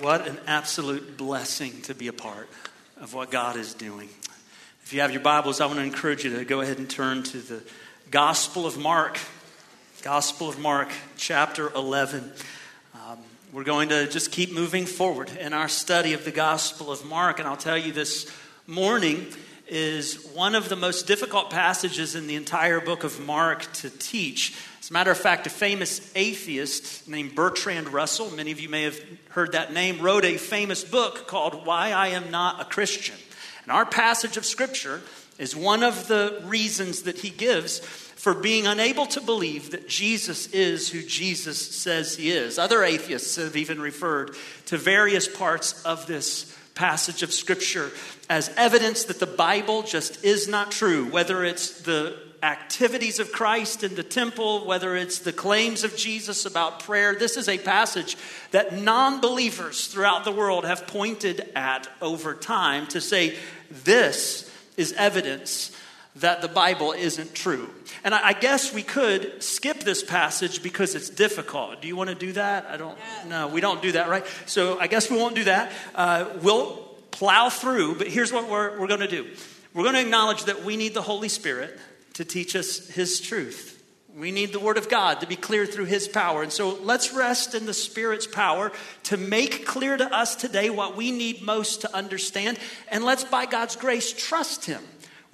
What 0.00 0.26
an 0.26 0.40
absolute 0.48 1.16
blessing 1.16 1.80
to 1.82 1.94
be 1.94 2.08
a 2.08 2.12
part 2.12 2.48
of 3.00 3.14
what 3.14 3.30
God 3.30 3.54
is 3.54 3.74
doing. 3.74 4.08
If 4.82 4.92
you 4.92 5.00
have 5.02 5.12
your 5.12 5.20
Bibles, 5.20 5.60
I 5.60 5.66
want 5.66 5.78
to 5.78 5.84
encourage 5.84 6.24
you 6.24 6.36
to 6.36 6.44
go 6.44 6.62
ahead 6.62 6.78
and 6.78 6.90
turn 6.90 7.22
to 7.22 7.38
the 7.38 7.62
Gospel 8.10 8.66
of 8.66 8.76
Mark. 8.76 9.20
Gospel 10.02 10.48
of 10.48 10.58
Mark, 10.58 10.90
chapter 11.16 11.72
11. 11.74 12.32
Um, 12.94 13.18
we're 13.52 13.62
going 13.62 13.90
to 13.90 14.08
just 14.08 14.32
keep 14.32 14.52
moving 14.52 14.84
forward 14.84 15.30
in 15.30 15.52
our 15.52 15.68
study 15.68 16.12
of 16.12 16.24
the 16.24 16.32
Gospel 16.32 16.90
of 16.90 17.04
Mark. 17.04 17.38
And 17.38 17.46
I'll 17.46 17.56
tell 17.56 17.78
you 17.78 17.92
this 17.92 18.28
morning 18.66 19.28
is 19.74 20.24
one 20.34 20.54
of 20.54 20.68
the 20.68 20.76
most 20.76 21.08
difficult 21.08 21.50
passages 21.50 22.14
in 22.14 22.28
the 22.28 22.36
entire 22.36 22.80
book 22.80 23.02
of 23.02 23.18
Mark 23.18 23.72
to 23.72 23.90
teach. 23.90 24.54
As 24.78 24.88
a 24.88 24.92
matter 24.92 25.10
of 25.10 25.18
fact, 25.18 25.48
a 25.48 25.50
famous 25.50 26.12
atheist 26.14 27.08
named 27.08 27.34
Bertrand 27.34 27.88
Russell, 27.88 28.30
many 28.30 28.52
of 28.52 28.60
you 28.60 28.68
may 28.68 28.84
have 28.84 28.96
heard 29.30 29.50
that 29.50 29.72
name, 29.72 30.00
wrote 30.00 30.24
a 30.24 30.36
famous 30.36 30.84
book 30.84 31.26
called 31.26 31.66
Why 31.66 31.90
I 31.90 32.08
Am 32.10 32.30
Not 32.30 32.60
a 32.60 32.64
Christian. 32.64 33.16
And 33.64 33.72
our 33.72 33.84
passage 33.84 34.36
of 34.36 34.44
Scripture 34.44 35.00
is 35.38 35.56
one 35.56 35.82
of 35.82 36.06
the 36.06 36.40
reasons 36.44 37.02
that 37.02 37.18
he 37.18 37.30
gives 37.30 37.80
for 37.80 38.32
being 38.32 38.68
unable 38.68 39.06
to 39.06 39.20
believe 39.20 39.72
that 39.72 39.88
Jesus 39.88 40.46
is 40.52 40.88
who 40.88 41.02
Jesus 41.02 41.74
says 41.74 42.14
he 42.14 42.30
is. 42.30 42.60
Other 42.60 42.84
atheists 42.84 43.34
have 43.36 43.56
even 43.56 43.80
referred 43.80 44.36
to 44.66 44.78
various 44.78 45.26
parts 45.26 45.84
of 45.84 46.06
this 46.06 46.56
passage 46.74 47.22
of 47.22 47.32
Scripture 47.32 47.90
as 48.28 48.50
evidence 48.56 49.04
that 49.04 49.20
the 49.20 49.26
Bible 49.26 49.82
just 49.82 50.24
is 50.24 50.48
not 50.48 50.70
true, 50.70 51.10
whether 51.10 51.44
it's 51.44 51.82
the 51.82 52.16
activities 52.42 53.18
of 53.18 53.32
Christ 53.32 53.82
in 53.82 53.94
the 53.94 54.02
temple, 54.02 54.66
whether 54.66 54.96
it's 54.96 55.20
the 55.20 55.32
claims 55.32 55.82
of 55.82 55.96
Jesus 55.96 56.44
about 56.44 56.80
prayer. 56.80 57.14
This 57.14 57.36
is 57.36 57.48
a 57.48 57.58
passage 57.58 58.16
that 58.50 58.76
non 58.78 59.20
believers 59.20 59.86
throughout 59.86 60.24
the 60.24 60.32
world 60.32 60.64
have 60.64 60.86
pointed 60.86 61.50
at 61.56 61.88
over 62.02 62.34
time 62.34 62.86
to 62.88 63.00
say 63.00 63.36
this 63.70 64.50
is 64.76 64.92
evidence 64.92 65.73
that 66.16 66.42
the 66.42 66.48
Bible 66.48 66.92
isn't 66.92 67.34
true. 67.34 67.68
And 68.04 68.14
I, 68.14 68.34
guess 68.34 68.72
we 68.72 68.82
could 68.82 69.42
skip 69.42 69.80
this 69.80 70.02
passage 70.02 70.62
because 70.62 70.94
it's 70.94 71.10
difficult. 71.10 71.82
Do 71.82 71.88
you 71.88 71.96
want 71.96 72.10
to 72.10 72.14
do 72.14 72.32
that? 72.32 72.66
I 72.66 72.76
don't. 72.76 72.96
No, 73.26 73.48
we 73.48 73.60
don't 73.60 73.82
do 73.82 73.92
that, 73.92 74.08
right? 74.08 74.24
So 74.46 74.78
I 74.78 74.86
guess 74.86 75.10
we 75.10 75.16
won't 75.16 75.34
do 75.34 75.44
that. 75.44 75.72
Uh, 75.94 76.26
we'll 76.40 76.76
plow 77.10 77.48
through, 77.48 77.96
but 77.96 78.06
here's 78.06 78.32
what 78.32 78.48
we're, 78.48 78.78
we're 78.78 78.86
going 78.86 79.00
to 79.00 79.08
do. 79.08 79.26
We're 79.72 79.82
going 79.82 79.96
to 79.96 80.02
acknowledge 80.02 80.44
that 80.44 80.64
we 80.64 80.76
need 80.76 80.94
the 80.94 81.02
Holy 81.02 81.28
Spirit 81.28 81.78
to 82.14 82.24
teach 82.24 82.54
us 82.54 82.86
His 82.88 83.20
truth. 83.20 83.72
We 84.16 84.30
need 84.30 84.52
the 84.52 84.60
Word 84.60 84.78
of 84.78 84.88
God 84.88 85.20
to 85.22 85.26
be 85.26 85.34
clear 85.34 85.66
through 85.66 85.86
His 85.86 86.06
power. 86.06 86.44
And 86.44 86.52
so 86.52 86.76
let's 86.76 87.12
rest 87.12 87.56
in 87.56 87.66
the 87.66 87.74
Spirit's 87.74 88.28
power 88.28 88.70
to 89.04 89.16
make 89.16 89.66
clear 89.66 89.96
to 89.96 90.14
us 90.14 90.36
today 90.36 90.70
what 90.70 90.96
we 90.96 91.10
need 91.10 91.42
most 91.42 91.80
to 91.80 91.92
understand. 91.92 92.60
And 92.88 93.04
let's, 93.04 93.24
by 93.24 93.46
God's 93.46 93.74
grace, 93.74 94.12
trust 94.12 94.66
Him 94.66 94.80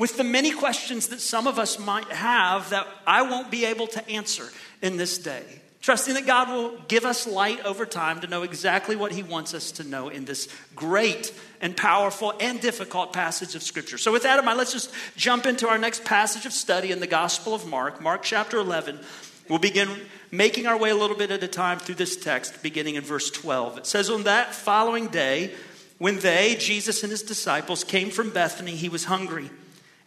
with 0.01 0.17
the 0.17 0.25
many 0.25 0.51
questions 0.51 1.09
that 1.09 1.20
some 1.20 1.47
of 1.47 1.59
us 1.59 1.79
might 1.79 2.11
have 2.11 2.70
that 2.70 2.89
I 3.06 3.20
won't 3.20 3.51
be 3.51 3.67
able 3.67 3.87
to 3.89 4.09
answer 4.09 4.48
in 4.81 4.97
this 4.97 5.19
day. 5.19 5.45
Trusting 5.83 6.15
that 6.15 6.25
God 6.25 6.48
will 6.48 6.79
give 6.89 7.05
us 7.05 7.27
light 7.27 7.62
over 7.67 7.84
time 7.84 8.23
to 8.23 8.27
know 8.27 8.43
exactly 8.43 8.97
what 8.97 9.12
He 9.12 9.23
wants 9.23 9.53
us 9.53 9.73
to 9.73 9.84
know 9.84 10.09
in 10.09 10.25
this 10.25 10.48
great 10.75 11.34
and 11.61 11.77
powerful 11.77 12.33
and 12.41 12.62
difficult 12.62 13.12
passage 13.12 13.55
of 13.55 13.62
Scripture. 13.62 13.98
So, 13.98 14.11
with 14.11 14.23
that 14.23 14.39
in 14.39 14.45
mind, 14.47 14.56
let's 14.56 14.73
just 14.73 14.91
jump 15.17 15.45
into 15.45 15.69
our 15.69 15.77
next 15.77 16.03
passage 16.03 16.47
of 16.47 16.55
study 16.55 16.93
in 16.93 17.01
the 17.01 17.06
Gospel 17.06 17.55
of 17.55 17.67
Mark, 17.67 18.01
Mark 18.01 18.23
chapter 18.23 18.56
11. 18.56 18.98
We'll 19.51 19.59
begin 19.59 19.91
making 20.31 20.67
our 20.67 20.78
way 20.78 20.89
a 20.89 20.97
little 20.97 21.17
bit 21.17 21.31
at 21.31 21.43
a 21.43 21.48
time 21.48 21.78
through 21.78 21.97
this 21.97 22.17
text, 22.17 22.62
beginning 22.62 22.95
in 22.95 23.03
verse 23.03 23.31
12. 23.31 23.77
It 23.77 23.87
says, 23.87 24.09
On 24.09 24.23
that 24.23 24.55
following 24.55 25.09
day, 25.09 25.53
when 25.98 26.21
they, 26.21 26.56
Jesus 26.59 27.03
and 27.03 27.11
his 27.11 27.23
disciples, 27.23 27.84
came 27.84 28.09
from 28.09 28.31
Bethany, 28.31 28.73
he 28.73 28.89
was 28.89 29.05
hungry. 29.05 29.51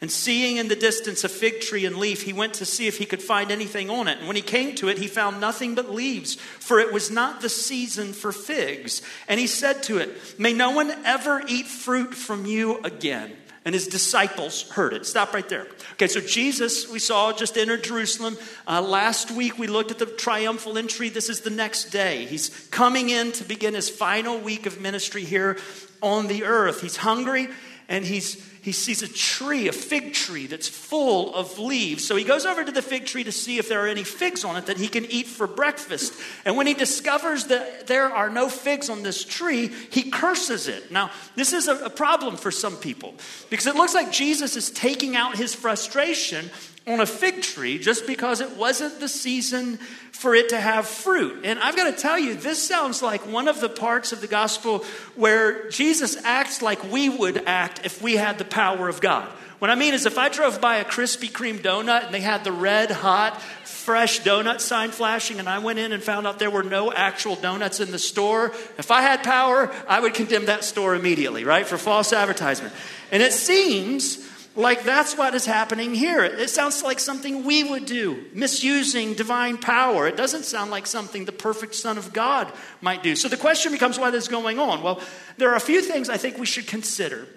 And 0.04 0.12
seeing 0.12 0.58
in 0.58 0.68
the 0.68 0.76
distance 0.76 1.24
a 1.24 1.30
fig 1.30 1.62
tree 1.62 1.86
and 1.86 1.96
leaf, 1.96 2.24
he 2.24 2.34
went 2.34 2.56
to 2.56 2.66
see 2.66 2.88
if 2.88 2.98
he 2.98 3.06
could 3.06 3.22
find 3.22 3.50
anything 3.50 3.90
on 3.90 4.10
it. 4.10 4.18
And 4.18 4.28
when 4.28 4.36
he 4.36 4.42
came 4.42 4.76
to 4.76 4.90
it, 4.90 4.98
he 4.98 5.08
found 5.08 5.40
nothing 5.40 5.76
but 5.76 5.90
leaves, 5.90 6.36
for 6.36 6.82
it 6.82 6.92
was 6.92 7.10
not 7.10 7.40
the 7.40 7.48
season 7.48 8.12
for 8.12 8.34
figs. 8.34 9.02
And 9.30 9.40
he 9.40 9.48
said 9.48 9.82
to 9.84 10.00
it, 10.00 10.38
May 10.38 10.52
no 10.52 10.72
one 10.72 10.92
ever 11.06 11.42
eat 11.48 11.68
fruit 11.68 12.14
from 12.14 12.46
you 12.46 12.80
again. 12.84 13.32
And 13.64 13.74
his 13.74 13.88
disciples 13.88 14.70
heard 14.72 14.92
it. 14.92 15.06
Stop 15.06 15.34
right 15.34 15.48
there. 15.48 15.68
Okay, 15.94 16.08
so 16.08 16.20
Jesus, 16.20 16.92
we 16.92 17.00
saw, 17.00 17.32
just 17.32 17.58
entered 17.58 17.86
Jerusalem. 17.86 18.38
Uh, 18.68 18.82
last 18.82 19.32
week, 19.32 19.58
we 19.58 19.68
looked 19.68 19.92
at 19.92 20.00
the 20.00 20.06
triumphal 20.06 20.78
entry. 20.78 21.08
This 21.08 21.30
is 21.30 21.40
the 21.40 21.50
next 21.50 21.92
day. 21.92 22.26
He's 22.26 22.50
coming 22.72 23.10
in 23.10 23.32
to 23.32 23.46
begin 23.46 23.74
his 23.74 23.90
final 23.90 24.38
week 24.38 24.66
of 24.66 24.82
ministry 24.82 25.24
here 25.24 25.58
on 26.02 26.28
the 26.28 26.44
earth. 26.44 26.82
He's 26.82 26.98
hungry 26.98 27.48
and 27.88 28.06
he's 28.06 28.53
he 28.64 28.72
sees 28.72 29.04
a 29.04 29.10
tree, 29.10 29.68
a 29.68 29.74
fig 29.74 30.14
tree 30.14 30.48
that's 30.48 30.70
full 30.70 31.36
of 31.36 31.60
leaves. 31.60 32.08
So 32.08 32.16
he 32.16 32.24
goes 32.24 32.46
over 32.46 32.64
to 32.64 32.72
the 32.72 32.82
fig 32.82 33.06
tree 33.06 33.26
to 33.26 33.32
see 33.32 33.58
if 33.58 33.68
there 33.68 33.84
are 33.84 33.90
any 33.90 34.06
figs 34.06 34.46
on 34.46 34.56
it 34.56 34.68
that 34.68 34.78
he 34.78 34.88
can 34.88 35.06
eat 35.06 35.28
for 35.28 35.48
breakfast. 35.48 36.14
And 36.46 36.56
when 36.56 36.66
he 36.66 36.74
discovers 36.74 37.48
that 37.48 37.88
there 37.88 38.06
are 38.06 38.30
no 38.30 38.48
figs 38.48 38.90
on 38.90 39.04
this 39.04 39.26
tree, 39.26 39.68
he 39.68 40.10
curses 40.10 40.70
it. 40.70 40.92
Now, 40.92 41.12
this 41.36 41.52
is 41.52 41.68
a, 41.68 41.90
problem 41.90 42.38
for 42.38 42.52
some 42.52 42.78
people 42.78 43.14
because 43.50 43.68
it 43.68 43.76
looks 43.76 43.94
like 43.94 44.12
Jesus 44.12 44.56
is 44.56 44.72
taking 44.72 45.16
out 45.16 45.38
his 45.38 45.54
frustration 45.54 46.50
on 46.86 47.00
a 47.00 47.06
fig 47.06 47.42
tree 47.42 47.78
just 47.78 48.06
because 48.06 48.42
it 48.42 48.58
wasn't 48.58 49.00
the 49.00 49.08
season 49.08 49.78
for 50.12 50.36
it 50.36 50.50
to 50.50 50.60
have 50.60 50.86
fruit. 50.86 51.46
And 51.46 51.60
I've 51.60 51.76
got 51.76 51.94
to 51.94 52.02
tell 52.02 52.20
you, 52.20 52.34
this 52.34 52.62
sounds 52.62 53.02
like 53.02 53.22
one 53.22 53.48
of 53.48 53.62
the 53.62 53.70
parts 53.70 54.12
of 54.12 54.22
the 54.22 54.28
gospel 54.28 54.80
where 55.16 55.70
Jesus 55.70 56.18
acts 56.24 56.62
like 56.62 56.92
we 56.92 57.10
would 57.10 57.44
act 57.46 57.86
if 57.86 58.02
we 58.02 58.16
had 58.16 58.38
the 58.38 58.46
power 58.46 58.90
of 58.90 59.02
God. 59.02 59.30
What 59.60 59.70
I 59.70 59.76
mean 59.76 59.94
is, 59.94 60.06
if 60.06 60.18
I 60.18 60.28
drove 60.28 60.60
by 60.60 60.78
a 60.78 60.84
Krispy 60.84 61.32
Kreme 61.32 61.60
donut 61.60 62.04
and 62.06 62.14
they 62.14 62.20
had 62.20 62.44
the 62.44 62.52
red, 62.52 62.92
hot, 62.92 63.42
fresh 63.64 64.20
donut 64.20 64.60
sign 64.60 64.92
flashing, 64.92 65.40
and 65.40 65.48
I 65.48 65.60
went 65.60 65.80
in 65.80 65.94
and 65.94 66.04
found 66.04 66.28
out 66.28 66.38
there 66.38 66.52
were 66.52 66.64
no 66.64 66.92
actual 66.92 67.38
donuts 67.38 67.80
in 67.80 67.90
the 67.90 68.00
store, 68.00 68.52
if 68.78 68.92
I 68.92 69.02
had 69.02 69.24
power, 69.24 69.74
I 69.88 70.02
would 70.02 70.16
condemn 70.16 70.48
that 70.48 70.66
store 70.66 70.96
immediately, 70.96 71.46
right, 71.46 71.66
for 71.66 71.78
false 71.78 72.12
advertisement. 72.12 72.74
And 73.10 73.24
it 73.24 73.32
seems 73.32 74.18
like 74.56 74.84
that's 74.84 75.18
what 75.18 75.34
is 75.34 75.46
happening 75.46 75.96
here. 75.96 76.24
It 76.24 76.50
sounds 76.50 76.84
like 76.84 77.00
something 77.00 77.44
we 77.44 77.64
would 77.64 77.86
do, 77.86 78.26
misusing 78.34 79.14
divine 79.14 79.58
power. 79.58 80.08
It 80.08 80.16
doesn't 80.16 80.44
sound 80.44 80.70
like 80.70 80.86
something 80.86 81.26
the 81.26 81.32
perfect 81.32 81.76
Son 81.76 81.98
of 81.98 82.14
God 82.14 82.52
might 82.82 83.02
do. 83.02 83.16
So 83.16 83.28
the 83.28 83.38
question 83.38 83.72
becomes 83.72 83.98
what 83.98 84.14
is 84.14 84.28
going 84.28 84.60
on? 84.60 84.84
Well, 84.84 85.02
there 85.38 85.50
are 85.50 85.56
a 85.56 85.62
few 85.62 85.82
things 85.82 86.10
I 86.10 86.18
think 86.18 86.38
we 86.38 86.46
should 86.46 86.68
consider 86.68 87.28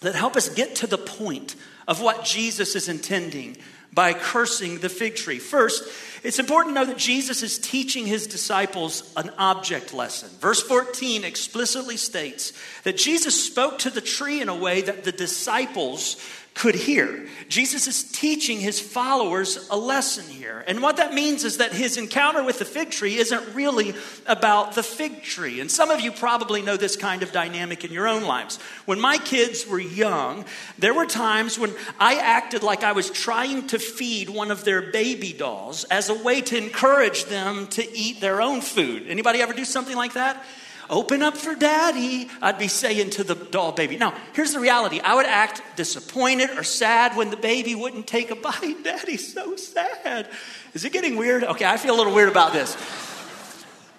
that 0.00 0.14
help 0.14 0.36
us 0.36 0.48
get 0.48 0.76
to 0.76 0.86
the 0.86 0.98
point 0.98 1.56
of 1.88 2.00
what 2.02 2.24
Jesus 2.24 2.76
is 2.76 2.88
intending 2.88 3.56
by 3.92 4.12
cursing 4.12 4.78
the 4.78 4.88
fig 4.88 5.16
tree. 5.16 5.38
First, 5.38 5.90
it's 6.22 6.38
important 6.38 6.74
to 6.76 6.80
know 6.80 6.86
that 6.86 6.98
Jesus 6.98 7.42
is 7.42 7.58
teaching 7.58 8.06
his 8.06 8.26
disciples 8.26 9.12
an 9.16 9.30
object 9.38 9.92
lesson. 9.92 10.28
Verse 10.38 10.62
14 10.62 11.24
explicitly 11.24 11.96
states 11.96 12.52
that 12.84 12.96
Jesus 12.96 13.42
spoke 13.42 13.78
to 13.80 13.90
the 13.90 14.00
tree 14.00 14.40
in 14.40 14.48
a 14.48 14.56
way 14.56 14.82
that 14.82 15.04
the 15.04 15.12
disciples 15.12 16.16
could 16.60 16.74
hear. 16.74 17.26
Jesus 17.48 17.86
is 17.86 18.02
teaching 18.02 18.60
his 18.60 18.78
followers 18.78 19.66
a 19.70 19.76
lesson 19.78 20.26
here. 20.26 20.62
And 20.66 20.82
what 20.82 20.98
that 20.98 21.14
means 21.14 21.42
is 21.42 21.56
that 21.56 21.72
his 21.72 21.96
encounter 21.96 22.44
with 22.44 22.58
the 22.58 22.66
fig 22.66 22.90
tree 22.90 23.16
isn't 23.16 23.54
really 23.54 23.94
about 24.26 24.74
the 24.74 24.82
fig 24.82 25.22
tree. 25.22 25.60
And 25.60 25.70
some 25.70 25.90
of 25.90 26.02
you 26.02 26.12
probably 26.12 26.60
know 26.60 26.76
this 26.76 26.96
kind 26.96 27.22
of 27.22 27.32
dynamic 27.32 27.82
in 27.82 27.92
your 27.92 28.06
own 28.06 28.24
lives. 28.24 28.58
When 28.84 29.00
my 29.00 29.16
kids 29.16 29.66
were 29.66 29.80
young, 29.80 30.44
there 30.78 30.92
were 30.92 31.06
times 31.06 31.58
when 31.58 31.72
I 31.98 32.16
acted 32.16 32.62
like 32.62 32.84
I 32.84 32.92
was 32.92 33.08
trying 33.08 33.68
to 33.68 33.78
feed 33.78 34.28
one 34.28 34.50
of 34.50 34.62
their 34.62 34.82
baby 34.82 35.32
dolls 35.32 35.84
as 35.84 36.10
a 36.10 36.14
way 36.14 36.42
to 36.42 36.58
encourage 36.58 37.24
them 37.24 37.68
to 37.68 37.96
eat 37.96 38.20
their 38.20 38.42
own 38.42 38.60
food. 38.60 39.06
Anybody 39.08 39.40
ever 39.40 39.54
do 39.54 39.64
something 39.64 39.96
like 39.96 40.12
that? 40.12 40.44
Open 40.90 41.22
up 41.22 41.36
for 41.36 41.54
daddy, 41.54 42.28
I'd 42.42 42.58
be 42.58 42.68
saying 42.68 43.10
to 43.10 43.24
the 43.24 43.34
doll 43.34 43.72
baby. 43.72 43.96
Now, 43.96 44.14
here's 44.34 44.52
the 44.52 44.60
reality 44.60 45.00
I 45.00 45.14
would 45.14 45.26
act 45.26 45.62
disappointed 45.76 46.50
or 46.50 46.62
sad 46.62 47.16
when 47.16 47.30
the 47.30 47.36
baby 47.36 47.74
wouldn't 47.74 48.06
take 48.06 48.30
a 48.30 48.36
bite. 48.36 48.76
Daddy's 48.84 49.32
so 49.32 49.56
sad. 49.56 50.28
Is 50.74 50.84
it 50.84 50.92
getting 50.92 51.16
weird? 51.16 51.44
Okay, 51.44 51.64
I 51.64 51.76
feel 51.78 51.94
a 51.94 51.98
little 51.98 52.14
weird 52.14 52.28
about 52.28 52.52
this. 52.52 52.76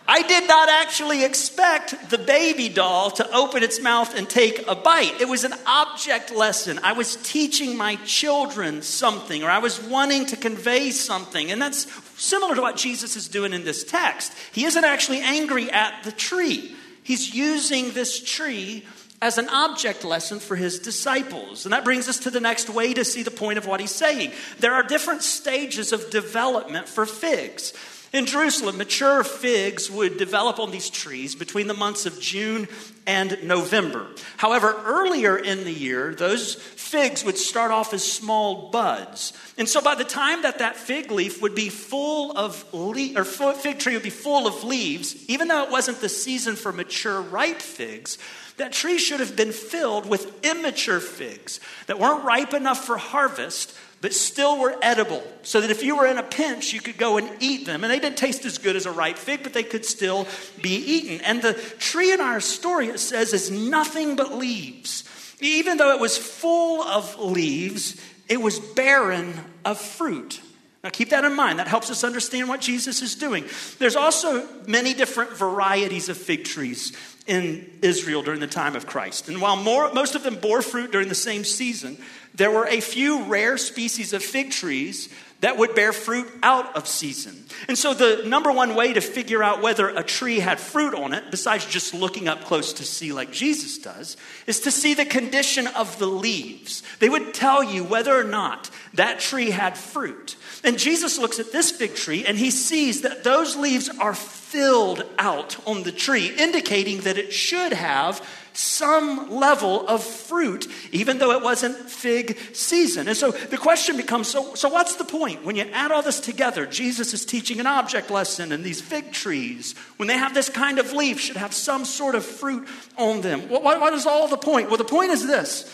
I 0.07 0.23
did 0.23 0.45
not 0.45 0.67
actually 0.67 1.23
expect 1.23 2.09
the 2.09 2.17
baby 2.17 2.67
doll 2.67 3.11
to 3.11 3.31
open 3.31 3.63
its 3.63 3.81
mouth 3.81 4.13
and 4.13 4.29
take 4.29 4.67
a 4.67 4.75
bite. 4.75 5.21
It 5.21 5.29
was 5.29 5.45
an 5.45 5.53
object 5.65 6.35
lesson. 6.35 6.79
I 6.83 6.91
was 6.91 7.15
teaching 7.15 7.77
my 7.77 7.95
children 7.97 8.81
something, 8.81 9.41
or 9.41 9.49
I 9.49 9.59
was 9.59 9.81
wanting 9.81 10.25
to 10.25 10.35
convey 10.35 10.91
something. 10.91 11.49
And 11.49 11.61
that's 11.61 11.87
similar 12.21 12.55
to 12.55 12.61
what 12.61 12.75
Jesus 12.75 13.15
is 13.15 13.29
doing 13.29 13.53
in 13.53 13.63
this 13.63 13.85
text. 13.85 14.33
He 14.51 14.65
isn't 14.65 14.83
actually 14.83 15.21
angry 15.21 15.71
at 15.71 16.03
the 16.03 16.11
tree, 16.11 16.75
he's 17.11 17.35
using 17.35 17.91
this 17.91 18.23
tree 18.23 18.85
as 19.21 19.37
an 19.37 19.49
object 19.49 20.05
lesson 20.05 20.39
for 20.39 20.55
his 20.55 20.79
disciples. 20.79 21.65
And 21.65 21.73
that 21.73 21.83
brings 21.83 22.07
us 22.07 22.19
to 22.19 22.31
the 22.31 22.39
next 22.39 22.69
way 22.69 22.93
to 22.93 23.03
see 23.03 23.21
the 23.21 23.29
point 23.29 23.57
of 23.57 23.65
what 23.65 23.81
he's 23.81 23.93
saying. 23.93 24.31
There 24.59 24.73
are 24.73 24.81
different 24.81 25.21
stages 25.21 25.91
of 25.91 26.09
development 26.09 26.87
for 26.87 27.05
figs. 27.05 27.73
In 28.13 28.25
Jerusalem, 28.25 28.77
mature 28.77 29.25
figs 29.25 29.91
would 29.91 30.17
develop 30.17 30.57
on 30.57 30.71
these 30.71 30.89
trees 30.89 31.35
between 31.35 31.67
the 31.67 31.73
months 31.73 32.05
of 32.05 32.17
June 32.21 32.69
and 33.07 33.43
November. 33.43 34.07
However, 34.37 34.75
earlier 34.85 35.37
in 35.37 35.63
the 35.63 35.73
year, 35.73 36.13
those 36.13 36.55
figs 36.55 37.23
would 37.23 37.37
start 37.37 37.71
off 37.71 37.93
as 37.93 38.03
small 38.03 38.69
buds. 38.69 39.33
And 39.57 39.67
so 39.67 39.81
by 39.81 39.95
the 39.95 40.03
time 40.03 40.43
that 40.43 40.59
that 40.59 40.75
fig 40.75 41.11
leaf 41.11 41.41
would 41.41 41.55
be 41.55 41.69
full 41.69 42.37
of 42.37 42.65
le- 42.73 43.15
or 43.15 43.23
fig 43.23 43.79
tree 43.79 43.93
would 43.93 44.03
be 44.03 44.09
full 44.09 44.45
of 44.47 44.63
leaves, 44.63 45.27
even 45.29 45.47
though 45.47 45.63
it 45.63 45.71
wasn't 45.71 46.01
the 46.01 46.09
season 46.09 46.55
for 46.55 46.71
mature 46.71 47.21
ripe 47.21 47.61
figs, 47.61 48.17
that 48.57 48.73
tree 48.73 48.97
should 48.97 49.19
have 49.19 49.35
been 49.35 49.51
filled 49.51 50.07
with 50.07 50.45
immature 50.45 50.99
figs 50.99 51.59
that 51.87 51.97
weren't 51.97 52.23
ripe 52.23 52.53
enough 52.53 52.85
for 52.85 52.97
harvest, 52.97 53.75
but 54.01 54.13
still 54.13 54.59
were 54.59 54.75
edible, 54.81 55.23
so 55.43 55.61
that 55.61 55.69
if 55.69 55.83
you 55.83 55.95
were 55.95 56.07
in 56.07 56.17
a 56.17 56.23
pinch, 56.23 56.73
you 56.73 56.81
could 56.81 56.97
go 56.97 57.17
and 57.17 57.29
eat 57.39 57.67
them. 57.67 57.83
And 57.83 57.91
they 57.91 57.99
didn't 57.99 58.17
taste 58.17 58.45
as 58.45 58.57
good 58.57 58.75
as 58.75 58.87
a 58.87 58.91
ripe 58.91 59.17
fig, 59.17 59.43
but 59.43 59.53
they 59.53 59.63
could 59.63 59.85
still 59.85 60.27
be 60.61 60.75
eaten. 60.75 61.21
And 61.21 61.41
the 61.41 61.53
tree 61.53 62.11
in 62.11 62.19
our 62.19 62.39
story, 62.39 62.90
it 62.95 62.99
says, 62.99 63.33
is 63.33 63.51
nothing 63.51 64.15
but 64.15 64.33
leaves. 64.33 65.03
Even 65.39 65.77
though 65.77 65.93
it 65.93 65.99
was 65.99 66.17
full 66.17 66.83
of 66.83 67.19
leaves, 67.19 67.99
it 68.29 68.41
was 68.41 68.59
barren 68.59 69.33
of 69.65 69.79
fruit. 69.79 70.41
Now, 70.83 70.89
keep 70.89 71.09
that 71.09 71.25
in 71.25 71.35
mind. 71.35 71.59
That 71.59 71.67
helps 71.67 71.91
us 71.91 72.03
understand 72.03 72.49
what 72.49 72.59
Jesus 72.59 73.01
is 73.01 73.15
doing. 73.15 73.45
There's 73.77 73.95
also 73.95 74.47
many 74.67 74.93
different 74.93 75.37
varieties 75.37 76.09
of 76.09 76.17
fig 76.17 76.43
trees 76.43 76.93
in 77.27 77.69
Israel 77.83 78.23
during 78.23 78.39
the 78.39 78.47
time 78.47 78.75
of 78.75 78.87
Christ. 78.87 79.29
And 79.29 79.41
while 79.41 79.55
more, 79.55 79.93
most 79.93 80.15
of 80.15 80.23
them 80.23 80.35
bore 80.35 80.63
fruit 80.63 80.91
during 80.91 81.07
the 81.07 81.15
same 81.15 81.43
season, 81.43 81.97
there 82.33 82.49
were 82.49 82.65
a 82.65 82.81
few 82.81 83.23
rare 83.25 83.57
species 83.57 84.13
of 84.13 84.23
fig 84.23 84.51
trees 84.51 85.09
that 85.41 85.57
would 85.57 85.75
bear 85.75 85.91
fruit 85.91 86.31
out 86.41 86.75
of 86.75 86.87
season. 86.87 87.43
And 87.67 87.77
so, 87.77 87.93
the 87.93 88.23
number 88.25 88.51
one 88.51 88.75
way 88.75 88.93
to 88.93 89.01
figure 89.01 89.43
out 89.43 89.61
whether 89.61 89.89
a 89.89 90.03
tree 90.03 90.39
had 90.39 90.59
fruit 90.59 90.93
on 90.93 91.13
it, 91.13 91.29
besides 91.29 91.65
just 91.65 91.93
looking 91.93 92.27
up 92.27 92.45
close 92.45 92.73
to 92.73 92.83
see 92.83 93.11
like 93.11 93.31
Jesus 93.31 93.77
does, 93.77 94.17
is 94.47 94.61
to 94.61 94.71
see 94.71 94.93
the 94.93 95.05
condition 95.05 95.67
of 95.67 95.99
the 95.99 96.05
leaves. 96.05 96.83
They 96.99 97.09
would 97.09 97.33
tell 97.33 97.63
you 97.63 97.83
whether 97.83 98.17
or 98.17 98.23
not 98.23 98.69
that 98.93 99.19
tree 99.19 99.49
had 99.49 99.77
fruit. 99.77 100.37
And 100.63 100.77
Jesus 100.77 101.17
looks 101.17 101.39
at 101.39 101.51
this 101.51 101.71
fig 101.71 101.95
tree 101.95 102.23
and 102.25 102.37
he 102.37 102.51
sees 102.51 103.01
that 103.01 103.23
those 103.23 103.55
leaves 103.55 103.89
are 103.89 104.13
filled 104.13 105.03
out 105.17 105.57
on 105.67 105.83
the 105.83 105.91
tree, 105.91 106.33
indicating 106.37 107.01
that 107.01 107.17
it 107.17 107.33
should 107.33 107.73
have 107.73 108.21
some 108.53 109.31
level 109.31 109.87
of 109.87 110.03
fruit, 110.03 110.67
even 110.91 111.17
though 111.17 111.31
it 111.31 111.41
wasn't 111.41 111.77
fig 111.89 112.37
season. 112.53 113.07
And 113.07 113.15
so 113.15 113.31
the 113.31 113.57
question 113.57 113.97
becomes 113.97 114.27
so, 114.27 114.55
so 114.55 114.69
what's 114.69 114.95
the 114.95 115.05
point? 115.05 115.45
When 115.45 115.55
you 115.55 115.63
add 115.71 115.91
all 115.91 116.01
this 116.01 116.19
together, 116.19 116.65
Jesus 116.65 117.13
is 117.13 117.25
teaching 117.25 117.59
an 117.59 117.67
object 117.67 118.11
lesson, 118.11 118.51
and 118.51 118.63
these 118.63 118.81
fig 118.81 119.11
trees, 119.11 119.75
when 119.97 120.07
they 120.07 120.17
have 120.17 120.33
this 120.33 120.49
kind 120.49 120.79
of 120.79 120.91
leaf, 120.93 121.19
should 121.19 121.37
have 121.37 121.53
some 121.53 121.85
sort 121.85 122.15
of 122.15 122.25
fruit 122.25 122.67
on 122.97 123.21
them. 123.21 123.49
What, 123.49 123.63
what 123.63 123.93
is 123.93 124.05
all 124.05 124.27
the 124.27 124.37
point? 124.37 124.67
Well, 124.67 124.77
the 124.77 124.83
point 124.83 125.11
is 125.11 125.25
this 125.25 125.71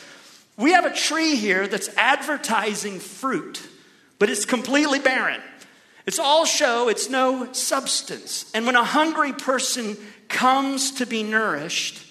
we 0.57 0.71
have 0.71 0.85
a 0.85 0.94
tree 0.94 1.35
here 1.35 1.68
that's 1.68 1.89
advertising 1.97 3.00
fruit, 3.00 3.62
but 4.19 4.29
it's 4.29 4.45
completely 4.45 5.00
barren. 5.00 5.41
It's 6.07 6.19
all 6.19 6.45
show, 6.45 6.88
it's 6.88 7.09
no 7.09 7.51
substance. 7.51 8.50
And 8.53 8.65
when 8.65 8.75
a 8.75 8.83
hungry 8.83 9.33
person 9.33 9.97
comes 10.29 10.91
to 10.91 11.06
be 11.06 11.21
nourished, 11.21 12.06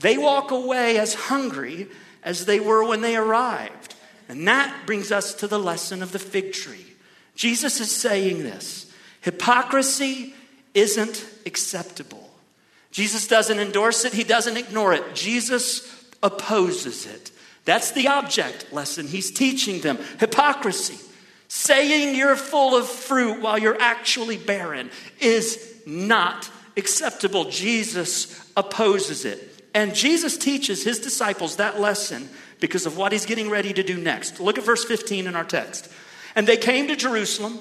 they 0.00 0.18
walk 0.18 0.50
away 0.50 0.98
as 0.98 1.14
hungry 1.14 1.88
as 2.22 2.46
they 2.46 2.60
were 2.60 2.84
when 2.84 3.00
they 3.00 3.16
arrived. 3.16 3.94
And 4.28 4.46
that 4.48 4.86
brings 4.86 5.12
us 5.12 5.34
to 5.34 5.46
the 5.46 5.58
lesson 5.58 6.02
of 6.02 6.12
the 6.12 6.18
fig 6.18 6.52
tree. 6.52 6.86
Jesus 7.34 7.80
is 7.80 7.94
saying 7.94 8.42
this 8.42 8.92
hypocrisy 9.20 10.34
isn't 10.74 11.26
acceptable. 11.46 12.30
Jesus 12.90 13.26
doesn't 13.26 13.58
endorse 13.58 14.04
it, 14.04 14.12
he 14.12 14.24
doesn't 14.24 14.56
ignore 14.56 14.92
it. 14.92 15.14
Jesus 15.14 16.10
opposes 16.22 17.06
it. 17.06 17.30
That's 17.64 17.92
the 17.92 18.08
object 18.08 18.72
lesson 18.72 19.06
he's 19.06 19.30
teaching 19.30 19.80
them 19.80 19.98
hypocrisy. 20.18 20.98
Saying 21.48 22.14
you're 22.14 22.36
full 22.36 22.76
of 22.76 22.88
fruit 22.88 23.40
while 23.40 23.58
you're 23.58 23.80
actually 23.80 24.36
barren 24.36 24.90
is 25.20 25.82
not 25.86 26.48
acceptable. 26.76 27.46
Jesus 27.50 28.50
opposes 28.56 29.24
it. 29.24 29.49
And 29.74 29.94
Jesus 29.94 30.36
teaches 30.36 30.84
his 30.84 30.98
disciples 30.98 31.56
that 31.56 31.80
lesson 31.80 32.28
because 32.60 32.86
of 32.86 32.96
what 32.96 33.12
he's 33.12 33.26
getting 33.26 33.50
ready 33.50 33.72
to 33.72 33.82
do 33.82 33.96
next. 33.96 34.40
Look 34.40 34.58
at 34.58 34.64
verse 34.64 34.84
15 34.84 35.26
in 35.26 35.36
our 35.36 35.44
text. 35.44 35.90
And 36.34 36.46
they 36.46 36.56
came 36.56 36.88
to 36.88 36.96
Jerusalem. 36.96 37.58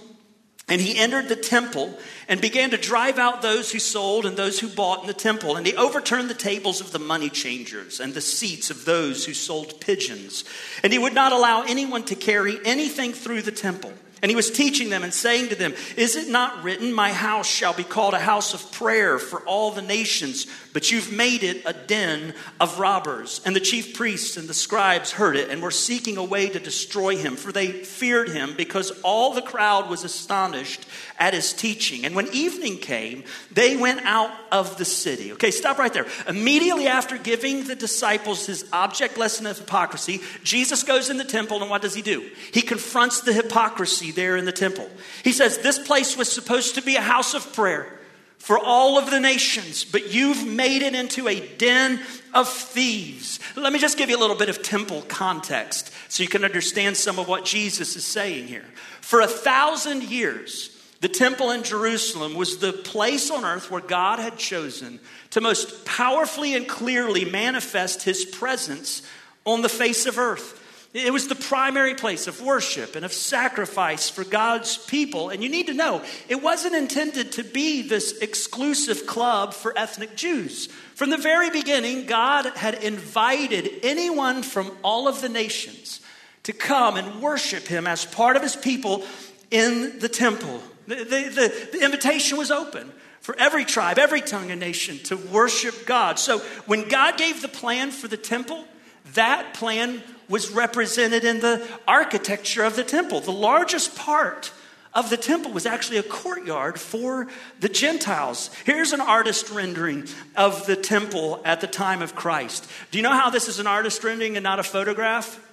And 0.70 0.80
he 0.80 1.00
entered 1.00 1.30
the 1.30 1.36
temple 1.36 1.98
and 2.28 2.40
began 2.40 2.70
to 2.70 2.78
drive 2.78 3.18
out 3.18 3.42
those 3.42 3.72
who 3.72 3.80
sold 3.80 4.28
and 4.28 4.38
those 4.38 4.60
who 4.60 4.68
bought 4.68 5.02
in 5.02 5.08
the 5.08 5.16
temple. 5.16 5.56
And 5.56 5.66
he 5.66 5.76
overturned 5.76 6.30
the 6.30 6.36
tables 6.36 6.80
of 6.80 6.92
the 6.92 7.00
money 7.00 7.30
changers 7.30 8.00
and 8.00 8.14
the 8.14 8.22
seats 8.22 8.70
of 8.70 8.86
those 8.86 9.26
who 9.26 9.34
sold 9.34 9.82
pigeons. 9.82 10.46
And 10.84 10.94
he 10.94 11.00
would 11.00 11.16
not 11.16 11.32
allow 11.32 11.64
anyone 11.64 12.04
to 12.04 12.16
carry 12.16 12.60
anything 12.64 13.14
through 13.14 13.42
the 13.42 13.52
temple. 13.52 13.94
And 14.22 14.30
he 14.30 14.36
was 14.36 14.52
teaching 14.52 14.90
them 14.90 15.04
and 15.04 15.14
saying 15.14 15.50
to 15.50 15.56
them, 15.56 15.74
Is 15.96 16.16
it 16.16 16.28
not 16.28 16.64
written, 16.64 16.92
My 16.92 17.14
house 17.14 17.48
shall 17.48 17.74
be 17.74 17.84
called 17.84 18.14
a 18.14 18.20
house 18.20 18.54
of 18.54 18.72
prayer 18.72 19.18
for 19.18 19.40
all 19.42 19.72
the 19.72 19.82
nations, 19.82 20.46
but 20.74 20.92
you've 20.92 21.12
made 21.12 21.44
it 21.44 21.64
a 21.66 21.74
den 21.74 22.34
of 22.60 22.80
robbers? 22.80 23.42
And 23.46 23.56
the 23.56 23.62
chief 23.62 23.96
priests 23.96 24.36
and 24.36 24.48
the 24.48 24.54
scribes 24.54 25.12
heard 25.12 25.36
it 25.36 25.50
and 25.50 25.62
were 25.62 25.72
seeking 25.72 26.18
a 26.18 26.24
way 26.24 26.50
to 26.50 26.60
destroy 26.60 27.16
him, 27.16 27.36
for 27.36 27.52
they 27.52 27.72
feared 27.72 28.30
him 28.30 28.56
because 28.58 28.92
all 29.04 29.34
the 29.34 29.42
crowd 29.42 29.90
was 29.90 30.04
astonished 30.04 30.86
at 31.18 31.34
his 31.34 31.54
teaching. 31.54 32.06
And 32.06 32.16
when 32.16 32.28
evening 32.34 32.78
came, 32.78 33.24
they 33.52 33.78
went 33.78 34.02
out 34.04 34.32
of 34.52 34.78
the 34.78 34.86
city. 34.86 35.32
Okay, 35.34 35.52
stop 35.52 35.78
right 35.78 35.94
there. 35.94 36.08
Immediately 36.28 36.88
after 36.88 37.18
giving 37.18 37.66
the 37.66 37.76
disciples 37.76 38.46
his 38.46 38.66
object 38.74 39.18
lesson 39.18 39.46
of 39.46 39.58
hypocrisy, 39.58 40.22
Jesus 40.44 40.84
goes 40.84 41.10
in 41.10 41.18
the 41.18 41.24
temple 41.24 41.62
and 41.62 41.70
what 41.70 41.82
does 41.82 41.94
he 41.94 42.02
do? 42.02 42.30
He 42.54 42.62
confronts 42.62 43.22
the 43.22 43.34
hypocrisy 43.34 44.09
there 44.12 44.38
in 44.38 44.46
the 44.46 44.52
temple. 44.52 44.90
He 45.24 45.32
says, 45.32 45.60
This 45.60 45.80
place 45.80 46.18
was 46.18 46.32
supposed 46.32 46.76
to 46.76 46.82
be 46.82 46.96
a 46.96 47.02
house 47.02 47.34
of 47.34 47.54
prayer 47.54 48.00
for 48.38 48.58
all 48.58 48.98
of 48.98 49.12
the 49.12 49.20
nations, 49.20 49.84
but 49.84 50.14
you've 50.14 50.48
made 50.48 50.82
it 50.82 50.96
into 50.96 51.28
a 51.28 51.46
den 51.58 52.00
of 52.34 52.50
thieves. 52.50 53.40
Let 53.56 53.74
me 53.74 53.80
just 53.80 53.98
give 53.98 54.10
you 54.10 54.18
a 54.18 54.20
little 54.20 54.36
bit 54.36 54.50
of 54.50 54.64
temple 54.64 55.04
context 55.08 55.92
so 56.08 56.24
you 56.24 56.30
can 56.30 56.46
understand 56.46 56.98
some 56.98 57.20
of 57.20 57.28
what 57.28 57.46
Jesus 57.46 57.96
is 57.96 58.06
saying 58.06 58.48
here. 58.48 58.66
For 59.02 59.22
a 59.22 59.28
thousand 59.28 60.04
years, 60.04 60.76
the 61.02 61.10
temple 61.10 61.52
in 61.52 61.64
Jerusalem 61.64 62.36
was 62.36 62.58
the 62.58 62.74
place 62.74 63.30
on 63.30 63.46
earth 63.46 63.72
where 63.72 63.82
God 63.82 64.20
had 64.20 64.38
chosen 64.38 65.00
to 65.32 65.42
most 65.42 65.86
powerfully 65.86 66.56
and 66.56 66.68
clearly 66.68 67.26
manifest 67.26 68.04
his 68.04 68.26
presence 68.26 69.02
on 69.46 69.62
the 69.62 69.70
face 69.70 70.06
of 70.06 70.18
earth. 70.18 70.59
It 70.92 71.14
was 71.14 71.28
the 71.28 71.36
primary 71.36 71.94
place 71.94 72.26
of 72.26 72.42
worship 72.42 72.96
and 72.96 73.06
of 73.06 73.14
sacrifice 73.14 74.10
for 74.10 74.24
God's 74.24 74.78
people. 74.78 75.30
And 75.30 75.44
you 75.44 75.50
need 75.50 75.68
to 75.68 75.74
know, 75.76 76.04
it 76.28 76.42
wasn't 76.42 76.74
intended 76.74 77.34
to 77.34 77.44
be 77.44 77.84
this 77.84 78.18
exclusive 78.20 79.06
club 79.06 79.54
for 79.54 79.78
ethnic 79.78 80.16
Jews. 80.16 80.66
From 80.96 81.12
the 81.12 81.18
very 81.18 81.52
beginning, 81.52 82.08
God 82.08 82.46
had 82.56 82.84
invited 82.84 83.70
anyone 83.84 84.42
from 84.42 84.72
all 84.82 85.08
of 85.08 85.22
the 85.22 85.30
nations 85.30 86.02
to 86.44 86.54
come 86.54 86.98
and 86.98 87.22
worship 87.22 87.68
him 87.68 87.86
as 87.86 88.06
part 88.06 88.36
of 88.36 88.42
his 88.42 88.56
people 88.56 89.06
in 89.52 90.00
the 90.00 90.10
temple. 90.10 90.64
The, 90.88 90.96
the, 90.96 91.70
the, 91.74 91.86
invitation 91.86 92.40
was 92.40 92.50
open 92.50 92.92
for 93.22 93.38
every 93.38 93.64
tribe, 93.64 94.00
every 94.00 94.22
tongue 94.22 94.50
and 94.50 94.60
nation 94.60 94.98
to 95.04 95.18
worship 95.18 95.86
God. 95.86 96.18
So 96.18 96.40
when 96.66 96.90
God 96.90 97.18
gave 97.18 97.44
the 97.44 97.48
plan 97.48 97.92
for 97.92 98.08
the 98.08 98.18
temple, 98.18 98.66
that 99.14 99.54
plan 99.54 100.02
was 100.30 100.52
represented 100.52 101.26
in 101.26 101.40
the 101.40 101.68
architecture 101.88 102.64
of 102.64 102.76
the 102.76 102.84
temple. 102.84 103.20
The 103.20 103.32
largest 103.32 103.96
part 103.96 104.54
of 104.94 105.10
the 105.10 105.18
temple 105.18 105.52
was 105.52 105.66
actually 105.66 105.98
a 105.98 106.04
courtyard 106.04 106.80
for 106.80 107.28
the 107.60 107.70
Gentiles. 107.70 108.50
Here's 108.66 108.94
an 108.94 109.02
artist 109.02 109.50
rendering 109.50 110.08
of 110.36 110.66
the 110.66 110.76
temple 110.76 111.42
at 111.46 111.62
the 111.62 111.68
time 111.68 112.02
of 112.02 112.16
Christ. 112.16 112.70
Do 112.92 112.98
you 112.98 113.04
know 113.04 113.14
how 113.14 113.30
this 113.30 113.48
is 113.48 113.60
an 113.60 113.68
artist 113.68 114.04
rendering 114.04 114.38
and 114.38 114.44
not 114.44 114.60
a 114.60 114.64
photograph? 114.64 115.46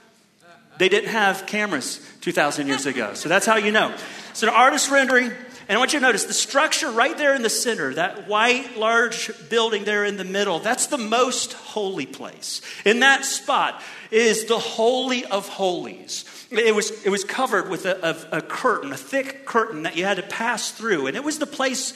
They 0.79 0.89
didn't 0.89 1.11
have 1.11 1.47
cameras 1.47 2.07
2,000 2.21 2.67
years 2.67 2.87
ago. 2.87 3.15
So 3.15 3.29
that's 3.29 3.47
how 3.47 3.57
you 3.57 3.73
know. 3.73 3.95
It's 4.31 4.43
an 4.43 4.51
artist 4.51 4.91
rendering. 4.91 5.33
And 5.69 5.77
I 5.77 5.79
want 5.79 5.93
you 5.93 5.99
to 5.99 6.07
notice 6.07 6.25
the 6.25 6.35
structure 6.35 6.91
right 6.91 7.17
there 7.17 7.35
in 7.35 7.43
the 7.43 7.51
center, 7.51 7.95
that 7.95 8.29
white 8.29 8.77
large 8.77 9.33
building 9.49 9.85
there 9.85 10.05
in 10.05 10.17
the 10.17 10.25
middle, 10.25 10.61
that's 10.61 10.87
the 10.87 10.99
most 10.99 11.55
holy 11.55 12.07
place. 12.07 12.63
In 12.85 13.01
that 13.01 13.25
spot 13.25 13.83
is 14.11 14.45
the 14.45 14.59
Holy 14.59 15.25
of 15.25 15.49
Holies. 15.49 16.25
It 16.51 16.75
was, 16.75 17.05
it 17.05 17.11
was 17.11 17.25
covered 17.25 17.69
with 17.69 17.87
a, 17.87 18.29
a, 18.33 18.39
a 18.39 18.41
curtain, 18.43 18.93
a 18.93 18.97
thick 18.97 19.47
curtain 19.47 19.83
that 19.83 19.97
you 19.97 20.05
had 20.05 20.17
to 20.17 20.23
pass 20.23 20.71
through. 20.71 21.07
And 21.07 21.17
it 21.17 21.25
was 21.25 21.39
the 21.39 21.47
place 21.47 21.93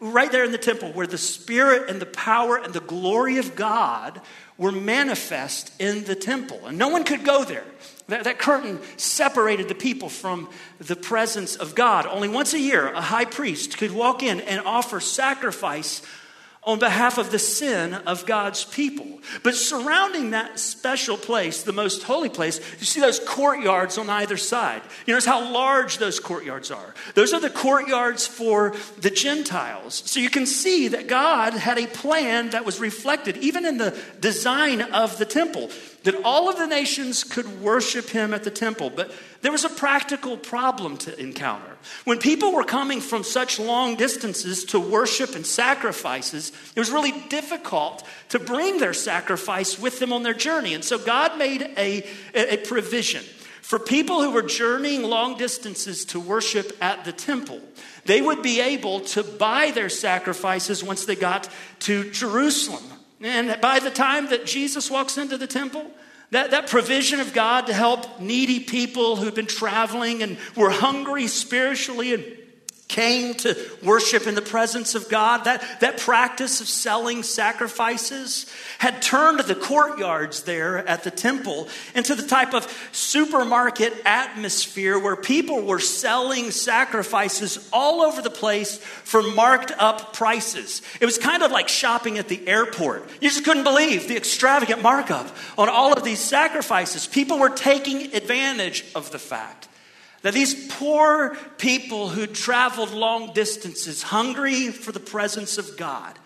right 0.00 0.32
there 0.32 0.44
in 0.44 0.52
the 0.52 0.58
temple 0.58 0.92
where 0.92 1.06
the 1.06 1.18
Spirit 1.18 1.90
and 1.90 2.00
the 2.00 2.06
power 2.06 2.56
and 2.56 2.72
the 2.72 2.80
glory 2.80 3.36
of 3.36 3.54
God 3.54 4.20
were 4.56 4.72
manifest 4.72 5.72
in 5.80 6.04
the 6.04 6.14
temple. 6.14 6.66
And 6.66 6.78
no 6.78 6.88
one 6.88 7.04
could 7.04 7.24
go 7.24 7.44
there. 7.44 7.64
That, 8.08 8.24
that, 8.24 8.38
curtain 8.38 8.80
separated 8.96 9.68
the 9.68 9.74
people 9.74 10.08
from 10.08 10.50
the 10.78 10.96
presence 10.96 11.54
of 11.56 11.74
God. 11.74 12.06
Only 12.06 12.28
once 12.28 12.54
a 12.54 12.58
year, 12.58 12.88
a 12.88 13.00
high 13.00 13.24
priest 13.24 13.78
could 13.78 13.92
walk 13.92 14.22
in 14.22 14.40
and 14.40 14.60
offer 14.60 14.98
sacrifice 14.98 16.02
on 16.62 16.78
behalf 16.78 17.16
of 17.16 17.30
the 17.30 17.38
sin 17.38 17.94
of 17.94 18.26
God's 18.26 18.64
people. 18.64 19.06
But 19.42 19.54
surrounding 19.54 20.30
that 20.30 20.58
special 20.58 21.16
place, 21.16 21.62
the 21.62 21.72
most 21.72 22.02
holy 22.02 22.28
place, 22.28 22.60
you 22.78 22.84
see 22.84 23.00
those 23.00 23.18
courtyards 23.18 23.96
on 23.96 24.10
either 24.10 24.36
side. 24.36 24.82
You 25.06 25.14
notice 25.14 25.24
how 25.24 25.52
large 25.52 25.98
those 25.98 26.20
courtyards 26.20 26.70
are. 26.70 26.94
Those 27.14 27.32
are 27.32 27.40
the 27.40 27.50
courtyards 27.50 28.26
for 28.26 28.74
the 28.98 29.10
Gentiles. 29.10 30.02
So 30.04 30.20
you 30.20 30.28
can 30.28 30.44
see 30.44 30.88
that 30.88 31.08
God 31.08 31.54
had 31.54 31.78
a 31.78 31.86
plan 31.86 32.50
that 32.50 32.66
was 32.66 32.78
reflected 32.78 33.38
even 33.38 33.64
in 33.64 33.78
the 33.78 33.98
design 34.20 34.82
of 34.82 35.18
the 35.18 35.24
temple 35.24 35.70
that 36.04 36.22
all 36.24 36.48
of 36.48 36.56
the 36.56 36.66
nations 36.66 37.24
could 37.24 37.60
worship 37.60 38.08
him 38.08 38.32
at 38.32 38.44
the 38.44 38.50
temple. 38.50 38.90
But 38.90 39.12
there 39.42 39.52
was 39.52 39.64
a 39.64 39.68
practical 39.68 40.36
problem 40.36 40.96
to 40.98 41.20
encounter. 41.20 41.76
When 42.04 42.18
people 42.18 42.52
were 42.52 42.64
coming 42.64 43.00
from 43.00 43.22
such 43.22 43.58
long 43.58 43.96
distances 43.96 44.64
to 44.66 44.80
worship 44.80 45.34
and 45.34 45.46
sacrifices, 45.46 46.52
it 46.74 46.80
was 46.80 46.90
really 46.90 47.12
difficult 47.28 48.06
to 48.30 48.38
bring 48.38 48.78
their 48.78 48.94
sacrifice 48.94 49.78
with 49.78 49.98
them 49.98 50.12
on 50.12 50.22
their 50.22 50.34
journey. 50.34 50.74
And 50.74 50.84
so 50.84 50.98
God 50.98 51.38
made 51.38 51.62
a, 51.76 52.06
a 52.34 52.56
provision. 52.58 53.22
For 53.62 53.78
people 53.78 54.20
who 54.22 54.30
were 54.30 54.42
journeying 54.42 55.04
long 55.04 55.36
distances 55.36 56.04
to 56.06 56.18
worship 56.18 56.76
at 56.80 57.04
the 57.04 57.12
temple, 57.12 57.60
they 58.04 58.20
would 58.20 58.42
be 58.42 58.60
able 58.60 59.00
to 59.00 59.22
buy 59.22 59.70
their 59.70 59.88
sacrifices 59.88 60.82
once 60.82 61.04
they 61.04 61.14
got 61.14 61.48
to 61.80 62.10
Jerusalem. 62.10 62.82
And 63.20 63.60
by 63.60 63.80
the 63.80 63.90
time 63.90 64.28
that 64.30 64.46
Jesus 64.46 64.90
walks 64.90 65.18
into 65.18 65.36
the 65.36 65.46
temple, 65.46 65.90
that, 66.30 66.52
that 66.52 66.68
provision 66.68 67.20
of 67.20 67.32
God 67.32 67.66
to 67.66 67.74
help 67.74 68.20
needy 68.20 68.60
people 68.60 69.16
who've 69.16 69.34
been 69.34 69.46
traveling 69.46 70.22
and 70.22 70.38
were 70.56 70.70
hungry 70.70 71.26
spiritually 71.26 72.14
and 72.14 72.24
came 72.90 73.34
to 73.34 73.56
worship 73.84 74.26
in 74.26 74.34
the 74.34 74.42
presence 74.42 74.96
of 74.96 75.08
God, 75.08 75.44
that, 75.44 75.80
that 75.80 75.98
practice 75.98 76.60
of 76.60 76.66
selling 76.68 77.22
sacrifices 77.22 78.52
had 78.78 79.00
turned 79.00 79.38
the 79.38 79.54
courtyards 79.54 80.42
there 80.42 80.78
at 80.88 81.04
the 81.04 81.10
temple 81.10 81.68
into 81.94 82.16
the 82.16 82.26
type 82.26 82.52
of 82.52 82.66
supermarket 82.90 83.94
atmosphere 84.04 84.98
where 84.98 85.14
people 85.14 85.62
were 85.62 85.78
selling 85.78 86.50
sacrifices 86.50 87.70
all 87.72 88.02
over 88.02 88.20
the 88.20 88.28
place 88.28 88.78
for 88.78 89.22
marked 89.22 89.72
up 89.78 90.12
prices. 90.12 90.82
It 91.00 91.06
was 91.06 91.16
kind 91.16 91.44
of 91.44 91.52
like 91.52 91.68
shopping 91.68 92.18
at 92.18 92.26
the 92.26 92.46
airport. 92.48 93.08
You 93.20 93.30
just 93.30 93.44
couldn't 93.44 93.64
believe 93.64 94.08
the 94.08 94.16
extravagant 94.16 94.82
markup 94.82 95.28
on 95.56 95.68
all 95.68 95.92
of 95.92 96.02
these 96.02 96.20
sacrifices. 96.20 97.06
People 97.06 97.38
were 97.38 97.50
taking 97.50 98.12
advantage 98.16 98.84
of 98.96 99.12
the 99.12 99.20
fact 99.20 99.68
that 100.22 100.34
these 100.34 100.68
poor 100.72 101.34
people 101.58 102.08
who 102.08 102.26
traveled 102.26 102.92
long 102.92 103.32
distances, 103.32 104.02
hungry 104.02 104.68
for 104.68 104.92
the 104.92 105.00
presence 105.00 105.58
of 105.58 105.76
God, 105.76 106.18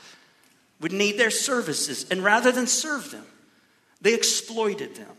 would 0.81 0.93
need 0.93 1.19
their 1.19 1.31
services. 1.31 2.07
And 2.11 2.25
rather 2.25 2.51
than 2.51 2.67
serve 2.67 3.11
them, 3.11 3.25
they 4.01 4.15
exploited 4.15 4.97
them. 4.97 5.17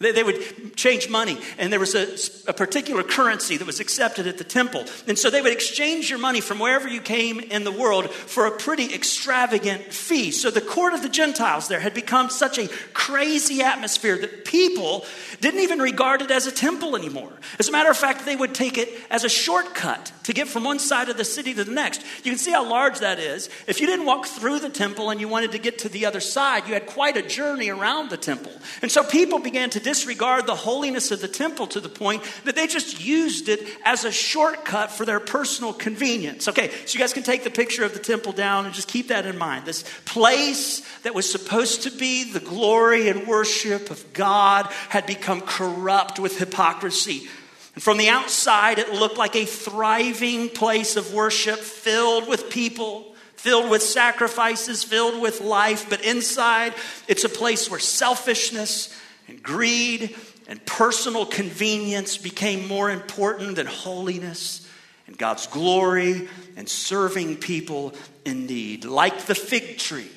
They, 0.00 0.12
they 0.12 0.22
would 0.22 0.76
change 0.76 1.08
money, 1.08 1.38
and 1.58 1.72
there 1.72 1.80
was 1.80 1.96
a, 1.96 2.50
a, 2.50 2.52
particular 2.52 3.02
currency 3.02 3.56
that 3.56 3.66
was 3.66 3.80
accepted 3.80 4.28
at 4.28 4.38
the 4.38 4.44
temple. 4.44 4.84
And 5.08 5.18
so 5.18 5.28
they 5.28 5.42
would 5.42 5.52
exchange 5.52 6.08
your 6.08 6.20
money 6.20 6.40
from 6.40 6.60
wherever 6.60 6.86
you 6.86 7.00
came 7.00 7.40
in 7.40 7.64
the 7.64 7.72
world 7.72 8.08
for 8.08 8.46
a 8.46 8.52
pretty 8.52 8.94
extravagant 8.94 9.92
fee. 9.92 10.30
So 10.30 10.52
the 10.52 10.60
court 10.60 10.94
of 10.94 11.02
the 11.02 11.08
Gentiles 11.08 11.66
there 11.66 11.80
had 11.80 11.94
become 11.94 12.30
such 12.30 12.58
a 12.58 12.68
crazy 12.94 13.60
atmosphere 13.60 14.16
that 14.18 14.44
people 14.44 15.04
didn't 15.40 15.60
even 15.60 15.80
regard 15.80 16.22
it 16.22 16.30
as 16.30 16.46
a 16.46 16.52
temple 16.52 16.94
anymore. 16.94 17.32
As 17.58 17.68
a 17.68 17.72
matter 17.72 17.90
of 17.90 17.96
fact, 17.96 18.24
they 18.24 18.36
would 18.36 18.54
take 18.54 18.78
it 18.78 18.88
as 19.10 19.24
a 19.24 19.28
shortcut 19.28 20.12
to 20.24 20.32
get 20.32 20.46
from 20.46 20.62
one 20.62 20.78
side 20.78 21.08
of 21.08 21.16
the 21.16 21.24
city 21.24 21.54
to 21.54 21.64
the 21.64 21.72
next. 21.72 22.02
You 22.22 22.30
can 22.30 22.38
see 22.38 22.52
how 22.52 22.68
large 22.68 23.00
that 23.00 23.18
is. 23.18 23.50
If 23.66 23.80
you 23.80 23.88
didn't 23.88 24.06
walk 24.06 24.26
through 24.26 24.60
the 24.60 24.70
temple 24.70 25.10
and 25.10 25.20
you 25.20 25.26
wanted 25.26 25.52
to 25.52 25.58
get 25.58 25.78
to 25.80 25.88
the 25.88 26.06
other 26.06 26.20
side, 26.20 26.68
you 26.68 26.74
had 26.74 26.86
quite 26.86 27.16
a 27.16 27.22
journey 27.22 27.68
around 27.68 28.10
the 28.10 28.16
temple. 28.16 28.52
And 28.80 28.92
so 28.92 29.02
people 29.02 29.40
began 29.40 29.70
to 29.70 29.87
disregard 29.88 30.46
the 30.46 30.54
holiness 30.54 31.10
of 31.10 31.22
the 31.22 31.28
temple 31.28 31.66
to 31.66 31.80
the 31.80 31.88
point 31.88 32.22
that 32.44 32.54
they 32.54 32.66
just 32.66 33.02
used 33.02 33.48
it 33.48 33.66
as 33.86 34.04
a 34.04 34.12
shortcut 34.12 34.90
for 34.90 35.06
their 35.06 35.18
personal 35.18 35.72
convenience. 35.72 36.46
Okay, 36.46 36.68
so 36.84 36.92
you 36.92 37.00
guys 37.00 37.14
can 37.14 37.22
take 37.22 37.42
the 37.42 37.48
picture 37.48 37.84
of 37.84 37.94
the 37.94 37.98
temple 37.98 38.32
down 38.32 38.66
and 38.66 38.74
just 38.74 38.86
keep 38.86 39.08
that 39.08 39.24
in 39.24 39.38
mind. 39.38 39.64
This 39.64 39.84
place 40.04 40.82
that 41.04 41.14
was 41.14 41.30
supposed 41.32 41.84
to 41.84 41.90
be 41.90 42.30
the 42.30 42.40
glory 42.40 43.08
and 43.08 43.26
worship 43.26 43.90
of 43.90 44.12
God 44.12 44.66
had 44.90 45.06
become 45.06 45.40
corrupt 45.40 46.18
with 46.18 46.38
hypocrisy. 46.38 47.26
And 47.74 47.82
from 47.82 47.96
the 47.96 48.10
outside, 48.10 48.78
it 48.78 48.92
looked 48.92 49.16
like 49.16 49.36
a 49.36 49.46
thriving 49.46 50.50
place 50.50 50.96
of 50.96 51.14
worship 51.14 51.60
filled 51.60 52.28
with 52.28 52.50
people 52.50 53.06
filled 53.36 53.70
with 53.70 53.80
sacrifices, 53.82 54.82
filled 54.82 55.22
with 55.22 55.40
life, 55.40 55.88
but 55.88 56.04
inside 56.04 56.74
it's 57.06 57.22
a 57.22 57.28
place 57.28 57.70
where 57.70 57.78
selfishness 57.78 58.92
and 59.28 59.42
greed 59.42 60.16
and 60.48 60.64
personal 60.64 61.26
convenience 61.26 62.16
became 62.16 62.66
more 62.66 62.90
important 62.90 63.56
than 63.56 63.66
holiness 63.66 64.66
and 65.06 65.16
God's 65.16 65.46
glory 65.46 66.28
and 66.56 66.68
serving 66.68 67.36
people 67.36 67.94
in 68.24 68.46
need. 68.46 68.84
Like 68.84 69.26
the 69.26 69.34
fig 69.34 69.78
tree, 69.78 70.10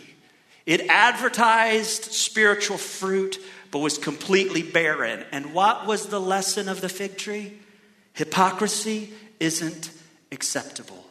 it 0.65 0.81
advertised 0.87 2.05
spiritual 2.05 2.77
fruit 2.77 3.37
but 3.71 3.79
was 3.79 3.97
completely 3.97 4.63
barren. 4.63 5.25
And 5.31 5.53
what 5.53 5.87
was 5.87 6.07
the 6.07 6.19
lesson 6.19 6.69
of 6.69 6.81
the 6.81 6.89
fig 6.89 7.17
tree? 7.17 7.53
Hypocrisy 8.13 9.13
isn't 9.39 9.91
acceptable. 10.31 11.05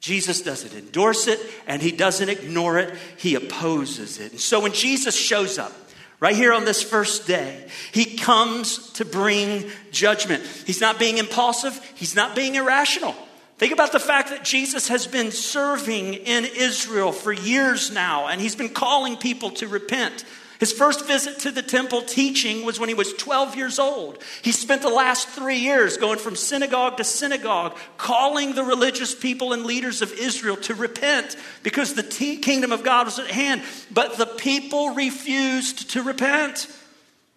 Jesus 0.00 0.42
doesn't 0.42 0.74
endorse 0.74 1.26
it 1.26 1.40
and 1.66 1.80
he 1.80 1.92
doesn't 1.92 2.28
ignore 2.28 2.78
it, 2.78 2.94
he 3.16 3.34
opposes 3.34 4.18
it. 4.18 4.32
And 4.32 4.40
so 4.40 4.60
when 4.60 4.72
Jesus 4.72 5.16
shows 5.16 5.58
up, 5.58 5.72
right 6.22 6.36
here 6.36 6.52
on 6.52 6.64
this 6.64 6.84
first 6.84 7.26
day, 7.26 7.66
he 7.90 8.16
comes 8.16 8.92
to 8.92 9.04
bring 9.04 9.68
judgment. 9.90 10.44
He's 10.64 10.80
not 10.80 11.00
being 11.00 11.18
impulsive, 11.18 11.74
he's 11.96 12.14
not 12.14 12.36
being 12.36 12.54
irrational. 12.54 13.16
Think 13.58 13.72
about 13.72 13.90
the 13.90 13.98
fact 13.98 14.30
that 14.30 14.44
Jesus 14.44 14.86
has 14.86 15.08
been 15.08 15.32
serving 15.32 16.14
in 16.14 16.44
Israel 16.44 17.10
for 17.10 17.32
years 17.32 17.90
now, 17.90 18.28
and 18.28 18.40
he's 18.40 18.54
been 18.54 18.68
calling 18.68 19.16
people 19.16 19.50
to 19.50 19.66
repent. 19.66 20.24
His 20.62 20.72
first 20.72 21.08
visit 21.08 21.40
to 21.40 21.50
the 21.50 21.60
temple 21.60 22.02
teaching 22.02 22.64
was 22.64 22.78
when 22.78 22.88
he 22.88 22.94
was 22.94 23.12
12 23.14 23.56
years 23.56 23.80
old. 23.80 24.22
He 24.42 24.52
spent 24.52 24.82
the 24.82 24.90
last 24.90 25.26
three 25.26 25.56
years 25.56 25.96
going 25.96 26.20
from 26.20 26.36
synagogue 26.36 26.98
to 26.98 27.04
synagogue, 27.04 27.76
calling 27.96 28.54
the 28.54 28.62
religious 28.62 29.12
people 29.12 29.52
and 29.52 29.66
leaders 29.66 30.02
of 30.02 30.12
Israel 30.12 30.54
to 30.58 30.74
repent 30.76 31.36
because 31.64 31.94
the 31.94 32.04
kingdom 32.04 32.70
of 32.70 32.84
God 32.84 33.06
was 33.06 33.18
at 33.18 33.26
hand. 33.26 33.62
But 33.90 34.18
the 34.18 34.26
people 34.26 34.94
refused 34.94 35.90
to 35.90 36.02
repent, 36.04 36.68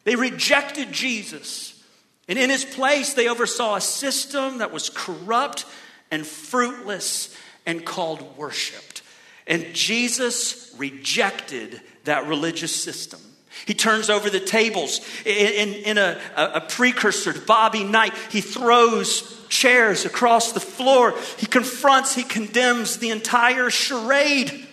they 0.03 0.15
rejected 0.15 0.91
Jesus. 0.91 1.83
And 2.27 2.37
in 2.37 2.51
his 2.51 2.63
place, 2.63 3.15
they 3.15 3.27
oversaw 3.27 3.77
a 3.77 3.81
system 3.81 4.59
that 4.59 4.71
was 4.71 4.91
corrupt 4.91 5.65
and 6.11 6.27
fruitless 6.27 7.35
and 7.65 7.83
called 7.83 8.37
worshiped. 8.37 9.01
And 9.47 9.73
Jesus 9.73 10.71
rejected 10.77 11.81
that 12.05 12.27
religious 12.27 12.75
system. 12.75 13.19
He 13.65 13.73
turns 13.73 14.09
over 14.09 14.29
the 14.29 14.39
tables 14.39 14.99
in, 15.25 15.69
in, 15.69 15.73
in 15.83 15.97
a, 15.97 16.19
a, 16.35 16.61
precursor 16.61 17.31
to 17.31 17.39
Bobby 17.39 17.83
Knight. 17.83 18.13
He 18.29 18.41
throws 18.41 19.45
chairs 19.47 20.05
across 20.05 20.51
the 20.51 20.59
floor. 20.59 21.15
He 21.37 21.45
confronts, 21.45 22.13
he 22.13 22.23
condemns 22.23 22.97
the 22.97 23.11
entire 23.11 23.69
charade. 23.69 24.67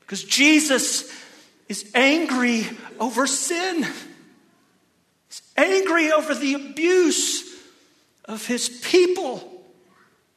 Because 0.00 0.24
Jesus 0.24 1.12
is 1.68 1.90
angry 1.94 2.66
over 2.98 3.26
sin, 3.26 3.82
he's 5.28 5.42
angry 5.56 6.10
over 6.12 6.34
the 6.34 6.54
abuse 6.54 7.44
of 8.24 8.46
his 8.46 8.68
people. 8.68 9.52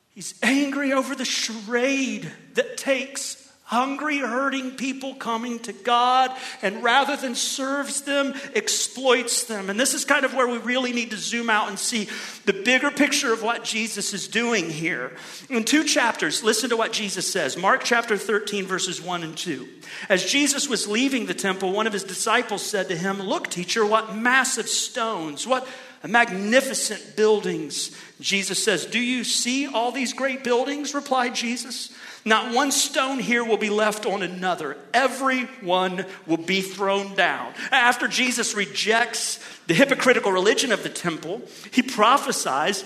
He's 0.10 0.34
angry 0.43 0.91
over 0.91 1.15
the 1.15 1.25
charade 1.25 2.29
that 2.55 2.75
takes 2.77 3.38
hungry, 3.69 4.17
hurting 4.17 4.71
people 4.71 5.13
coming 5.13 5.59
to 5.59 5.71
God, 5.71 6.35
and 6.63 6.81
rather 6.81 7.15
than 7.15 7.35
serves 7.35 8.01
them, 8.01 8.33
exploits 8.55 9.43
them. 9.43 9.69
And 9.69 9.79
this 9.79 9.93
is 9.93 10.05
kind 10.05 10.25
of 10.25 10.33
where 10.33 10.47
we 10.47 10.57
really 10.57 10.91
need 10.91 11.11
to 11.11 11.17
zoom 11.17 11.51
out 11.51 11.69
and 11.69 11.77
see 11.77 12.09
the 12.45 12.53
bigger 12.53 12.89
picture 12.89 13.31
of 13.31 13.43
what 13.43 13.63
Jesus 13.63 14.11
is 14.11 14.27
doing 14.27 14.71
here. 14.71 15.11
In 15.51 15.65
two 15.65 15.83
chapters, 15.83 16.43
listen 16.43 16.71
to 16.71 16.77
what 16.77 16.91
Jesus 16.91 17.31
says 17.31 17.57
Mark 17.57 17.83
chapter 17.83 18.17
13, 18.17 18.65
verses 18.65 18.99
1 18.99 19.21
and 19.21 19.38
2. 19.38 19.69
As 20.09 20.25
Jesus 20.25 20.67
was 20.67 20.88
leaving 20.88 21.27
the 21.27 21.35
temple, 21.35 21.71
one 21.71 21.85
of 21.85 21.93
his 21.93 22.03
disciples 22.03 22.65
said 22.65 22.88
to 22.88 22.97
him, 22.97 23.21
Look, 23.21 23.49
teacher, 23.49 23.85
what 23.85 24.15
massive 24.15 24.67
stones, 24.67 25.45
what 25.45 25.67
magnificent 26.03 27.15
buildings. 27.15 27.95
Jesus 28.19 28.63
says, 28.63 28.88
Do 28.88 28.99
you 28.99 29.23
see 29.23 29.67
all 29.67 29.91
these 29.91 30.13
great 30.13 30.43
buildings? 30.43 30.95
replied 30.95 31.35
Jesus. 31.35 31.91
Not 32.25 32.53
one 32.53 32.71
stone 32.71 33.19
here 33.19 33.43
will 33.43 33.57
be 33.57 33.69
left 33.69 34.05
on 34.05 34.21
another. 34.21 34.77
Every 34.93 35.45
one 35.61 36.05
will 36.27 36.38
be 36.38 36.61
thrown 36.61 37.15
down. 37.15 37.53
After 37.71 38.07
Jesus 38.07 38.55
rejects 38.55 39.39
the 39.67 39.73
hypocritical 39.73 40.31
religion 40.31 40.71
of 40.71 40.83
the 40.83 40.89
temple, 40.89 41.41
he 41.71 41.81
prophesies 41.81 42.83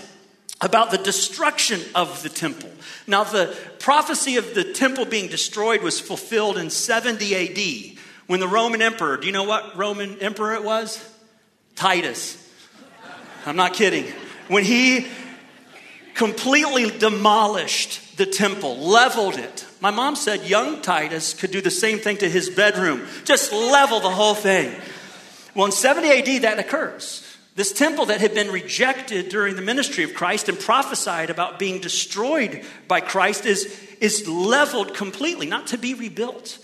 about 0.61 0.91
the 0.91 0.97
destruction 0.97 1.81
of 1.95 2.23
the 2.23 2.29
temple. 2.29 2.69
Now, 3.07 3.23
the 3.23 3.55
prophecy 3.79 4.37
of 4.37 4.53
the 4.53 4.71
temple 4.73 5.05
being 5.05 5.29
destroyed 5.29 5.81
was 5.81 5.99
fulfilled 5.99 6.57
in 6.57 6.69
70 6.69 7.35
AD 7.35 7.99
when 8.27 8.39
the 8.39 8.47
Roman 8.47 8.81
emperor, 8.81 9.17
do 9.17 9.27
you 9.27 9.33
know 9.33 9.43
what 9.43 9.75
Roman 9.75 10.19
emperor 10.19 10.53
it 10.53 10.63
was? 10.63 11.03
Titus. 11.75 12.39
I'm 13.45 13.55
not 13.55 13.73
kidding. 13.73 14.05
When 14.47 14.63
he 14.63 15.07
completely 16.13 16.89
demolished 16.89 18.01
the 18.17 18.25
temple, 18.25 18.77
leveled 18.77 19.37
it. 19.37 19.65
My 19.81 19.91
mom 19.91 20.15
said 20.15 20.47
young 20.47 20.81
Titus 20.81 21.33
could 21.33 21.51
do 21.51 21.61
the 21.61 21.71
same 21.71 21.99
thing 21.99 22.17
to 22.17 22.29
his 22.29 22.49
bedroom, 22.49 23.07
just 23.25 23.51
level 23.51 23.99
the 23.99 24.09
whole 24.09 24.35
thing. 24.35 24.73
Well, 25.55 25.65
in 25.65 25.71
70 25.71 26.09
AD, 26.09 26.41
that 26.43 26.59
occurs. 26.59 27.23
This 27.55 27.71
temple 27.71 28.07
that 28.07 28.21
had 28.21 28.33
been 28.33 28.51
rejected 28.51 29.29
during 29.29 29.55
the 29.55 29.61
ministry 29.61 30.03
of 30.03 30.15
Christ 30.15 30.49
and 30.49 30.59
prophesied 30.59 31.29
about 31.29 31.59
being 31.59 31.79
destroyed 31.79 32.65
by 32.87 32.99
Christ 32.99 33.45
is, 33.45 33.79
is 34.01 34.27
leveled 34.27 34.95
completely, 34.95 35.45
not 35.45 35.67
to 35.67 35.77
be 35.77 35.93
rebuilt 35.93 36.57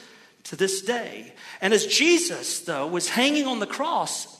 to 0.45 0.55
this 0.55 0.81
day. 0.81 1.33
And 1.61 1.73
as 1.73 1.85
Jesus, 1.85 2.61
though, 2.61 2.87
was 2.87 3.09
hanging 3.09 3.45
on 3.45 3.59
the 3.59 3.67
cross, 3.67 4.38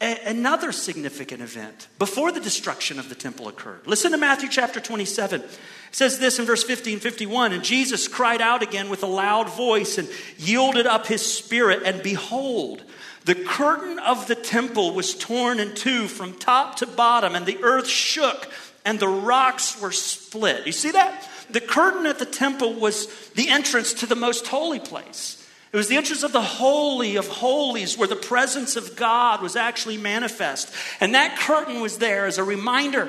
a- 0.00 0.18
another 0.26 0.72
significant 0.72 1.42
event 1.42 1.88
before 1.98 2.32
the 2.32 2.40
destruction 2.40 2.98
of 2.98 3.08
the 3.08 3.14
temple 3.14 3.48
occurred. 3.48 3.86
Listen 3.86 4.12
to 4.12 4.18
Matthew 4.18 4.48
chapter 4.48 4.80
27. 4.80 5.42
It 5.42 5.58
says 5.92 6.18
this 6.18 6.38
in 6.38 6.46
verse 6.46 6.62
50 6.62 6.94
and 6.94 7.02
51 7.02 7.52
And 7.52 7.62
Jesus 7.62 8.08
cried 8.08 8.40
out 8.40 8.62
again 8.62 8.88
with 8.88 9.02
a 9.02 9.08
loud 9.08 9.50
voice 9.50 9.98
and 9.98 10.08
yielded 10.38 10.86
up 10.86 11.06
his 11.06 11.24
spirit, 11.24 11.82
and 11.84 12.02
behold, 12.02 12.82
the 13.24 13.34
curtain 13.34 13.98
of 13.98 14.26
the 14.26 14.34
temple 14.34 14.94
was 14.94 15.14
torn 15.14 15.60
in 15.60 15.74
two 15.74 16.08
from 16.08 16.34
top 16.34 16.76
to 16.76 16.86
bottom, 16.86 17.34
and 17.34 17.44
the 17.44 17.62
earth 17.62 17.86
shook, 17.86 18.50
and 18.84 18.98
the 18.98 19.08
rocks 19.08 19.80
were 19.80 19.92
split. 19.92 20.66
You 20.66 20.72
see 20.72 20.92
that? 20.92 21.28
The 21.50 21.60
curtain 21.60 22.06
at 22.06 22.18
the 22.18 22.24
temple 22.24 22.74
was 22.74 23.06
the 23.30 23.48
entrance 23.48 23.92
to 23.94 24.06
the 24.06 24.16
most 24.16 24.46
holy 24.46 24.80
place. 24.80 25.39
It 25.72 25.76
was 25.76 25.88
the 25.88 25.96
entrance 25.96 26.24
of 26.24 26.32
the 26.32 26.42
Holy 26.42 27.16
of 27.16 27.28
Holies 27.28 27.96
where 27.96 28.08
the 28.08 28.16
presence 28.16 28.74
of 28.74 28.96
God 28.96 29.40
was 29.40 29.54
actually 29.54 29.98
manifest. 29.98 30.72
And 31.00 31.14
that 31.14 31.38
curtain 31.38 31.80
was 31.80 31.98
there 31.98 32.26
as 32.26 32.38
a 32.38 32.44
reminder 32.44 33.08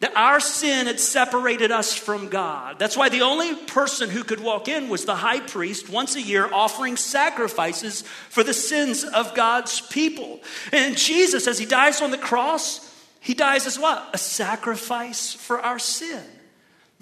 that 0.00 0.16
our 0.16 0.40
sin 0.40 0.86
had 0.86 0.98
separated 0.98 1.70
us 1.70 1.94
from 1.94 2.28
God. 2.28 2.80
That's 2.80 2.96
why 2.96 3.08
the 3.08 3.22
only 3.22 3.54
person 3.54 4.10
who 4.10 4.24
could 4.24 4.40
walk 4.40 4.66
in 4.66 4.88
was 4.88 5.04
the 5.04 5.14
high 5.14 5.40
priest 5.40 5.88
once 5.88 6.16
a 6.16 6.20
year 6.20 6.52
offering 6.52 6.96
sacrifices 6.96 8.02
for 8.28 8.42
the 8.42 8.52
sins 8.52 9.04
of 9.04 9.34
God's 9.34 9.80
people. 9.80 10.40
And 10.72 10.98
Jesus, 10.98 11.46
as 11.46 11.58
he 11.60 11.64
dies 11.64 12.02
on 12.02 12.10
the 12.10 12.18
cross, 12.18 12.92
he 13.20 13.34
dies 13.34 13.66
as 13.66 13.78
what? 13.78 14.10
A 14.12 14.18
sacrifice 14.18 15.32
for 15.32 15.60
our 15.60 15.78
sin. 15.78 16.22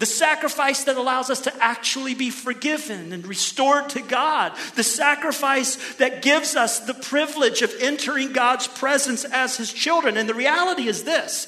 The 0.03 0.07
sacrifice 0.07 0.83
that 0.83 0.97
allows 0.97 1.29
us 1.29 1.39
to 1.43 1.63
actually 1.63 2.13
be 2.13 2.29
forgiven 2.29 3.13
and 3.13 3.25
restored 3.25 3.87
to 3.91 4.01
God. 4.01 4.51
The 4.75 4.83
sacrifice 4.83 5.77
that 5.93 6.21
gives 6.21 6.57
us 6.57 6.81
the 6.81 6.93
privilege 6.93 7.61
of 7.61 7.73
entering 7.79 8.33
God's 8.33 8.67
presence 8.67 9.23
as 9.23 9.55
His 9.55 9.71
children. 9.71 10.17
And 10.17 10.27
the 10.27 10.33
reality 10.33 10.89
is 10.89 11.05
this 11.05 11.47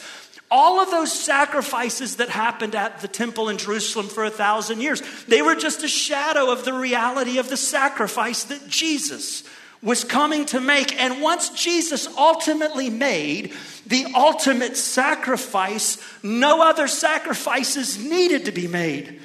all 0.50 0.80
of 0.80 0.90
those 0.90 1.12
sacrifices 1.12 2.16
that 2.16 2.30
happened 2.30 2.76
at 2.76 3.02
the 3.02 3.10
temple 3.10 3.50
in 3.50 3.58
Jerusalem 3.58 4.08
for 4.08 4.24
a 4.24 4.30
thousand 4.30 4.80
years, 4.80 5.02
they 5.28 5.42
were 5.42 5.56
just 5.56 5.84
a 5.84 5.90
shadow 5.90 6.50
of 6.50 6.64
the 6.64 6.72
reality 6.72 7.40
of 7.40 7.50
the 7.50 7.58
sacrifice 7.58 8.46
that 8.46 8.70
Jesus 8.70 9.44
was 9.86 10.04
coming 10.04 10.46
to 10.48 10.60
make. 10.60 11.00
And 11.00 11.22
once 11.22 11.50
Jesus 11.50 12.08
ultimately 12.18 12.90
made 12.90 13.54
the 13.86 14.08
ultimate 14.16 14.76
sacrifice, 14.76 15.98
no 16.24 16.62
other 16.62 16.88
sacrifices 16.88 18.04
needed 18.04 18.46
to 18.46 18.52
be 18.52 18.68
made. 18.68 19.22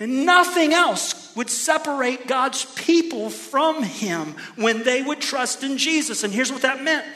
And 0.00 0.26
nothing 0.26 0.74
else 0.74 1.34
would 1.36 1.48
separate 1.48 2.26
God's 2.26 2.64
people 2.74 3.30
from 3.30 3.84
Him 3.84 4.34
when 4.56 4.82
they 4.82 5.00
would 5.00 5.20
trust 5.20 5.62
in 5.62 5.78
Jesus. 5.78 6.24
And 6.24 6.34
here's 6.34 6.52
what 6.52 6.62
that 6.62 6.82
meant 6.82 7.06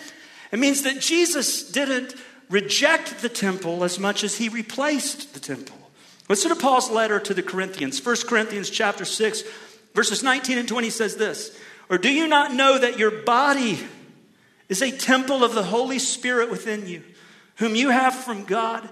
it 0.52 0.58
means 0.58 0.82
that 0.84 1.00
Jesus 1.00 1.70
didn't 1.70 2.14
reject 2.48 3.20
the 3.20 3.28
temple 3.28 3.84
as 3.84 3.98
much 3.98 4.24
as 4.24 4.38
He 4.38 4.48
replaced 4.48 5.34
the 5.34 5.40
temple. 5.40 5.76
Listen 6.28 6.50
to 6.50 6.56
Paul's 6.56 6.90
letter 6.90 7.18
to 7.18 7.34
the 7.34 7.42
Corinthians. 7.42 8.04
1 8.04 8.16
Corinthians 8.28 8.70
chapter 8.70 9.04
6, 9.04 9.42
verses 9.94 10.22
19 10.22 10.58
and 10.58 10.68
20 10.68 10.90
says 10.90 11.16
this. 11.16 11.58
Or 11.90 11.98
do 11.98 12.12
you 12.12 12.26
not 12.26 12.52
know 12.52 12.78
that 12.78 12.98
your 12.98 13.10
body 13.10 13.78
is 14.68 14.82
a 14.82 14.90
temple 14.90 15.42
of 15.42 15.54
the 15.54 15.62
Holy 15.62 15.98
Spirit 15.98 16.50
within 16.50 16.86
you, 16.86 17.02
whom 17.56 17.74
you 17.74 17.90
have 17.90 18.14
from 18.14 18.44
God? 18.44 18.88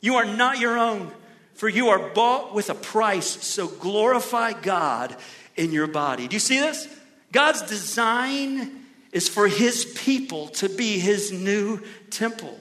You 0.00 0.16
are 0.16 0.24
not 0.24 0.58
your 0.58 0.78
own, 0.78 1.10
for 1.54 1.68
you 1.68 1.88
are 1.88 2.10
bought 2.10 2.54
with 2.54 2.68
a 2.68 2.74
price. 2.74 3.44
So 3.44 3.66
glorify 3.66 4.52
God 4.52 5.16
in 5.56 5.72
your 5.72 5.86
body. 5.86 6.28
Do 6.28 6.36
you 6.36 6.40
see 6.40 6.60
this? 6.60 6.88
God's 7.32 7.62
design 7.62 8.84
is 9.12 9.28
for 9.28 9.48
his 9.48 9.84
people 9.96 10.48
to 10.48 10.68
be 10.68 10.98
his 10.98 11.32
new 11.32 11.82
temple. 12.10 12.58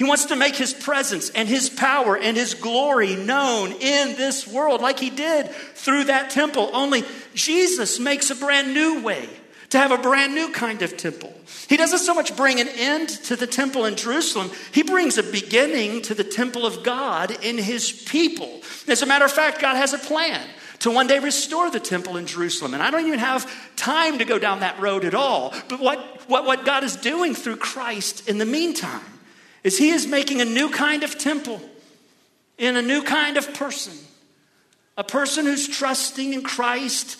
He 0.00 0.04
wants 0.04 0.24
to 0.24 0.34
make 0.34 0.56
his 0.56 0.72
presence 0.72 1.28
and 1.28 1.46
his 1.46 1.68
power 1.68 2.16
and 2.16 2.34
his 2.34 2.54
glory 2.54 3.16
known 3.16 3.70
in 3.72 4.16
this 4.16 4.46
world, 4.48 4.80
like 4.80 4.98
he 4.98 5.10
did 5.10 5.50
through 5.50 6.04
that 6.04 6.30
temple. 6.30 6.70
Only 6.72 7.04
Jesus 7.34 8.00
makes 8.00 8.30
a 8.30 8.34
brand 8.34 8.72
new 8.72 9.02
way 9.02 9.28
to 9.68 9.78
have 9.78 9.90
a 9.90 9.98
brand 9.98 10.34
new 10.34 10.52
kind 10.52 10.80
of 10.80 10.96
temple. 10.96 11.34
He 11.68 11.76
doesn't 11.76 11.98
so 11.98 12.14
much 12.14 12.34
bring 12.34 12.60
an 12.60 12.68
end 12.68 13.10
to 13.24 13.36
the 13.36 13.46
temple 13.46 13.84
in 13.84 13.94
Jerusalem, 13.94 14.50
he 14.72 14.82
brings 14.82 15.18
a 15.18 15.22
beginning 15.22 16.00
to 16.04 16.14
the 16.14 16.24
temple 16.24 16.64
of 16.64 16.82
God 16.82 17.36
in 17.44 17.58
his 17.58 17.92
people. 17.92 18.62
As 18.88 19.02
a 19.02 19.06
matter 19.06 19.26
of 19.26 19.32
fact, 19.32 19.60
God 19.60 19.76
has 19.76 19.92
a 19.92 19.98
plan 19.98 20.40
to 20.78 20.90
one 20.90 21.08
day 21.08 21.18
restore 21.18 21.70
the 21.70 21.78
temple 21.78 22.16
in 22.16 22.24
Jerusalem. 22.24 22.72
And 22.72 22.82
I 22.82 22.90
don't 22.90 23.04
even 23.04 23.18
have 23.18 23.76
time 23.76 24.16
to 24.20 24.24
go 24.24 24.38
down 24.38 24.60
that 24.60 24.80
road 24.80 25.04
at 25.04 25.14
all. 25.14 25.52
But 25.68 25.78
what, 25.78 25.98
what, 26.26 26.46
what 26.46 26.64
God 26.64 26.84
is 26.84 26.96
doing 26.96 27.34
through 27.34 27.56
Christ 27.56 28.30
in 28.30 28.38
the 28.38 28.46
meantime 28.46 29.02
is 29.62 29.78
he 29.78 29.90
is 29.90 30.06
making 30.06 30.40
a 30.40 30.44
new 30.44 30.70
kind 30.70 31.02
of 31.02 31.18
temple 31.18 31.60
in 32.58 32.76
a 32.76 32.82
new 32.82 33.02
kind 33.02 33.36
of 33.36 33.52
person. 33.54 33.94
A 34.96 35.04
person 35.04 35.46
who's 35.46 35.66
trusting 35.66 36.34
in 36.34 36.42
Christ, 36.42 37.18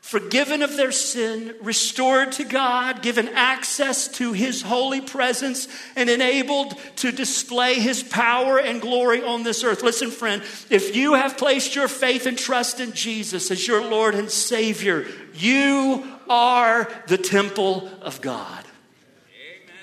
forgiven 0.00 0.62
of 0.62 0.76
their 0.76 0.92
sin, 0.92 1.54
restored 1.60 2.30
to 2.32 2.44
God, 2.44 3.02
given 3.02 3.28
access 3.30 4.06
to 4.18 4.32
his 4.32 4.62
holy 4.62 5.00
presence, 5.00 5.66
and 5.96 6.08
enabled 6.08 6.76
to 6.96 7.10
display 7.10 7.74
his 7.74 8.04
power 8.04 8.58
and 8.58 8.80
glory 8.80 9.24
on 9.24 9.42
this 9.42 9.64
earth. 9.64 9.82
Listen, 9.82 10.10
friend, 10.12 10.42
if 10.70 10.94
you 10.94 11.14
have 11.14 11.36
placed 11.36 11.74
your 11.74 11.88
faith 11.88 12.26
and 12.26 12.38
trust 12.38 12.78
in 12.78 12.92
Jesus 12.92 13.50
as 13.50 13.66
your 13.66 13.84
Lord 13.84 14.14
and 14.14 14.30
Savior, 14.30 15.06
you 15.34 16.04
are 16.28 16.88
the 17.08 17.18
temple 17.18 17.90
of 18.02 18.20
God. 18.20 18.65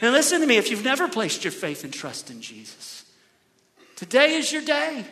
Now, 0.03 0.11
listen 0.11 0.41
to 0.41 0.47
me 0.47 0.57
if 0.57 0.69
you've 0.69 0.83
never 0.83 1.07
placed 1.07 1.45
your 1.45 1.53
faith 1.53 1.85
and 1.85 1.93
trust 1.93 2.29
in 2.29 2.41
Jesus, 2.41 3.05
today 3.95 4.33
is 4.33 4.51
your 4.51 4.61
day. 4.61 5.05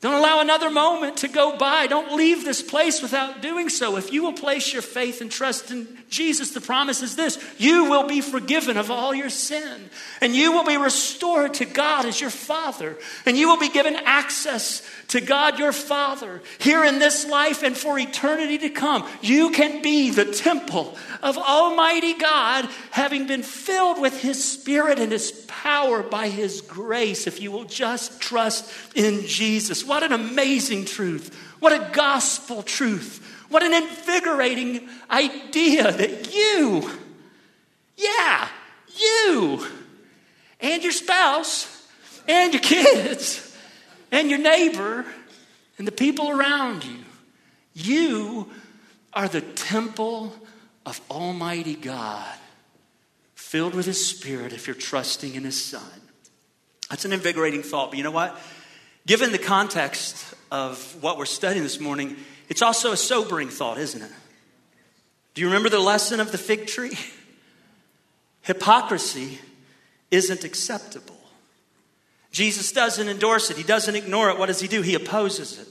Don't 0.00 0.14
allow 0.14 0.38
another 0.40 0.70
moment 0.70 1.16
to 1.18 1.28
go 1.28 1.56
by. 1.56 1.88
Don't 1.88 2.14
leave 2.14 2.44
this 2.44 2.62
place 2.62 3.02
without 3.02 3.42
doing 3.42 3.68
so. 3.68 3.96
If 3.96 4.12
you 4.12 4.22
will 4.22 4.32
place 4.32 4.72
your 4.72 4.82
faith 4.82 5.20
and 5.20 5.28
trust 5.28 5.72
in 5.72 5.88
Jesus, 6.08 6.52
the 6.52 6.60
promise 6.60 7.02
is 7.02 7.16
this 7.16 7.36
you 7.58 7.90
will 7.90 8.06
be 8.06 8.20
forgiven 8.20 8.76
of 8.76 8.92
all 8.92 9.12
your 9.12 9.28
sin, 9.28 9.90
and 10.20 10.36
you 10.36 10.52
will 10.52 10.64
be 10.64 10.76
restored 10.76 11.54
to 11.54 11.64
God 11.64 12.06
as 12.06 12.20
your 12.20 12.30
Father, 12.30 12.96
and 13.26 13.36
you 13.36 13.48
will 13.48 13.58
be 13.58 13.70
given 13.70 13.96
access 13.96 14.88
to 15.08 15.20
God 15.20 15.58
your 15.58 15.72
Father 15.72 16.42
here 16.60 16.84
in 16.84 17.00
this 17.00 17.26
life 17.26 17.64
and 17.64 17.76
for 17.76 17.98
eternity 17.98 18.58
to 18.58 18.70
come. 18.70 19.04
You 19.20 19.50
can 19.50 19.82
be 19.82 20.10
the 20.10 20.26
temple 20.26 20.96
of 21.24 21.36
Almighty 21.36 22.14
God, 22.14 22.68
having 22.92 23.26
been 23.26 23.42
filled 23.42 24.00
with 24.00 24.20
His 24.22 24.44
Spirit 24.44 25.00
and 25.00 25.10
His 25.10 25.32
power 25.62 26.02
by 26.02 26.28
His 26.28 26.60
grace, 26.60 27.26
if 27.26 27.40
you 27.40 27.50
will 27.50 27.64
just 27.64 28.20
trust 28.20 28.70
in 28.94 29.26
Jesus. 29.26 29.84
What 29.84 30.02
an 30.02 30.12
amazing 30.12 30.84
truth! 30.84 31.34
What 31.60 31.72
a 31.72 31.90
gospel 31.92 32.62
truth! 32.62 33.24
What 33.48 33.62
an 33.62 33.72
invigorating 33.72 34.88
idea 35.10 35.90
that 35.90 36.34
you, 36.34 36.90
yeah, 37.96 38.48
you, 38.94 39.66
and 40.60 40.82
your 40.82 40.92
spouse, 40.92 41.88
and 42.26 42.52
your 42.52 42.62
kids, 42.62 43.56
and 44.12 44.28
your 44.28 44.38
neighbor, 44.38 45.06
and 45.78 45.86
the 45.86 45.92
people 45.92 46.30
around 46.30 46.84
you, 46.84 47.04
you 47.72 48.50
are 49.14 49.28
the 49.28 49.40
temple 49.40 50.34
of 50.84 51.00
Almighty 51.10 51.74
God, 51.74 52.34
filled 53.48 53.74
with 53.74 53.86
His 53.86 54.06
Spirit 54.06 54.52
if 54.52 54.66
you're 54.66 54.76
trusting 54.76 55.34
in 55.34 55.42
His 55.42 55.58
Son. 55.58 55.80
That's 56.90 57.06
an 57.06 57.14
invigorating 57.14 57.62
thought, 57.62 57.90
but 57.90 57.96
you 57.96 58.04
know 58.04 58.10
what? 58.10 58.38
Given 59.06 59.32
the 59.32 59.38
context 59.38 60.34
of 60.50 61.02
what 61.02 61.16
we're 61.16 61.24
studying 61.24 61.62
this 61.62 61.80
morning, 61.80 62.18
it's 62.50 62.60
also 62.60 62.92
a 62.92 62.96
sobering 62.96 63.48
thought, 63.48 63.78
isn't 63.78 64.02
it? 64.02 64.10
Do 65.32 65.40
you 65.40 65.46
remember 65.46 65.70
the 65.70 65.78
lesson 65.78 66.20
of 66.20 66.30
the 66.30 66.36
fig 66.36 66.66
tree? 66.66 66.98
Hypocrisy 68.42 69.38
isn't 70.10 70.44
acceptable. 70.44 71.18
Jesus 72.30 72.70
doesn't 72.70 73.08
endorse 73.08 73.50
it, 73.50 73.56
he 73.56 73.62
doesn't 73.62 73.96
ignore 73.96 74.28
it. 74.28 74.38
What 74.38 74.46
does 74.46 74.60
he 74.60 74.68
do? 74.68 74.82
He 74.82 74.94
opposes 74.94 75.58
it. 75.58 75.68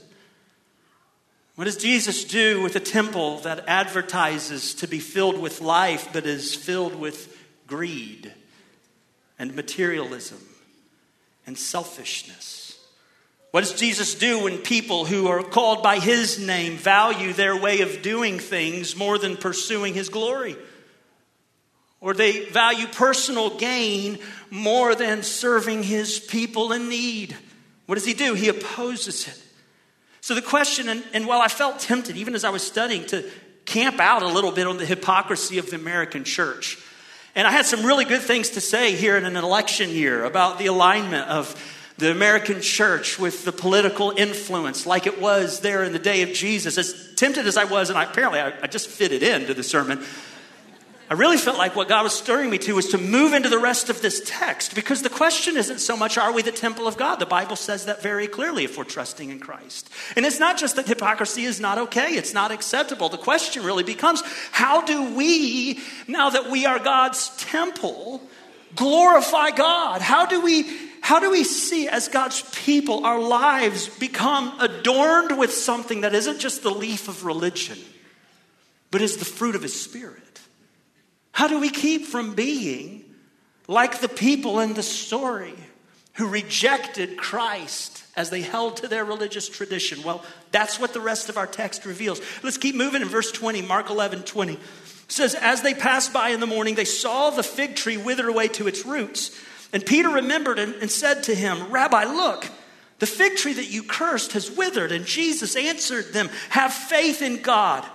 What 1.54 1.66
does 1.66 1.76
Jesus 1.76 2.24
do 2.24 2.60
with 2.60 2.74
a 2.74 2.80
temple 2.80 3.38
that 3.38 3.68
advertises 3.68 4.74
to 4.74 4.88
be 4.88 4.98
filled 4.98 5.40
with 5.40 5.60
life 5.60 6.08
but 6.12 6.26
is 6.26 6.56
filled 6.56 6.96
with 6.96 7.37
greed 7.68 8.32
and 9.38 9.54
materialism 9.54 10.40
and 11.46 11.56
selfishness? 11.56 12.84
What 13.52 13.60
does 13.60 13.78
Jesus 13.78 14.14
do 14.14 14.44
when 14.44 14.58
people 14.58 15.04
who 15.04 15.28
are 15.28 15.42
called 15.42 15.82
by 15.82 16.00
his 16.00 16.38
name 16.38 16.76
value 16.76 17.32
their 17.32 17.56
way 17.56 17.80
of 17.80 18.02
doing 18.02 18.38
things 18.38 18.96
more 18.96 19.16
than 19.16 19.36
pursuing 19.36 19.94
his 19.94 20.08
glory? 20.08 20.56
Or 22.00 22.14
they 22.14 22.46
value 22.46 22.86
personal 22.86 23.56
gain 23.56 24.18
more 24.50 24.94
than 24.94 25.22
serving 25.22 25.82
his 25.82 26.20
people 26.20 26.72
in 26.72 26.88
need? 26.88 27.36
What 27.86 27.94
does 27.94 28.04
he 28.04 28.14
do? 28.14 28.34
He 28.34 28.48
opposes 28.48 29.26
it. 29.26 29.42
So 30.20 30.34
the 30.34 30.42
question, 30.42 30.88
and, 30.88 31.02
and 31.14 31.26
while 31.26 31.40
I 31.40 31.48
felt 31.48 31.80
tempted, 31.80 32.16
even 32.16 32.34
as 32.34 32.44
I 32.44 32.50
was 32.50 32.62
studying, 32.62 33.06
to 33.06 33.28
camp 33.64 33.98
out 33.98 34.22
a 34.22 34.28
little 34.28 34.52
bit 34.52 34.66
on 34.66 34.76
the 34.76 34.84
hypocrisy 34.84 35.58
of 35.58 35.70
the 35.70 35.76
American 35.76 36.24
church. 36.24 36.78
And 37.38 37.46
I 37.46 37.52
had 37.52 37.66
some 37.66 37.86
really 37.86 38.04
good 38.04 38.22
things 38.22 38.50
to 38.50 38.60
say 38.60 38.96
here 38.96 39.16
in 39.16 39.24
an 39.24 39.36
election 39.36 39.90
year 39.90 40.24
about 40.24 40.58
the 40.58 40.66
alignment 40.66 41.28
of 41.28 41.54
the 41.96 42.10
American 42.10 42.60
church 42.60 43.16
with 43.16 43.44
the 43.44 43.52
political 43.52 44.12
influence 44.16 44.86
like 44.86 45.06
it 45.06 45.20
was 45.20 45.60
there 45.60 45.84
in 45.84 45.92
the 45.92 46.00
day 46.00 46.22
of 46.22 46.32
Jesus. 46.32 46.76
As 46.76 47.14
tempted 47.14 47.46
as 47.46 47.56
I 47.56 47.62
was, 47.62 47.90
and 47.90 47.98
I, 47.98 48.10
apparently 48.10 48.40
I, 48.40 48.52
I 48.60 48.66
just 48.66 48.88
fitted 48.88 49.22
into 49.22 49.54
the 49.54 49.62
sermon, 49.62 50.02
I 51.10 51.14
really 51.14 51.38
felt 51.38 51.56
like 51.56 51.74
what 51.74 51.88
God 51.88 52.02
was 52.02 52.12
stirring 52.12 52.50
me 52.50 52.58
to 52.58 52.74
was 52.74 52.88
to 52.88 52.98
move 52.98 53.32
into 53.32 53.48
the 53.48 53.58
rest 53.58 53.88
of 53.88 54.02
this 54.02 54.20
text 54.26 54.74
because 54.74 55.00
the 55.00 55.08
question 55.08 55.56
isn't 55.56 55.78
so 55.78 55.96
much 55.96 56.18
are 56.18 56.32
we 56.32 56.42
the 56.42 56.52
temple 56.52 56.86
of 56.86 56.98
God? 56.98 57.18
The 57.18 57.24
Bible 57.24 57.56
says 57.56 57.86
that 57.86 58.02
very 58.02 58.28
clearly 58.28 58.64
if 58.64 58.76
we're 58.76 58.84
trusting 58.84 59.30
in 59.30 59.40
Christ. 59.40 59.88
And 60.16 60.26
it's 60.26 60.38
not 60.38 60.58
just 60.58 60.76
that 60.76 60.86
hypocrisy 60.86 61.44
is 61.44 61.60
not 61.60 61.78
okay, 61.78 62.10
it's 62.10 62.34
not 62.34 62.50
acceptable. 62.50 63.08
The 63.08 63.16
question 63.16 63.62
really 63.62 63.84
becomes 63.84 64.22
how 64.50 64.82
do 64.82 65.14
we, 65.14 65.80
now 66.06 66.28
that 66.28 66.50
we 66.50 66.66
are 66.66 66.78
God's 66.78 67.34
temple, 67.38 68.20
glorify 68.76 69.52
God? 69.52 70.02
How 70.02 70.26
do 70.26 70.42
we 70.42 70.88
how 71.00 71.20
do 71.20 71.30
we 71.30 71.42
see 71.42 71.88
as 71.88 72.08
God's 72.08 72.42
people 72.54 73.06
our 73.06 73.18
lives 73.18 73.88
become 73.88 74.60
adorned 74.60 75.38
with 75.38 75.54
something 75.54 76.02
that 76.02 76.14
isn't 76.14 76.38
just 76.38 76.62
the 76.62 76.70
leaf 76.70 77.08
of 77.08 77.24
religion, 77.24 77.78
but 78.90 79.00
is 79.00 79.16
the 79.16 79.24
fruit 79.24 79.54
of 79.54 79.62
his 79.62 79.80
spirit? 79.80 80.40
How 81.38 81.46
do 81.46 81.60
we 81.60 81.70
keep 81.70 82.06
from 82.06 82.34
being 82.34 83.04
like 83.68 84.00
the 84.00 84.08
people 84.08 84.58
in 84.58 84.74
the 84.74 84.82
story 84.82 85.54
who 86.14 86.26
rejected 86.26 87.16
Christ 87.16 88.02
as 88.16 88.28
they 88.30 88.40
held 88.40 88.78
to 88.78 88.88
their 88.88 89.04
religious 89.04 89.48
tradition? 89.48 90.02
Well, 90.02 90.24
that's 90.50 90.80
what 90.80 90.94
the 90.94 91.00
rest 91.00 91.28
of 91.28 91.38
our 91.38 91.46
text 91.46 91.86
reveals. 91.86 92.20
Let's 92.42 92.58
keep 92.58 92.74
moving 92.74 93.02
in 93.02 93.08
verse 93.08 93.30
20, 93.30 93.62
Mark 93.62 93.88
11 93.88 94.24
20. 94.24 94.54
It 94.54 94.58
says, 95.06 95.36
As 95.36 95.62
they 95.62 95.74
passed 95.74 96.12
by 96.12 96.30
in 96.30 96.40
the 96.40 96.46
morning, 96.46 96.74
they 96.74 96.84
saw 96.84 97.30
the 97.30 97.44
fig 97.44 97.76
tree 97.76 97.96
wither 97.96 98.26
away 98.26 98.48
to 98.48 98.66
its 98.66 98.84
roots. 98.84 99.30
And 99.72 99.86
Peter 99.86 100.08
remembered 100.08 100.58
and, 100.58 100.74
and 100.74 100.90
said 100.90 101.22
to 101.22 101.36
him, 101.36 101.70
Rabbi, 101.70 102.02
look, 102.02 102.50
the 102.98 103.06
fig 103.06 103.36
tree 103.36 103.52
that 103.52 103.70
you 103.70 103.84
cursed 103.84 104.32
has 104.32 104.50
withered. 104.50 104.90
And 104.90 105.06
Jesus 105.06 105.54
answered 105.54 106.12
them, 106.12 106.30
Have 106.48 106.72
faith 106.72 107.22
in 107.22 107.42
God. 107.42 107.86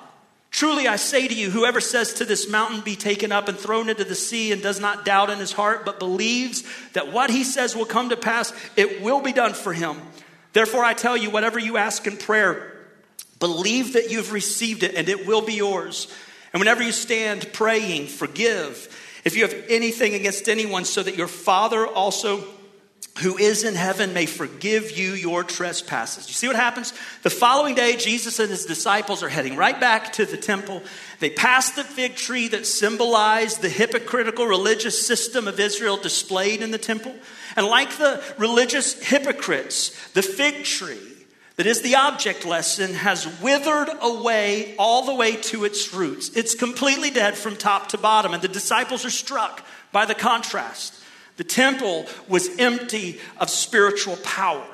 Truly 0.53 0.87
I 0.87 0.97
say 0.97 1.27
to 1.27 1.33
you, 1.33 1.49
whoever 1.49 1.81
says 1.81 2.13
to 2.13 2.25
this 2.25 2.47
mountain, 2.47 2.81
be 2.81 2.95
taken 2.95 3.31
up 3.31 3.47
and 3.47 3.57
thrown 3.57 3.89
into 3.89 4.03
the 4.03 4.13
sea, 4.13 4.51
and 4.51 4.61
does 4.61 4.79
not 4.79 5.03
doubt 5.03 5.31
in 5.31 5.39
his 5.39 5.51
heart, 5.51 5.83
but 5.83 5.97
believes 5.97 6.63
that 6.93 7.11
what 7.11 7.31
he 7.31 7.43
says 7.43 7.75
will 7.75 7.87
come 7.87 8.09
to 8.09 8.15
pass, 8.15 8.53
it 8.75 9.01
will 9.01 9.19
be 9.19 9.33
done 9.33 9.55
for 9.55 9.73
him. 9.73 9.99
Therefore 10.53 10.85
I 10.85 10.93
tell 10.93 11.17
you, 11.17 11.31
whatever 11.31 11.57
you 11.57 11.77
ask 11.77 12.05
in 12.05 12.17
prayer, 12.17 12.71
believe 13.39 13.93
that 13.93 14.11
you've 14.11 14.31
received 14.31 14.83
it, 14.83 14.93
and 14.93 15.09
it 15.09 15.25
will 15.25 15.41
be 15.41 15.55
yours. 15.55 16.07
And 16.53 16.61
whenever 16.61 16.83
you 16.83 16.91
stand 16.91 17.51
praying, 17.51 18.05
forgive 18.05 18.95
if 19.25 19.35
you 19.35 19.41
have 19.41 19.55
anything 19.69 20.13
against 20.13 20.47
anyone, 20.47 20.85
so 20.85 21.01
that 21.01 21.17
your 21.17 21.27
Father 21.27 21.87
also 21.87 22.43
who 23.19 23.37
is 23.37 23.63
in 23.63 23.75
heaven 23.75 24.11
may 24.13 24.25
forgive 24.25 24.97
you 24.97 25.13
your 25.13 25.43
trespasses. 25.43 26.27
You 26.27 26.33
see 26.33 26.47
what 26.47 26.55
happens? 26.55 26.93
The 27.21 27.29
following 27.29 27.75
day, 27.75 27.95
Jesus 27.95 28.39
and 28.39 28.49
his 28.49 28.65
disciples 28.65 29.21
are 29.21 29.29
heading 29.29 29.55
right 29.55 29.79
back 29.79 30.13
to 30.13 30.25
the 30.25 30.37
temple. 30.37 30.81
They 31.19 31.29
pass 31.29 31.71
the 31.71 31.83
fig 31.83 32.15
tree 32.15 32.47
that 32.49 32.65
symbolized 32.65 33.61
the 33.61 33.69
hypocritical 33.69 34.47
religious 34.47 35.05
system 35.05 35.47
of 35.47 35.59
Israel 35.59 35.97
displayed 35.97 36.63
in 36.63 36.71
the 36.71 36.79
temple. 36.79 37.13
And 37.55 37.67
like 37.67 37.97
the 37.97 38.23
religious 38.39 38.99
hypocrites, 39.01 39.91
the 40.13 40.23
fig 40.23 40.63
tree 40.63 40.97
that 41.55 41.67
is 41.67 41.83
the 41.83 41.95
object 41.95 42.45
lesson 42.45 42.95
has 42.95 43.27
withered 43.39 43.89
away 44.01 44.75
all 44.79 45.05
the 45.05 45.13
way 45.13 45.35
to 45.35 45.65
its 45.65 45.93
roots. 45.93 46.29
It's 46.35 46.55
completely 46.55 47.11
dead 47.11 47.35
from 47.35 47.57
top 47.57 47.89
to 47.89 47.97
bottom, 47.99 48.33
and 48.33 48.41
the 48.41 48.47
disciples 48.47 49.05
are 49.05 49.11
struck 49.11 49.63
by 49.91 50.05
the 50.05 50.15
contrast. 50.15 50.95
The 51.37 51.43
temple 51.43 52.05
was 52.27 52.57
empty 52.59 53.19
of 53.37 53.49
spiritual 53.49 54.17
power, 54.17 54.67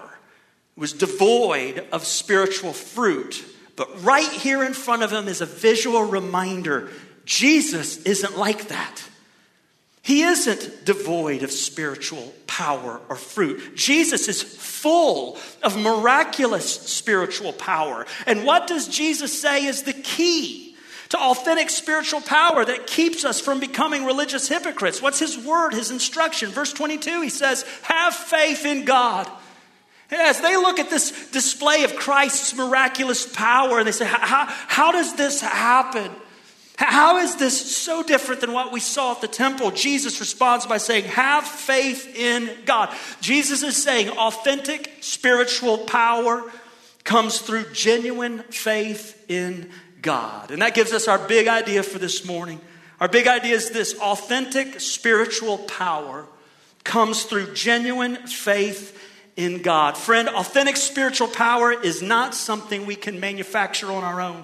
it 0.76 0.80
was 0.80 0.94
devoid 0.94 1.86
of 1.92 2.06
spiritual 2.06 2.74
fruit. 2.74 3.46
But 3.76 4.04
right 4.04 4.30
here 4.30 4.62
in 4.64 4.74
front 4.74 5.04
of 5.04 5.12
him 5.12 5.30
is 5.30 5.40
a 5.40 5.46
visual 5.46 6.04
reminder 6.04 6.90
Jesus 7.24 8.04
isn't 8.04 8.38
like 8.38 8.68
that. 8.68 9.04
He 10.02 10.24
isn't 10.24 10.86
devoid 10.86 11.44
of 11.44 11.52
spiritual 11.52 12.34
power 12.48 13.00
or 13.10 13.16
fruit. 13.16 13.76
Jesus 13.76 14.28
is 14.28 14.42
full 14.42 15.38
of 15.62 15.78
miraculous 15.78 16.68
spiritual 16.68 17.54
power. 17.54 18.06
And 18.26 18.44
what 18.44 18.68
does 18.68 18.88
Jesus 18.88 19.40
say 19.40 19.66
is 19.66 19.84
the 19.84 19.94
key? 19.94 20.69
To 21.10 21.18
authentic 21.18 21.70
spiritual 21.70 22.22
power 22.22 22.64
that 22.64 22.88
keeps 22.88 23.26
us 23.26 23.42
from 23.42 23.60
becoming 23.60 24.06
religious 24.06 24.48
hypocrites. 24.48 25.02
What's 25.02 25.20
his 25.20 25.38
word, 25.38 25.74
his 25.74 25.92
instruction? 25.92 26.52
Verse 26.52 26.72
22, 26.72 27.22
he 27.22 27.30
says, 27.30 27.64
Have 27.84 28.14
faith 28.14 28.66
in 28.66 28.86
God. 28.86 29.30
As 30.12 30.40
they 30.42 30.56
look 30.56 30.80
at 30.80 30.90
this 30.90 31.30
display 31.32 31.84
of 31.84 31.96
Christ's 31.96 32.56
miraculous 32.56 33.32
power, 33.32 33.80
and 33.80 33.88
they 33.88 33.92
say, 33.92 34.06
How, 34.06 34.46
how 34.48 34.92
does 34.92 35.16
this 35.16 35.42
happen? 35.42 36.12
How 36.78 37.18
is 37.18 37.36
this 37.36 37.76
so 37.76 38.04
different 38.04 38.40
than 38.40 38.54
what 38.54 38.72
we 38.72 38.80
saw 38.80 39.12
at 39.12 39.22
the 39.22 39.28
temple? 39.28 39.72
Jesus 39.72 40.20
responds 40.20 40.66
by 40.66 40.78
saying, 40.78 41.06
Have 41.06 41.44
faith 41.44 42.16
in 42.16 42.50
God. 42.66 42.96
Jesus 43.20 43.64
is 43.64 43.76
saying 43.76 44.10
authentic 44.10 44.98
spiritual 45.02 45.80
power 45.80 46.50
comes 47.04 47.40
through 47.40 47.66
genuine 47.74 48.40
faith 48.44 49.26
in 49.28 49.70
God. 50.02 50.52
And 50.52 50.62
that 50.62 50.76
gives 50.76 50.94
us 50.94 51.08
our 51.08 51.20
big 51.20 51.48
idea 51.48 51.84
for 51.84 52.00
this 52.00 52.26
morning. 52.26 52.60
Our 53.00 53.08
big 53.08 53.28
idea 53.28 53.56
is 53.56 53.70
this 53.70 53.98
authentic 54.00 54.80
spiritual 54.80 55.58
power 55.58 56.26
comes 56.84 57.24
through 57.24 57.54
genuine 57.54 58.16
faith 58.28 58.98
in 59.36 59.62
God. 59.62 59.98
Friend, 59.98 60.28
authentic 60.28 60.76
spiritual 60.76 61.28
power 61.28 61.72
is 61.72 62.02
not 62.02 62.36
something 62.36 62.86
we 62.86 62.96
can 62.96 63.20
manufacture 63.20 63.92
on 63.92 64.04
our 64.04 64.20
own. 64.20 64.44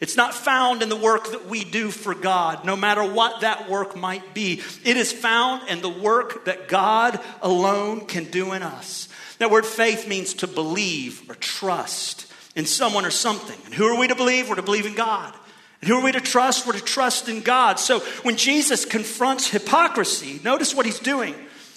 It's 0.00 0.16
not 0.16 0.32
found 0.32 0.82
in 0.82 0.88
the 0.88 0.96
work 0.96 1.32
that 1.32 1.46
we 1.46 1.64
do 1.64 1.90
for 1.90 2.14
God, 2.14 2.64
no 2.64 2.76
matter 2.76 3.02
what 3.02 3.40
that 3.40 3.68
work 3.68 3.96
might 3.96 4.32
be. 4.32 4.62
It 4.84 4.96
is 4.96 5.12
found 5.12 5.68
in 5.68 5.80
the 5.80 5.88
work 5.88 6.44
that 6.44 6.68
God 6.68 7.18
alone 7.42 8.06
can 8.06 8.24
do 8.24 8.52
in 8.52 8.62
us. 8.62 9.08
That 9.38 9.50
word 9.50 9.66
faith 9.66 10.06
means 10.06 10.34
to 10.34 10.46
believe 10.46 11.28
or 11.28 11.34
trust 11.34 12.27
in 12.58 12.66
someone 12.66 13.06
or 13.06 13.10
something. 13.10 13.56
And 13.66 13.72
who 13.72 13.86
are 13.86 13.96
we 13.96 14.08
to 14.08 14.16
believe? 14.16 14.48
We're 14.48 14.56
to 14.56 14.62
believe 14.62 14.84
in 14.84 14.96
God. 14.96 15.32
And 15.80 15.88
who 15.88 15.96
are 15.96 16.02
we 16.02 16.10
to 16.10 16.20
trust? 16.20 16.66
We're 16.66 16.72
to 16.72 16.80
trust 16.80 17.28
in 17.28 17.40
God. 17.40 17.78
So 17.78 18.00
when 18.24 18.36
Jesus 18.36 18.84
confronts 18.84 19.48
hypocrisy, 19.48 20.40
notice 20.42 20.74
what 20.74 20.84
he's 20.84 20.98
doing. 20.98 21.36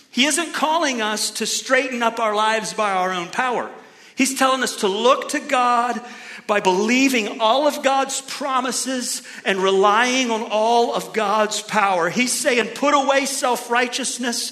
He 0.10 0.26
isn't 0.26 0.54
calling 0.54 1.00
us 1.00 1.30
to 1.32 1.46
straighten 1.46 2.02
up 2.02 2.20
our 2.20 2.36
lives 2.36 2.74
by 2.74 2.92
our 2.92 3.14
own 3.14 3.28
power. 3.28 3.70
He's 4.16 4.38
telling 4.38 4.64
us 4.64 4.78
to 4.78 4.88
look 4.88 5.30
to 5.30 5.40
God 5.40 6.02
by 6.48 6.62
believing 6.62 7.40
all 7.40 7.68
of 7.68 7.84
God's 7.84 8.20
promises 8.22 9.22
and 9.46 9.60
relying 9.60 10.32
on 10.32 10.42
all 10.50 10.96
of 10.96 11.14
God's 11.14 11.62
power. 11.62 12.10
He's 12.10 12.34
saying, 12.34 12.70
put 12.74 12.96
away 12.96 13.28
self 13.28 13.70
righteousness 13.70 14.52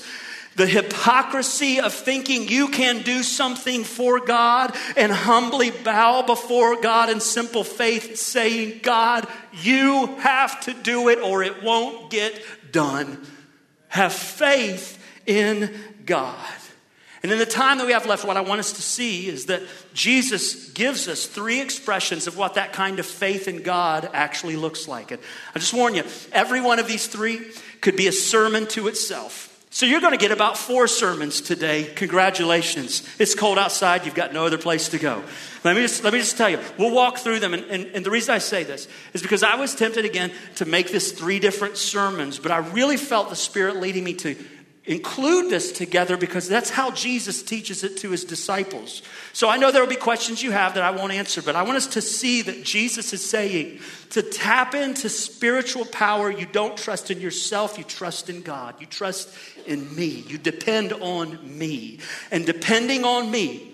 the 0.60 0.68
hypocrisy 0.68 1.80
of 1.80 1.94
thinking 1.94 2.50
you 2.50 2.68
can 2.68 3.02
do 3.02 3.24
something 3.24 3.86
for 3.86 4.20
God 4.20 4.76
and 4.98 5.10
humbly 5.10 5.72
bow 5.72 6.22
before 6.22 6.82
God 6.82 7.10
in 7.10 7.22
simple 7.22 7.64
faith, 7.64 8.18
saying, 8.18 8.82
God, 8.84 9.26
you 9.54 10.08
have 10.18 10.60
to 10.66 10.74
do 10.74 11.08
it 11.08 11.20
or 11.20 11.44
it 11.44 11.64
won't 11.64 12.12
get 12.12 12.44
done. 12.74 13.26
Have 13.88 14.12
faith 14.12 15.02
in 15.26 15.74
God. 16.06 16.36
And 17.24 17.32
in 17.32 17.38
the 17.38 17.46
time 17.46 17.78
that 17.78 17.88
we 17.88 17.94
have 17.94 18.06
left, 18.06 18.26
what 18.26 18.36
I 18.36 18.42
want 18.42 18.60
us 18.60 18.74
to 18.74 18.82
see 18.82 19.30
is 19.30 19.46
that 19.46 19.62
Jesus 19.94 20.72
gives 20.72 21.08
us 21.08 21.26
three 21.26 21.62
expressions 21.62 22.28
of 22.28 22.36
what 22.36 22.56
that 22.56 22.74
kind 22.74 23.00
of 23.00 23.06
faith 23.06 23.48
in 23.48 23.64
God 23.64 24.10
actually 24.12 24.58
looks 24.58 24.90
like. 24.90 25.12
And 25.12 25.22
I 25.56 25.60
just 25.60 25.74
warn 25.74 25.96
you, 25.96 26.04
every 26.34 26.60
one 26.60 26.80
of 26.80 26.88
these 26.90 27.08
three 27.08 27.40
could 27.80 27.96
be 27.96 28.08
a 28.08 28.12
sermon 28.12 28.68
to 28.68 28.90
itself. 28.90 29.49
So 29.72 29.86
you're 29.86 30.02
going 30.02 30.18
to 30.18 30.18
get 30.18 30.32
about 30.32 30.58
four 30.58 30.88
sermons 30.88 31.42
today. 31.42 31.84
Congratulations. 31.96 33.08
It's 33.20 33.36
cold 33.36 33.60
outside. 33.60 34.04
You've 34.04 34.16
got 34.16 34.34
no 34.34 34.48
other 34.48 34.58
place 34.58 34.90
to 34.90 34.98
go. 34.98 35.24
Let 35.64 35.76
me 35.76 35.84
just, 35.84 36.04
let 36.04 36.12
me 36.12 36.20
just 36.20 36.38
tell 36.38 36.50
you, 36.50 36.60
we'll 36.80 36.92
walk 36.92 37.20
through 37.20 37.40
them. 37.40 37.54
And, 37.54 37.64
and, 37.66 37.86
and 37.94 38.06
the 38.06 38.10
reason 38.10 38.34
I 38.34 38.40
say 38.40 38.64
this 38.64 38.88
is 39.14 39.22
because 39.22 39.44
I 39.44 39.56
was 39.58 39.76
tempted 39.76 40.06
again 40.06 40.32
to 40.56 40.66
make 40.66 40.92
this 40.92 41.12
three 41.12 41.40
different 41.40 41.78
sermons, 41.78 42.40
but 42.40 42.52
I 42.52 42.58
really 42.58 42.98
felt 42.98 43.30
the 43.30 43.36
Spirit 43.36 43.78
leading 43.78 44.04
me 44.04 44.16
to 44.16 44.36
include 44.90 45.52
this 45.52 45.72
together 45.72 46.18
because 46.18 46.50
that's 46.50 46.72
how 46.72 46.90
Jesus 46.90 47.44
teaches 47.44 47.84
it 47.84 47.98
to 47.98 48.10
his 48.10 48.26
disciples. 48.26 49.04
So 49.34 49.48
I 49.48 49.58
know 49.58 49.72
there 49.72 49.84
will 49.84 49.90
be 49.90 49.96
questions 49.96 50.42
you 50.42 50.50
have 50.50 50.74
that 50.74 50.84
I 50.84 50.90
won't 50.90 51.14
answer, 51.14 51.44
but 51.44 51.56
I 51.56 51.62
want 51.62 51.78
us 51.78 51.86
to 51.88 52.02
see 52.02 52.42
that 52.42 52.64
Jesus 52.64 53.14
is 53.14 53.24
saying 53.24 53.82
to 54.10 54.24
tap 54.24 54.74
into 54.74 55.08
spiritual 55.08 55.86
power, 55.86 56.32
you 56.32 56.48
don't 56.48 56.76
trust 56.76 57.12
in 57.12 57.22
yourself, 57.22 57.78
you 57.78 57.84
trust 57.84 58.32
in 58.32 58.42
God. 58.42 58.74
You 58.80 58.88
trust 58.88 59.30
in 59.68 59.96
me. 59.96 60.26
You 60.28 60.40
depend 60.40 60.92
on 60.94 61.38
me. 61.58 62.00
And 62.32 62.44
depending 62.44 63.06
on 63.06 63.30
me 63.30 63.72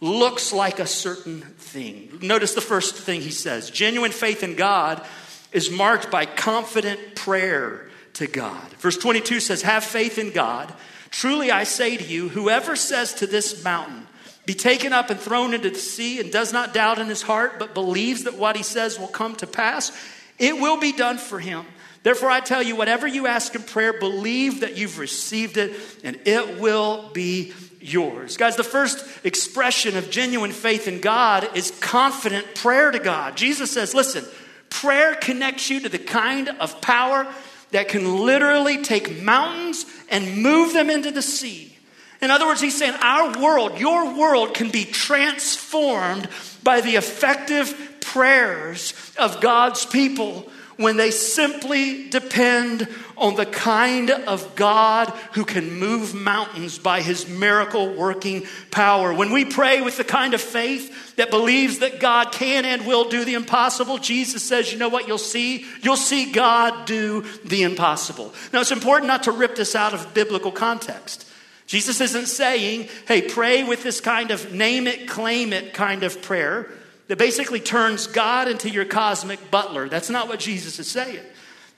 looks 0.00 0.52
like 0.52 0.80
a 0.80 0.86
certain 0.86 1.40
thing. 1.40 2.18
Notice 2.20 2.52
the 2.52 2.60
first 2.60 2.94
thing 2.94 3.22
he 3.22 3.30
says 3.30 3.70
genuine 3.70 4.12
faith 4.12 4.42
in 4.42 4.54
God 4.54 5.02
is 5.50 5.70
marked 5.70 6.10
by 6.10 6.26
confident 6.26 7.16
prayer 7.16 7.87
to 8.18 8.26
God. 8.26 8.68
Verse 8.74 8.96
22 8.96 9.40
says, 9.40 9.62
Have 9.62 9.84
faith 9.84 10.18
in 10.18 10.30
God. 10.30 10.72
Truly 11.10 11.50
I 11.50 11.64
say 11.64 11.96
to 11.96 12.04
you, 12.04 12.28
whoever 12.28 12.76
says 12.76 13.14
to 13.14 13.26
this 13.26 13.64
mountain, 13.64 14.06
be 14.44 14.54
taken 14.54 14.92
up 14.92 15.10
and 15.10 15.20
thrown 15.20 15.54
into 15.54 15.70
the 15.70 15.78
sea, 15.78 16.20
and 16.20 16.32
does 16.32 16.52
not 16.52 16.74
doubt 16.74 16.98
in 16.98 17.06
his 17.06 17.22
heart, 17.22 17.58
but 17.58 17.74
believes 17.74 18.24
that 18.24 18.34
what 18.34 18.56
he 18.56 18.62
says 18.62 18.98
will 18.98 19.08
come 19.08 19.36
to 19.36 19.46
pass, 19.46 19.92
it 20.38 20.54
will 20.54 20.78
be 20.78 20.92
done 20.92 21.18
for 21.18 21.38
him. 21.38 21.64
Therefore, 22.02 22.30
I 22.30 22.40
tell 22.40 22.62
you, 22.62 22.74
whatever 22.74 23.06
you 23.06 23.26
ask 23.26 23.54
in 23.54 23.62
prayer, 23.62 23.92
believe 23.92 24.60
that 24.60 24.76
you've 24.76 24.98
received 24.98 25.56
it, 25.56 25.78
and 26.02 26.18
it 26.24 26.58
will 26.58 27.10
be 27.12 27.52
yours. 27.80 28.36
Guys, 28.36 28.56
the 28.56 28.64
first 28.64 29.04
expression 29.24 29.96
of 29.96 30.10
genuine 30.10 30.52
faith 30.52 30.88
in 30.88 31.00
God 31.00 31.56
is 31.56 31.70
confident 31.80 32.54
prayer 32.54 32.90
to 32.90 32.98
God. 32.98 33.36
Jesus 33.36 33.70
says, 33.70 33.94
Listen, 33.94 34.24
prayer 34.70 35.14
connects 35.14 35.70
you 35.70 35.80
to 35.80 35.88
the 35.88 35.98
kind 35.98 36.48
of 36.48 36.80
power 36.80 37.26
that 37.70 37.88
can 37.88 38.24
literally 38.24 38.82
take 38.82 39.22
mountains 39.22 39.84
and 40.10 40.42
move 40.42 40.72
them 40.72 40.90
into 40.90 41.10
the 41.10 41.22
sea. 41.22 41.76
In 42.20 42.30
other 42.30 42.46
words, 42.46 42.60
he's 42.60 42.76
saying 42.76 42.94
our 43.00 43.40
world, 43.40 43.78
your 43.78 44.16
world, 44.18 44.54
can 44.54 44.70
be 44.70 44.84
transformed 44.84 46.28
by 46.62 46.80
the 46.80 46.96
effective 46.96 47.98
prayers 48.00 48.94
of 49.16 49.40
God's 49.40 49.86
people 49.86 50.50
when 50.76 50.96
they 50.96 51.10
simply 51.10 52.08
depend 52.08 52.88
on 53.18 53.36
the 53.36 53.46
kind 53.46 54.10
of 54.10 54.56
God 54.56 55.08
who 55.32 55.44
can 55.44 55.78
move 55.78 56.14
mountains 56.14 56.78
by 56.78 57.02
his 57.02 57.28
miracle 57.28 57.94
working 57.94 58.44
power. 58.70 59.12
When 59.12 59.32
we 59.32 59.44
pray 59.44 59.80
with 59.80 59.96
the 59.96 60.04
kind 60.04 60.34
of 60.34 60.40
faith 60.40 61.16
that 61.16 61.30
believes 61.30 61.80
that 61.80 62.00
God 62.00 62.32
can 62.32 62.64
and 62.64 62.86
will 62.86 63.08
do 63.08 63.24
the 63.24 63.34
impossible, 63.34 63.98
Jesus 63.98 64.42
says, 64.42 64.72
you 64.72 64.78
know 64.78 64.88
what 64.88 65.08
you'll 65.08 65.18
see? 65.18 65.66
You'll 65.82 65.96
see 65.96 66.32
God 66.32 66.86
do 66.86 67.24
the 67.44 67.62
impossible. 67.62 68.32
Now, 68.52 68.60
it's 68.60 68.72
important 68.72 69.08
not 69.08 69.24
to 69.24 69.32
rip 69.32 69.56
this 69.56 69.74
out 69.74 69.94
of 69.94 70.14
biblical 70.14 70.52
context. 70.52 71.26
Jesus 71.66 72.00
isn't 72.00 72.26
saying, 72.26 72.88
hey, 73.06 73.22
pray 73.22 73.62
with 73.62 73.82
this 73.82 74.00
kind 74.00 74.30
of 74.30 74.52
name 74.52 74.86
it, 74.86 75.06
claim 75.06 75.52
it 75.52 75.74
kind 75.74 76.02
of 76.02 76.22
prayer 76.22 76.70
that 77.08 77.18
basically 77.18 77.60
turns 77.60 78.06
God 78.06 78.48
into 78.48 78.70
your 78.70 78.84
cosmic 78.84 79.50
butler. 79.50 79.88
That's 79.88 80.10
not 80.10 80.28
what 80.28 80.38
Jesus 80.38 80.78
is 80.78 80.90
saying. 80.90 81.24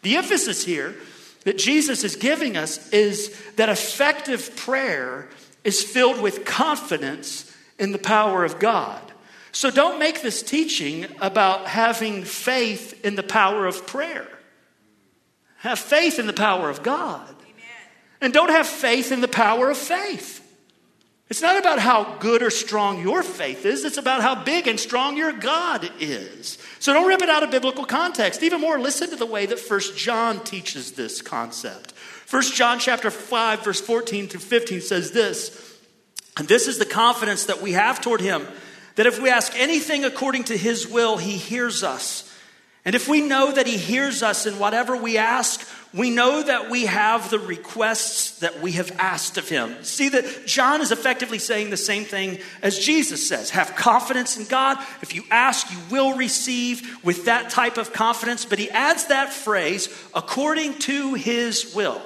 The 0.02 0.16
emphasis 0.16 0.64
here 0.64 0.94
that 1.44 1.58
Jesus 1.58 2.04
is 2.04 2.16
giving 2.16 2.56
us 2.56 2.90
is 2.90 3.34
that 3.56 3.68
effective 3.68 4.56
prayer 4.56 5.28
is 5.64 5.82
filled 5.82 6.20
with 6.20 6.44
confidence 6.44 7.54
in 7.78 7.92
the 7.92 7.98
power 7.98 8.44
of 8.44 8.58
God. 8.58 9.00
So 9.52 9.70
don't 9.70 9.98
make 9.98 10.22
this 10.22 10.42
teaching 10.42 11.06
about 11.20 11.66
having 11.66 12.24
faith 12.24 13.04
in 13.04 13.16
the 13.16 13.22
power 13.22 13.66
of 13.66 13.86
prayer. 13.86 14.28
Have 15.58 15.78
faith 15.78 16.18
in 16.18 16.26
the 16.26 16.32
power 16.32 16.70
of 16.70 16.82
God. 16.82 17.28
Amen. 17.28 17.64
And 18.20 18.32
don't 18.32 18.50
have 18.50 18.66
faith 18.66 19.12
in 19.12 19.20
the 19.20 19.28
power 19.28 19.70
of 19.70 19.76
faith. 19.76 20.39
It's 21.30 21.42
not 21.42 21.56
about 21.56 21.78
how 21.78 22.16
good 22.18 22.42
or 22.42 22.50
strong 22.50 23.00
your 23.00 23.22
faith 23.22 23.64
is, 23.64 23.84
it's 23.84 23.98
about 23.98 24.20
how 24.20 24.42
big 24.42 24.66
and 24.66 24.80
strong 24.80 25.16
your 25.16 25.32
God 25.32 25.88
is. 26.00 26.58
So 26.80 26.92
don't 26.92 27.06
rip 27.06 27.22
it 27.22 27.30
out 27.30 27.44
of 27.44 27.52
biblical 27.52 27.84
context. 27.84 28.42
Even 28.42 28.60
more, 28.60 28.80
listen 28.80 29.10
to 29.10 29.16
the 29.16 29.26
way 29.26 29.46
that 29.46 29.60
First 29.60 29.96
John 29.96 30.40
teaches 30.40 30.92
this 30.92 31.22
concept. 31.22 31.92
First 31.92 32.54
John 32.54 32.80
chapter 32.80 33.10
5 33.10 33.64
verse 33.64 33.80
14 33.80 34.26
through 34.26 34.40
15 34.40 34.80
says 34.80 35.12
this, 35.12 35.78
and 36.36 36.48
this 36.48 36.66
is 36.66 36.78
the 36.78 36.84
confidence 36.84 37.44
that 37.46 37.62
we 37.62 37.72
have 37.72 38.00
toward 38.00 38.20
him 38.20 38.46
that 38.96 39.06
if 39.06 39.20
we 39.20 39.30
ask 39.30 39.54
anything 39.56 40.04
according 40.04 40.44
to 40.44 40.56
his 40.56 40.86
will, 40.86 41.16
he 41.16 41.36
hears 41.36 41.82
us. 41.82 42.26
And 42.84 42.94
if 42.94 43.08
we 43.08 43.20
know 43.20 43.52
that 43.52 43.66
he 43.66 43.76
hears 43.76 44.22
us 44.22 44.46
in 44.46 44.58
whatever 44.58 44.96
we 44.96 45.16
ask, 45.16 45.66
we 45.92 46.10
know 46.10 46.42
that 46.42 46.70
we 46.70 46.86
have 46.86 47.30
the 47.30 47.38
requests 47.40 48.38
that 48.38 48.60
we 48.60 48.72
have 48.72 48.92
asked 48.98 49.38
of 49.38 49.48
him. 49.48 49.82
See 49.82 50.08
that 50.10 50.46
John 50.46 50.80
is 50.80 50.92
effectively 50.92 51.40
saying 51.40 51.70
the 51.70 51.76
same 51.76 52.04
thing 52.04 52.38
as 52.62 52.78
Jesus 52.78 53.28
says. 53.28 53.50
Have 53.50 53.74
confidence 53.74 54.36
in 54.36 54.44
God. 54.44 54.78
If 55.02 55.16
you 55.16 55.24
ask, 55.32 55.70
you 55.70 55.78
will 55.90 56.16
receive 56.16 57.04
with 57.04 57.24
that 57.24 57.50
type 57.50 57.76
of 57.76 57.92
confidence. 57.92 58.44
But 58.44 58.60
he 58.60 58.70
adds 58.70 59.06
that 59.06 59.32
phrase, 59.32 59.88
according 60.14 60.78
to 60.80 61.14
his 61.14 61.74
will. 61.74 62.00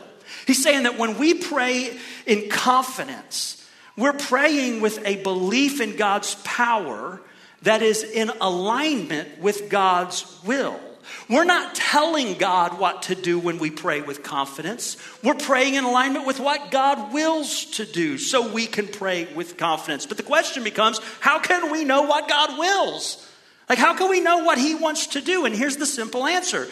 He's 0.47 0.63
saying 0.63 0.85
that 0.85 0.99
when 0.99 1.19
we 1.19 1.35
pray 1.35 1.99
in 2.25 2.49
confidence, 2.49 3.67
we're 3.99 4.15
praying 4.15 4.81
with 4.81 5.05
a 5.07 5.23
belief 5.23 5.83
in 5.83 5.97
God's 5.97 6.37
power 6.37 7.21
that 7.63 7.83
is 7.83 8.03
in 8.03 8.31
alignment 8.41 9.41
with 9.41 9.69
God's 9.69 10.41
will. 10.45 10.81
We're 11.29 11.45
not 11.45 11.75
telling 11.75 12.35
God 12.35 12.79
what 12.79 13.03
to 13.03 13.15
do 13.15 13.39
when 13.39 13.59
we 13.59 13.71
pray 13.71 14.01
with 14.01 14.23
confidence. 14.23 14.97
We're 15.23 15.35
praying 15.35 15.75
in 15.75 15.85
alignment 15.85 16.27
with 16.27 16.41
what 16.41 16.71
God 16.71 17.13
wills 17.13 17.65
to 17.73 17.85
do 17.85 18.19
so 18.19 18.53
we 18.53 18.67
can 18.67 18.89
pray 18.89 19.33
with 19.35 19.57
confidence. 19.57 20.07
But 20.07 20.17
the 20.17 20.23
question 20.23 20.65
becomes 20.65 21.01
how 21.21 21.39
can 21.39 21.71
we 21.71 21.85
know 21.85 22.03
what 22.03 22.29
God 22.29 22.59
wills? 22.59 23.31
Like, 23.69 23.79
how 23.79 23.95
can 23.95 24.11
we 24.11 24.21
know 24.21 24.45
what 24.45 24.59
He 24.59 24.75
wants 24.75 25.09
to 25.09 25.21
do? 25.21 25.45
And 25.45 25.55
here's 25.55 25.77
the 25.77 25.87
simple 25.87 26.27
answer 26.27 26.69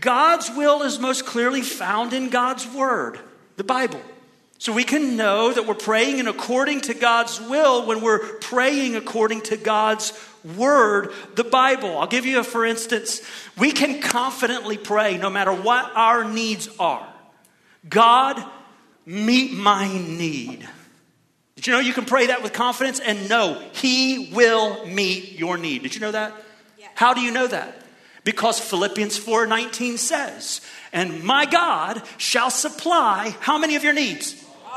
God's 0.00 0.50
will 0.50 0.82
is 0.82 0.98
most 0.98 1.26
clearly 1.26 1.62
found 1.62 2.12
in 2.12 2.30
God's 2.30 2.66
Word, 2.66 3.18
the 3.56 3.64
Bible. 3.64 4.00
So 4.60 4.74
we 4.74 4.84
can 4.84 5.16
know 5.16 5.50
that 5.50 5.66
we're 5.66 5.72
praying 5.72 6.18
in 6.18 6.28
according 6.28 6.82
to 6.82 6.92
God's 6.92 7.40
will 7.40 7.86
when 7.86 8.02
we're 8.02 8.18
praying 8.40 8.94
according 8.94 9.40
to 9.44 9.56
God's 9.56 10.12
word, 10.44 11.14
the 11.34 11.44
Bible. 11.44 11.96
I'll 11.96 12.06
give 12.06 12.26
you 12.26 12.40
a 12.40 12.44
for 12.44 12.66
instance. 12.66 13.22
We 13.56 13.72
can 13.72 14.02
confidently 14.02 14.76
pray 14.76 15.16
no 15.16 15.30
matter 15.30 15.50
what 15.50 15.90
our 15.94 16.24
needs 16.24 16.68
are. 16.78 17.08
God, 17.88 18.44
meet 19.06 19.54
my 19.54 19.88
need. 19.96 20.68
Did 21.56 21.66
you 21.66 21.72
know 21.72 21.80
you 21.80 21.94
can 21.94 22.04
pray 22.04 22.26
that 22.26 22.42
with 22.42 22.52
confidence 22.52 23.00
and 23.00 23.30
know 23.30 23.62
He 23.72 24.30
will 24.34 24.84
meet 24.84 25.38
your 25.38 25.56
need? 25.56 25.84
Did 25.84 25.94
you 25.94 26.02
know 26.02 26.12
that? 26.12 26.34
Yeah. 26.78 26.88
How 26.96 27.14
do 27.14 27.22
you 27.22 27.30
know 27.30 27.46
that? 27.46 27.80
Because 28.24 28.60
Philippians 28.60 29.18
4:19 29.18 29.96
says, 29.96 30.60
"And 30.92 31.24
my 31.24 31.46
God 31.46 32.02
shall 32.18 32.50
supply 32.50 33.34
how 33.40 33.56
many 33.56 33.74
of 33.74 33.84
your 33.84 33.94
needs? 33.94 34.34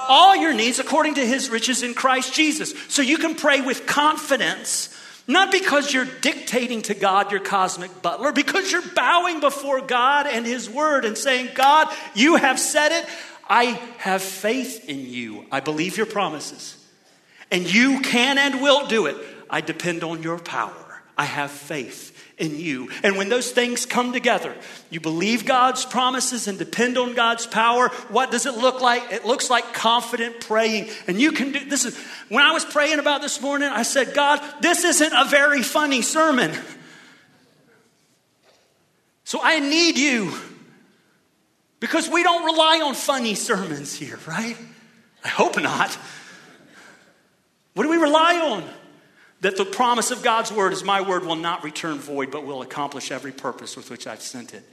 All 0.07 0.35
your 0.35 0.53
needs 0.53 0.79
according 0.79 1.15
to 1.15 1.25
his 1.25 1.49
riches 1.49 1.83
in 1.83 1.93
Christ 1.93 2.33
Jesus. 2.33 2.73
So 2.89 3.01
you 3.01 3.17
can 3.17 3.35
pray 3.35 3.61
with 3.61 3.85
confidence, 3.85 4.89
not 5.27 5.51
because 5.51 5.93
you're 5.93 6.07
dictating 6.21 6.81
to 6.83 6.93
God, 6.93 7.31
your 7.31 7.39
cosmic 7.39 8.01
butler, 8.01 8.31
because 8.31 8.71
you're 8.71 8.87
bowing 8.95 9.39
before 9.39 9.81
God 9.81 10.27
and 10.27 10.45
his 10.45 10.69
word 10.69 11.05
and 11.05 11.17
saying, 11.17 11.49
God, 11.53 11.87
you 12.13 12.35
have 12.35 12.59
said 12.59 12.91
it. 12.91 13.05
I 13.49 13.79
have 13.97 14.21
faith 14.21 14.89
in 14.89 15.05
you. 15.05 15.45
I 15.51 15.59
believe 15.59 15.97
your 15.97 16.05
promises. 16.05 16.77
And 17.51 17.71
you 17.71 18.01
can 18.01 18.37
and 18.37 18.61
will 18.61 18.87
do 18.87 19.05
it. 19.05 19.17
I 19.49 19.61
depend 19.61 20.03
on 20.03 20.23
your 20.23 20.39
power. 20.39 20.82
I 21.17 21.25
have 21.25 21.51
faith 21.51 22.11
in 22.39 22.59
you. 22.59 22.89
And 23.03 23.17
when 23.17 23.29
those 23.29 23.51
things 23.51 23.85
come 23.85 24.13
together, 24.13 24.55
you 24.89 24.99
believe 24.99 25.45
God's 25.45 25.85
promises 25.85 26.47
and 26.47 26.57
depend 26.57 26.97
on 26.97 27.13
God's 27.13 27.45
power. 27.45 27.89
What 28.09 28.31
does 28.31 28.45
it 28.45 28.55
look 28.55 28.81
like? 28.81 29.11
It 29.11 29.23
looks 29.23 29.49
like 29.49 29.73
confident 29.73 30.39
praying. 30.41 30.89
And 31.07 31.21
you 31.21 31.31
can 31.31 31.51
do 31.51 31.63
this 31.65 31.85
is 31.85 31.97
when 32.29 32.43
I 32.43 32.51
was 32.51 32.65
praying 32.65 32.99
about 32.99 33.21
this 33.21 33.39
morning, 33.41 33.69
I 33.69 33.83
said, 33.83 34.15
God, 34.15 34.41
this 34.61 34.83
isn't 34.83 35.13
a 35.13 35.25
very 35.25 35.61
funny 35.61 36.01
sermon. 36.01 36.51
So 39.23 39.39
I 39.41 39.59
need 39.59 39.97
you. 39.97 40.33
Because 41.79 42.09
we 42.09 42.23
don't 42.23 42.45
rely 42.45 42.81
on 42.81 42.95
funny 42.95 43.35
sermons 43.35 43.93
here, 43.93 44.17
right? 44.25 44.57
I 45.23 45.27
hope 45.27 45.61
not. 45.61 45.95
What 47.73 47.83
do 47.83 47.89
we 47.89 47.97
rely 47.97 48.35
on? 48.35 48.63
That 49.43 49.57
the 49.57 49.65
promise 49.65 50.09
of 50.11 50.23
God's 50.23 50.53
word 50.53 50.71
is 50.71 50.85
my 50.85 51.01
word 51.01 51.25
will 51.25 51.35
not 51.35 51.65
return 51.65 51.99
void, 51.99 52.31
but 52.31 52.45
will 52.45 52.61
accomplish 52.61 53.11
every 53.11 53.33
purpose 53.33 53.75
with 53.75 53.89
which 53.89 54.07
I've 54.07 54.21
sent 54.21 54.53
it. 54.53 54.63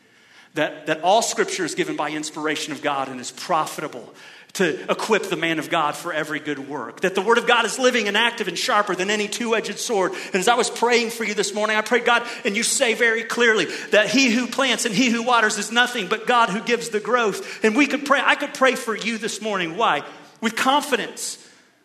That, 0.55 0.87
that 0.87 1.03
all 1.03 1.23
scripture 1.23 1.65
is 1.65 1.75
given 1.75 1.97
by 1.97 2.11
inspiration 2.11 2.73
of 2.73 2.81
God 2.81 3.09
and 3.09 3.21
is 3.21 3.33
profitable 3.33 4.15
to 4.53 4.89
equip 4.89 5.25
the 5.25 5.37
man 5.37 5.59
of 5.59 5.71
God 5.71 5.97
for 5.97 6.13
every 6.13 6.39
good 6.39 6.69
work. 6.69 7.01
That 7.01 7.17
the 7.17 7.21
Word 7.21 7.39
of 7.39 7.49
God 7.49 7.65
is 7.65 7.81
living 7.81 8.07
and 8.07 8.17
active 8.17 8.47
and 8.47 8.57
sharper 8.57 8.95
than 8.95 9.11
any 9.11 9.27
two 9.27 9.57
edged 9.57 9.79
sword. 9.81 10.13
And 10.27 10.37
as 10.37 10.47
I 10.47 10.55
was 10.55 10.71
praying 10.71 11.11
for 11.11 11.25
you 11.25 11.35
this 11.35 11.53
morning, 11.53 11.77
I 11.77 11.81
prayed, 11.81 12.05
God, 12.05 12.25
and 12.45 12.57
you 12.57 12.63
say 12.63 12.95
very 12.95 13.25
clearly 13.25 13.67
that 13.91 14.09
he 14.09 14.31
who 14.31 14.47
plants 14.47 14.85
and 14.85 14.95
he 14.95 15.11
who 15.11 15.25
waters 15.25 15.59
is 15.59 15.73
nothing 15.73 16.07
but 16.07 16.29
God 16.29 16.49
who 16.49 16.61
gives 16.61 16.91
the 16.91 17.01
growth. 17.01 17.65
And 17.65 17.75
we 17.75 17.89
could 17.89 18.07
pray, 18.07 18.21
I 18.25 18.37
could 18.37 18.55
pray 18.55 18.77
for 18.77 18.97
you 18.97 19.19
this 19.19 19.43
morning. 19.43 19.77
Why? 19.77 20.05
With 20.41 20.55
confidence. 20.55 21.40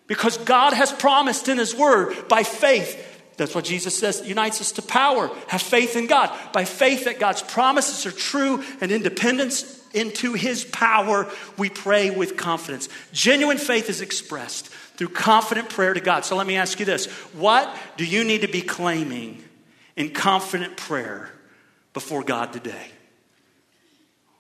Because 0.07 0.37
God 0.37 0.73
has 0.73 0.91
promised 0.91 1.47
in 1.47 1.57
His 1.57 1.75
Word 1.75 2.27
by 2.27 2.43
faith 2.43 3.13
that's 3.37 3.55
what 3.55 3.65
Jesus 3.65 3.97
says 3.97 4.25
unites 4.25 4.61
us 4.61 4.71
to 4.73 4.81
power. 4.81 5.29
Have 5.47 5.61
faith 5.61 5.95
in 5.95 6.07
God. 6.07 6.31
By 6.53 6.65
faith 6.65 7.05
that 7.05 7.19
God's 7.19 7.41
promises 7.41 8.05
are 8.05 8.15
true 8.15 8.63
and 8.81 8.91
independence 8.91 9.81
into 9.93 10.33
his 10.33 10.63
power, 10.63 11.29
we 11.57 11.69
pray 11.69 12.09
with 12.09 12.37
confidence. 12.37 12.89
Genuine 13.11 13.57
faith 13.57 13.89
is 13.89 14.01
expressed 14.01 14.67
through 14.97 15.09
confident 15.09 15.69
prayer 15.69 15.93
to 15.93 15.99
God. 15.99 16.23
So 16.23 16.35
let 16.35 16.47
me 16.47 16.55
ask 16.55 16.79
you 16.79 16.85
this 16.85 17.07
What 17.33 17.73
do 17.97 18.05
you 18.05 18.23
need 18.23 18.41
to 18.41 18.47
be 18.47 18.61
claiming 18.61 19.43
in 19.95 20.11
confident 20.11 20.77
prayer 20.77 21.29
before 21.93 22.23
God 22.23 22.53
today? 22.53 22.87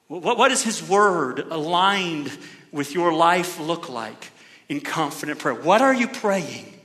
What 0.07 0.49
does 0.49 0.61
his 0.61 0.87
word 0.87 1.39
aligned 1.39 2.31
with 2.71 2.93
your 2.93 3.11
life 3.11 3.59
look 3.59 3.89
like 3.89 4.31
in 4.69 4.81
confident 4.81 5.39
prayer? 5.39 5.55
What 5.55 5.81
are 5.81 5.93
you 5.93 6.07
praying? 6.07 6.75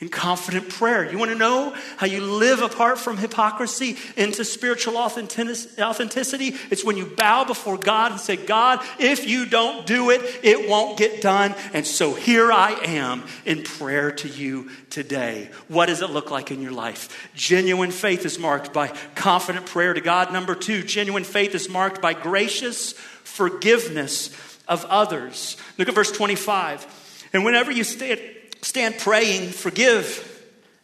in 0.00 0.08
confident 0.08 0.70
prayer. 0.70 1.10
You 1.10 1.18
want 1.18 1.30
to 1.30 1.36
know 1.36 1.76
how 1.98 2.06
you 2.06 2.22
live 2.22 2.62
apart 2.62 2.98
from 2.98 3.18
hypocrisy 3.18 3.98
into 4.16 4.46
spiritual 4.46 4.96
authenticity? 4.96 6.56
It's 6.70 6.82
when 6.82 6.96
you 6.96 7.04
bow 7.04 7.44
before 7.44 7.76
God 7.76 8.12
and 8.12 8.20
say, 8.20 8.36
God, 8.36 8.80
if 8.98 9.28
you 9.28 9.44
don't 9.44 9.86
do 9.86 10.08
it, 10.08 10.22
it 10.42 10.68
won't 10.68 10.98
get 10.98 11.20
done. 11.20 11.54
And 11.74 11.86
so 11.86 12.14
here 12.14 12.50
I 12.50 12.70
am 12.70 13.24
in 13.44 13.62
prayer 13.62 14.10
to 14.12 14.28
you 14.28 14.70
today. 14.88 15.50
What 15.68 15.86
does 15.86 16.00
it 16.00 16.08
look 16.08 16.30
like 16.30 16.50
in 16.50 16.62
your 16.62 16.72
life? 16.72 17.30
Genuine 17.34 17.90
faith 17.90 18.24
is 18.24 18.38
marked 18.38 18.72
by 18.72 18.88
confident 19.14 19.66
prayer 19.66 19.92
to 19.92 20.00
God. 20.00 20.32
Number 20.32 20.54
two, 20.54 20.82
genuine 20.82 21.24
faith 21.24 21.54
is 21.54 21.68
marked 21.68 22.00
by 22.00 22.14
gracious 22.14 22.94
forgiveness 22.94 24.30
of 24.66 24.86
others. 24.86 25.58
Look 25.76 25.88
at 25.88 25.94
verse 25.94 26.12
25. 26.12 26.99
And 27.32 27.44
whenever 27.44 27.70
you 27.70 27.84
stand, 27.84 28.98
praying, 28.98 29.50
forgive 29.50 30.26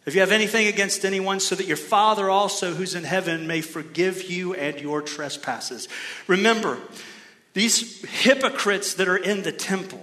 if 0.05 0.15
you 0.15 0.21
have 0.21 0.31
anything 0.31 0.67
against 0.67 1.03
anyone, 1.03 1.41
so 1.41 1.53
that 1.53 1.67
your 1.67 1.75
Father 1.75 2.29
also, 2.29 2.73
who's 2.73 2.95
in 2.95 3.03
heaven, 3.03 3.45
may 3.45 3.59
forgive 3.59 4.29
you 4.29 4.53
and 4.53 4.79
your 4.79 5.01
trespasses. 5.01 5.89
Remember, 6.27 6.77
these 7.53 8.05
hypocrites 8.05 8.93
that 8.93 9.09
are 9.09 9.17
in 9.17 9.43
the 9.43 9.51
temple 9.51 10.01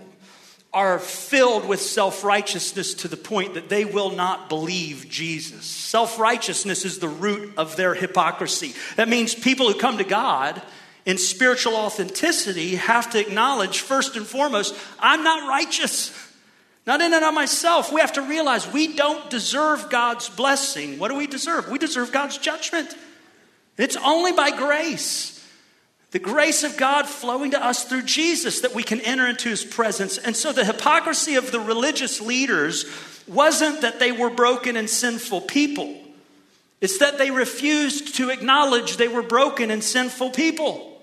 are 0.75 0.99
filled 0.99 1.67
with 1.67 1.81
self 1.81 2.23
righteousness 2.23 2.93
to 2.95 3.09
the 3.09 3.17
point 3.17 3.55
that 3.55 3.71
they 3.71 3.87
will 3.87 4.11
not 4.11 4.51
believe 4.51 5.07
Jesus. 5.09 5.65
Self 5.65 6.19
righteousness 6.19 6.85
is 6.85 6.99
the 6.99 7.09
root 7.09 7.55
of 7.57 7.77
their 7.77 7.95
hypocrisy. 7.95 8.75
That 8.97 9.09
means 9.09 9.35
people 9.35 9.73
who 9.73 9.79
come 9.79 9.97
to 9.97 10.05
God 10.05 10.61
in 11.07 11.17
spiritual 11.17 11.77
authenticity 11.77 12.77
have 12.77 13.11
to 13.13 13.21
acknowledge, 13.21 13.81
first 13.81 14.17
and 14.17 14.27
foremost, 14.27 14.75
I'm 14.99 15.23
not 15.23 15.49
righteous. 15.49 16.11
Not 16.87 17.01
in 17.01 17.15
and 17.15 17.25
of 17.25 17.33
myself. 17.33 17.93
We 17.93 18.01
have 18.01 18.13
to 18.15 18.23
realize 18.23 18.71
we 18.71 18.95
don't 18.95 19.31
deserve 19.31 19.89
God's 19.89 20.29
blessing. 20.29 20.99
What 20.99 21.11
do 21.11 21.17
we 21.17 21.27
deserve? 21.27 21.69
We 21.71 21.79
deserve 21.79 22.13
God's 22.13 22.37
judgment. 22.37 22.95
It's 23.79 23.97
only 23.97 24.33
by 24.33 24.51
grace, 24.51 25.45
the 26.11 26.19
grace 26.19 26.63
of 26.63 26.77
God 26.77 27.07
flowing 27.07 27.53
to 27.53 27.65
us 27.65 27.85
through 27.85 28.03
Jesus, 28.03 28.61
that 28.61 28.75
we 28.75 28.83
can 28.83 29.01
enter 29.01 29.27
into 29.27 29.49
his 29.49 29.65
presence. 29.65 30.19
And 30.19 30.37
so 30.37 30.53
the 30.53 30.65
hypocrisy 30.65 31.37
of 31.37 31.51
the 31.51 31.59
religious 31.59 32.21
leaders 32.21 32.85
wasn't 33.27 33.81
that 33.81 33.99
they 33.99 34.13
were 34.13 34.31
broken 34.31 34.77
and 34.77 34.89
sinful 34.89 35.43
people, 35.43 35.97
it's 36.81 36.99
that 36.99 37.17
they 37.17 37.31
refused 37.31 38.17
to 38.17 38.29
acknowledge 38.29 38.99
they 38.99 39.09
were 39.09 39.23
broken 39.23 39.71
and 39.71 39.83
sinful 39.83 40.31
people. 40.31 40.94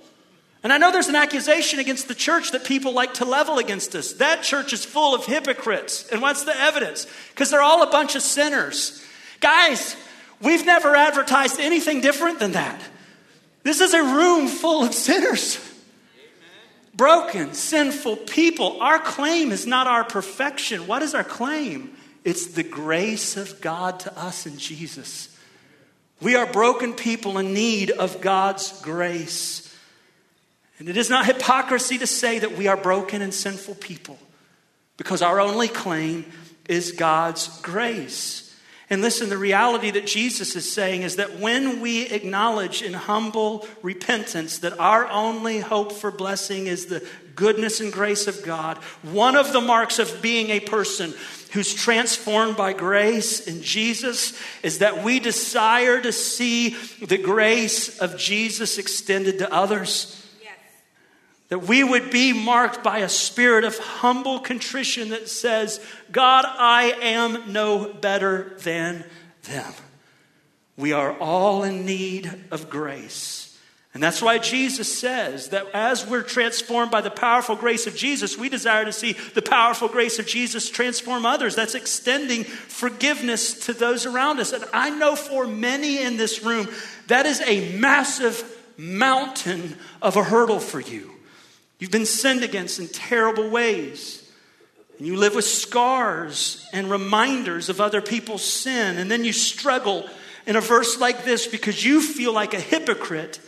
And 0.64 0.72
I 0.72 0.78
know 0.78 0.92
there's 0.92 1.08
an 1.08 1.16
accusation 1.16 1.80
against 1.80 2.08
the 2.08 2.16
church 2.16 2.52
that 2.52 2.64
people 2.64 2.94
like 2.94 3.16
to 3.16 3.26
level 3.26 3.58
against 3.58 3.96
us. 3.96 4.14
That 4.14 4.44
church 4.44 4.74
is 4.74 4.86
full 4.86 5.16
of 5.16 5.26
hypocrites. 5.26 6.08
And 6.10 6.22
what's 6.22 6.44
the 6.44 6.56
evidence? 6.56 7.08
Because 7.30 7.50
they're 7.50 7.64
all 7.64 7.82
a 7.82 7.90
bunch 7.90 8.16
of 8.16 8.22
sinners. 8.22 9.04
Guys, 9.40 9.96
we've 10.40 10.66
never 10.66 10.96
advertised 10.96 11.60
anything 11.60 12.02
different 12.02 12.40
than 12.40 12.52
that. 12.52 12.80
This 13.64 13.82
is 13.82 13.94
a 13.94 14.04
room 14.04 14.48
full 14.48 14.84
of 14.84 14.94
sinners. 14.94 15.60
Broken, 16.94 17.54
sinful 17.54 18.18
people. 18.18 18.82
Our 18.82 19.00
claim 19.00 19.52
is 19.52 19.66
not 19.66 19.88
our 19.88 20.04
perfection. 20.04 20.86
What 20.86 21.02
is 21.02 21.16
our 21.16 21.24
claim? 21.24 21.96
It's 22.24 22.48
the 22.48 22.64
grace 22.64 23.38
of 23.38 23.62
God 23.62 24.00
to 24.02 24.20
us 24.20 24.46
in 24.46 24.58
Jesus. 24.60 25.36
We 26.22 26.36
are 26.36 26.46
broken 26.46 26.94
people 26.94 27.40
in 27.40 27.54
need 27.54 27.90
of 27.90 28.22
God's 28.22 28.80
grace. 28.82 29.71
And 30.82 30.90
it 30.90 30.98
is 30.98 31.12
not 31.12 31.28
hypocrisy 31.28 32.00
to 32.00 32.08
say 32.08 32.40
that 32.40 32.58
we 32.58 32.68
are 32.68 32.76
broken 32.76 33.22
and 33.22 33.32
sinful 33.32 33.76
people 33.76 34.18
because 34.98 35.22
our 35.22 35.40
only 35.40 35.68
claim 35.68 36.26
is 36.68 36.94
God's 36.94 37.62
grace. 37.62 38.52
And 38.90 39.04
listen, 39.04 39.30
the 39.30 39.38
reality 39.38 39.92
that 39.92 40.08
Jesus 40.08 40.56
is 40.56 40.74
saying 40.74 41.04
is 41.04 41.18
that 41.18 41.40
when 41.40 41.82
we 41.82 42.08
acknowledge 42.08 42.82
in 42.82 42.94
humble 42.94 43.68
repentance 43.84 44.58
that 44.58 44.80
our 44.80 45.08
only 45.08 45.60
hope 45.60 45.92
for 45.92 46.10
blessing 46.10 46.66
is 46.66 46.88
the 46.88 47.08
goodness 47.36 47.80
and 47.80 47.94
grace 47.94 48.26
of 48.26 48.42
God, 48.42 48.80
one 49.04 49.36
of 49.36 49.54
the 49.54 49.62
marks 49.62 50.00
of 50.00 50.20
being 50.20 50.50
a 50.50 50.62
person 50.62 51.14
who's 51.52 51.76
transformed 51.76 52.58
by 52.58 52.74
grace 52.74 53.46
in 53.46 53.62
Jesus 53.62 54.34
is 54.64 54.80
that 54.80 55.04
we 55.04 55.20
desire 55.20 56.02
to 56.02 56.12
see 56.12 56.70
the 57.06 57.20
grace 57.20 58.00
of 58.00 58.18
Jesus 58.18 58.80
extended 58.80 59.38
to 59.38 59.54
others. 59.54 60.18
That 61.52 61.68
we 61.68 61.84
would 61.84 62.12
be 62.12 62.32
marked 62.32 62.82
by 62.82 63.00
a 63.00 63.10
spirit 63.10 63.66
of 63.66 63.78
humble 63.78 64.40
contrition 64.40 65.10
that 65.10 65.28
says, 65.28 65.82
God, 66.10 66.46
I 66.48 66.94
am 67.02 67.52
no 67.52 67.92
better 67.92 68.54
than 68.60 69.04
them. 69.44 69.74
We 70.78 70.94
are 70.94 71.12
all 71.20 71.64
in 71.64 71.86
need 71.86 72.32
of 72.52 72.70
grace. 72.70 73.60
And 73.94 74.02
that's 74.02 74.22
why 74.22 74.38
Jesus 74.38 74.98
says 74.98 75.50
that 75.50 75.68
as 75.74 76.08
we're 76.08 76.22
transformed 76.22 76.90
by 76.90 77.02
the 77.02 77.12
powerful 77.12 77.58
grace 77.58 77.86
of 77.86 77.98
Jesus, 77.98 78.38
we 78.38 78.48
desire 78.48 78.86
to 78.86 78.94
see 78.94 79.18
the 79.34 79.42
powerful 79.42 79.90
grace 79.90 80.20
of 80.20 80.28
Jesus 80.28 80.70
transform 80.70 81.26
others. 81.26 81.56
That's 81.56 81.76
extending 81.76 82.46
forgiveness 82.46 83.66
to 83.66 83.74
those 83.74 84.06
around 84.06 84.40
us. 84.40 84.54
And 84.54 84.64
I 84.72 84.90
know 84.90 85.18
for 85.18 85.46
many 85.46 86.02
in 86.02 86.16
this 86.16 86.44
room, 86.44 86.70
that 87.08 87.26
is 87.26 87.42
a 87.42 87.78
massive 87.78 88.42
mountain 88.78 89.76
of 90.02 90.16
a 90.16 90.24
hurdle 90.24 90.62
for 90.62 90.80
you. 90.80 91.12
You've 91.82 91.90
been 91.90 92.06
sinned 92.06 92.44
against 92.44 92.80
in 92.80 92.88
terrible 92.88 93.50
ways. 93.50 94.32
And 95.00 95.08
you 95.08 95.18
live 95.18 95.34
with 95.34 95.46
scars 95.46 96.70
and 96.72 96.92
reminders 96.92 97.70
of 97.70 97.82
other 97.82 98.02
people's 98.02 98.44
sin. 98.44 99.00
And 99.00 99.10
then 99.10 99.26
you 99.26 99.34
struggle 99.34 100.08
in 100.46 100.56
a 100.56 100.62
verse 100.62 101.00
like 101.00 101.26
this 101.26 101.48
because 101.48 101.84
you 101.84 102.00
feel 102.00 102.34
like 102.34 102.54
a 102.54 102.60
hypocrite 102.60 103.40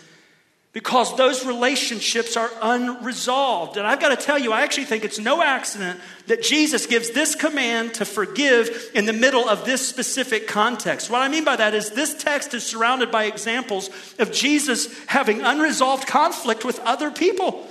because 0.71 1.15
those 1.15 1.45
relationships 1.45 2.35
are 2.35 2.49
unresolved. 2.59 3.77
And 3.77 3.85
I've 3.85 3.99
got 3.99 4.09
to 4.09 4.25
tell 4.25 4.39
you, 4.39 4.51
I 4.51 4.63
actually 4.63 4.85
think 4.85 5.03
it's 5.03 5.19
no 5.19 5.43
accident 5.43 5.99
that 6.25 6.41
Jesus 6.41 6.87
gives 6.87 7.11
this 7.11 7.35
command 7.35 7.93
to 7.95 8.05
forgive 8.05 8.89
in 8.95 9.05
the 9.05 9.13
middle 9.13 9.47
of 9.47 9.63
this 9.63 9.87
specific 9.87 10.47
context. 10.47 11.11
What 11.11 11.21
I 11.21 11.27
mean 11.27 11.43
by 11.43 11.57
that 11.57 11.75
is 11.75 11.91
this 11.91 12.15
text 12.15 12.55
is 12.55 12.65
surrounded 12.65 13.11
by 13.11 13.25
examples 13.25 13.91
of 14.17 14.31
Jesus 14.31 14.91
having 15.05 15.41
unresolved 15.41 16.07
conflict 16.07 16.65
with 16.65 16.79
other 16.79 17.11
people. 17.11 17.67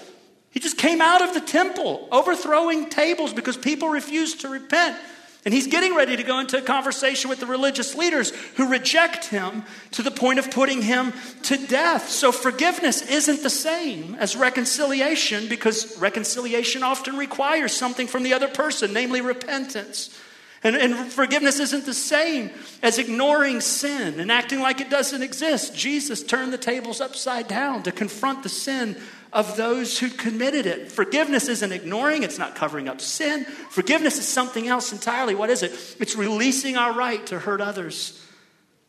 He 0.53 0.61
just 0.61 0.79
came 0.79 1.01
out 1.01 1.23
of 1.23 1.35
the 1.35 1.41
temple, 1.41 2.09
overthrowing 2.12 2.88
tables 2.91 3.33
because 3.33 3.57
people 3.57 3.88
refused 3.88 4.43
to 4.43 4.49
repent. 4.49 4.97
And 5.44 5.53
he's 5.53 5.67
getting 5.67 5.96
ready 5.96 6.17
to 6.17 6.23
go 6.23 6.38
into 6.38 6.57
a 6.57 6.63
conversation 6.63 7.29
with 7.29 7.40
the 7.40 7.46
religious 7.46 7.96
leaders 7.96 8.31
who 8.57 8.69
reject 8.69 9.25
him 9.25 9.65
to 9.92 10.03
the 10.03 10.13
point 10.13 10.38
of 10.38 10.53
putting 10.53 10.83
him 10.83 11.13
to 11.44 11.57
death. 11.57 12.09
So 12.11 12.31
forgiveness 12.31 13.03
isn't 13.03 13.42
the 13.42 13.50
same 13.50 14.15
as 14.17 14.37
reconciliation 14.37 15.48
because 15.48 15.98
reconciliation 15.98 16.85
often 16.85 17.17
requires 17.17 17.73
something 17.73 18.07
from 18.07 18.23
the 18.23 18.35
other 18.35 18.46
person, 18.46 18.92
namely 18.92 19.21
repentance. 19.21 20.17
And, 20.65 20.77
and, 20.77 20.94
forgiveness 21.13 21.58
isn't 21.58 21.87
the 21.87 21.94
same 21.94 22.50
as 22.83 22.98
ignoring 22.98 23.60
sin 23.60 24.21
and 24.21 24.31
acting 24.31 24.60
like 24.60 24.81
it 24.81 24.90
doesn't 24.90 25.23
exist. 25.23 25.75
Jesus 25.75 26.23
turned 26.23 26.52
the 26.52 26.58
tables 26.58 27.00
upside 27.00 27.48
down 27.48 27.83
to 27.83 27.90
confront 27.90 28.44
the 28.44 28.48
sin 28.48 28.96
of 29.33 29.56
those 29.56 29.98
who 29.98 30.08
committed 30.08 30.67
it. 30.67 30.92
Forgiveness 30.92 31.48
isn't 31.48 31.73
ignoring, 31.73 32.23
it's 32.23 32.38
not 32.38 32.54
covering 32.54 32.88
up 32.88 33.00
sin. 33.00 33.44
Forgiveness 33.71 34.19
is 34.19 34.29
something 34.29 34.69
else 34.69 34.92
entirely. 34.92 35.35
What 35.35 35.50
is 35.50 35.63
it? 35.63 35.73
It's 35.98 36.15
releasing 36.15 36.77
our 36.77 36.92
right 36.92 37.25
to 37.27 37.38
hurt 37.38 37.60
others, 37.60 38.21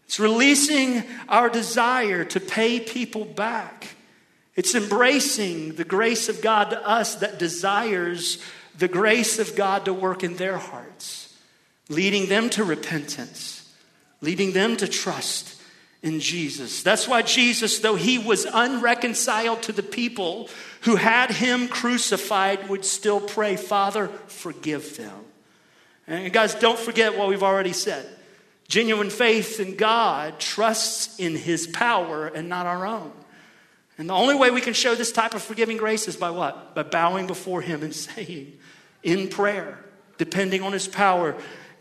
it's 0.05 0.19
releasing 0.19 1.03
our 1.27 1.49
desire 1.49 2.23
to 2.25 2.39
pay 2.39 2.79
people 2.79 3.25
back. 3.25 3.95
It's 4.55 4.75
embracing 4.75 5.75
the 5.75 5.83
grace 5.83 6.29
of 6.29 6.41
God 6.41 6.69
to 6.69 6.87
us 6.87 7.15
that 7.15 7.39
desires 7.39 8.37
the 8.77 8.87
grace 8.87 9.39
of 9.39 9.55
God 9.55 9.85
to 9.85 9.93
work 9.93 10.23
in 10.23 10.35
their 10.35 10.57
hearts, 10.57 10.82
leading 11.89 12.27
them 12.27 12.49
to 12.51 12.63
repentance, 12.63 13.73
leading 14.21 14.53
them 14.53 14.77
to 14.77 14.87
trust 14.87 15.61
in 16.01 16.19
Jesus. 16.19 16.83
That's 16.83 17.07
why 17.07 17.21
Jesus, 17.21 17.79
though 17.79 17.95
he 17.95 18.17
was 18.17 18.45
unreconciled 18.45 19.63
to 19.63 19.71
the 19.71 19.83
people 19.83 20.49
who 20.81 20.97
had 20.97 21.31
him 21.31 21.67
crucified, 21.67 22.69
would 22.69 22.83
still 22.83 23.21
pray, 23.21 23.55
Father, 23.55 24.09
forgive 24.27 24.97
them. 24.97 25.25
And 26.05 26.31
guys, 26.33 26.55
don't 26.55 26.77
forget 26.77 27.17
what 27.17 27.29
we've 27.29 27.43
already 27.43 27.73
said. 27.73 28.05
Genuine 28.67 29.09
faith 29.09 29.59
in 29.59 29.75
God 29.75 30.39
trusts 30.39 31.17
in 31.19 31.35
his 31.35 31.67
power 31.67 32.27
and 32.27 32.49
not 32.49 32.65
our 32.65 32.85
own. 32.85 33.11
And 33.97 34.09
the 34.09 34.13
only 34.13 34.35
way 34.35 34.51
we 34.51 34.61
can 34.61 34.73
show 34.73 34.95
this 34.95 35.11
type 35.11 35.35
of 35.35 35.41
forgiving 35.41 35.77
grace 35.77 36.07
is 36.07 36.17
by 36.17 36.31
what? 36.31 36.73
By 36.75 36.83
bowing 36.83 37.27
before 37.27 37.61
him 37.61 37.83
and 37.83 37.93
saying 37.95 38.57
in 39.03 39.29
prayer, 39.29 39.79
depending 40.17 40.63
on 40.63 40.73
his 40.73 40.87
power, 40.87 41.35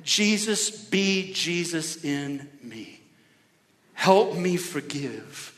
Jesus, 0.05 0.71
be 0.71 1.33
Jesus 1.33 2.05
in 2.05 2.49
me. 2.63 3.01
Help 3.95 4.35
me 4.35 4.57
forgive 4.57 5.53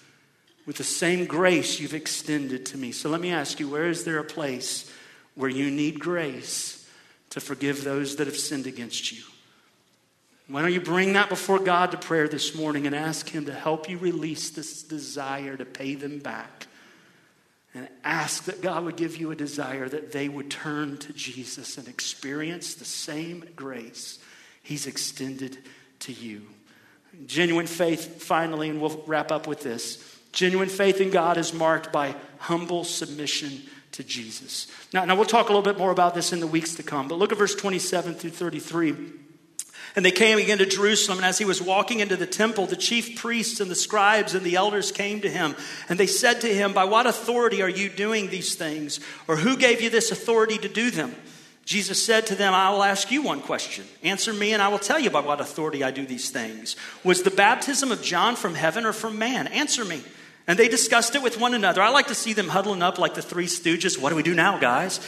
with 0.67 0.77
the 0.77 0.85
same 0.85 1.27
grace 1.27 1.81
you've 1.81 1.95
extended 1.95 2.67
to 2.67 2.79
me. 2.79 2.93
So 2.93 3.09
let 3.09 3.21
me 3.21 3.31
ask 3.31 3.61
you 3.61 3.69
where 3.69 3.89
is 3.89 4.05
there 4.05 4.19
a 4.19 4.25
place 4.25 4.91
where 5.35 5.51
you 5.51 5.71
need 5.71 6.01
grace 6.01 6.89
to 7.31 7.41
forgive 7.41 7.85
those 7.85 8.17
that 8.17 8.27
have 8.27 8.37
sinned 8.37 8.67
against 8.67 9.13
you? 9.13 9.23
Why 10.47 10.61
don't 10.61 10.73
you 10.73 10.81
bring 10.81 11.15
that 11.15 11.31
before 11.31 11.59
God 11.59 11.91
to 11.93 11.97
prayer 11.97 12.29
this 12.29 12.55
morning 12.55 12.87
and 12.87 12.95
ask 12.95 13.29
Him 13.29 13.47
to 13.47 13.55
help 13.55 13.89
you 13.89 13.97
release 13.97 14.51
this 14.51 14.83
desire 14.83 15.57
to 15.57 15.65
pay 15.65 15.95
them 15.95 16.19
back? 16.19 16.67
And 17.75 17.89
ask 18.05 18.45
that 18.45 18.63
God 18.63 18.85
would 18.85 18.97
give 18.97 19.17
you 19.17 19.33
a 19.33 19.37
desire 19.37 19.89
that 19.89 20.13
they 20.13 20.29
would 20.29 20.49
turn 20.49 20.97
to 20.99 21.13
Jesus 21.13 21.77
and 21.77 21.89
experience 21.89 22.75
the 22.75 22.85
same 22.85 23.45
grace 23.57 24.19
He's 24.65 24.87
extended 24.87 25.59
to 26.01 26.13
you. 26.13 26.43
Genuine 27.27 27.69
faith, 27.69 28.23
finally, 28.23 28.69
and 28.69 28.81
we'll 28.81 29.05
wrap 29.07 29.31
up 29.31 29.47
with 29.47 29.63
this. 29.63 30.19
Genuine 30.33 30.69
faith 30.69 31.01
in 31.01 31.11
God 31.11 31.37
is 31.37 31.55
marked 31.55 31.93
by 31.93 32.17
humble 32.39 32.83
submission 32.83 33.63
to 33.93 34.03
Jesus. 34.03 34.67
Now, 34.93 35.05
now 35.05 35.15
we'll 35.15 35.27
talk 35.27 35.49
a 35.49 35.53
little 35.53 35.63
bit 35.63 35.79
more 35.79 35.93
about 35.93 36.15
this 36.15 36.33
in 36.33 36.41
the 36.41 36.47
weeks 36.47 36.75
to 36.77 36.83
come, 36.83 37.07
but 37.07 37.19
look 37.19 37.31
at 37.31 37.39
verse 37.39 37.55
27 37.55 38.15
through 38.15 38.31
33. 38.31 38.97
And 39.97 40.05
they 40.05 40.11
came 40.11 40.39
again 40.39 40.59
to 40.59 40.67
Jerusalem, 40.67 41.19
and 41.19 41.27
as 41.27 41.39
he 41.39 41.45
was 41.45 41.63
walking 41.63 42.01
into 42.01 42.17
the 42.17 42.27
temple, 42.27 42.67
the 42.67 42.75
chief 42.75 43.17
priests 43.17 43.61
and 43.61 43.71
the 43.71 43.77
scribes 43.77 44.35
and 44.35 44.45
the 44.45 44.57
elders 44.57 44.91
came 44.91 45.21
to 45.21 45.31
him. 45.31 45.55
And 45.89 46.01
they 46.01 46.09
said 46.09 46.41
to 46.41 46.53
him, 46.53 46.73
By 46.73 46.85
what 46.85 47.07
authority 47.07 47.63
are 47.63 47.69
you 47.69 47.89
doing 47.91 48.29
these 48.29 48.57
things? 48.57 48.99
Or 49.29 49.37
who 49.37 49.57
gave 49.57 49.81
you 49.81 49.91
this 49.91 50.11
authority 50.11 50.59
to 50.59 50.69
do 50.69 50.91
them? 50.91 51.15
Jesus 51.65 52.05
said 52.05 52.27
to 52.27 52.35
them, 52.35 52.53
I 52.53 52.71
will 52.71 52.83
ask 52.83 53.11
you 53.11 53.23
one 53.23 53.41
question. 53.41 53.87
Answer 54.03 54.33
me, 54.33 54.53
and 54.53 54.61
I 54.61 54.69
will 54.69 54.79
tell 54.79 54.99
you 54.99 55.11
by 55.11 55.21
what 55.21 55.41
authority 55.41 55.83
I 55.83 55.91
do 55.91 56.05
these 56.05 56.31
things. 56.31 56.77
Was 57.03 57.23
the 57.23 57.31
baptism 57.31 57.91
of 57.91 58.03
John 58.03 58.37
from 58.37 58.55
heaven 58.55 58.85
or 58.85 58.93
from 58.93 59.19
man? 59.19 59.47
Answer 59.47 59.85
me. 59.85 60.03
And 60.47 60.59
they 60.59 60.69
discussed 60.69 61.15
it 61.15 61.23
with 61.23 61.41
one 61.41 61.55
another. 61.55 61.81
I 61.81 61.89
like 61.89 62.09
to 62.09 62.15
see 62.15 62.35
them 62.35 62.49
huddling 62.49 62.83
up 62.83 62.99
like 62.99 63.15
the 63.15 63.23
three 63.23 63.47
stooges. 63.47 63.99
What 63.99 64.11
do 64.11 64.17
we 64.17 64.23
do 64.23 64.35
now, 64.35 64.59
guys? 64.59 65.01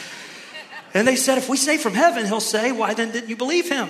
And 0.95 1.07
they 1.07 1.15
said, 1.15 1.37
If 1.37 1.47
we 1.47 1.57
say 1.57 1.77
from 1.77 1.93
heaven, 1.93 2.25
he'll 2.25 2.39
say, 2.39 2.71
Why 2.71 2.95
then 2.95 3.11
didn't 3.11 3.29
you 3.29 3.35
believe 3.35 3.69
him? 3.69 3.89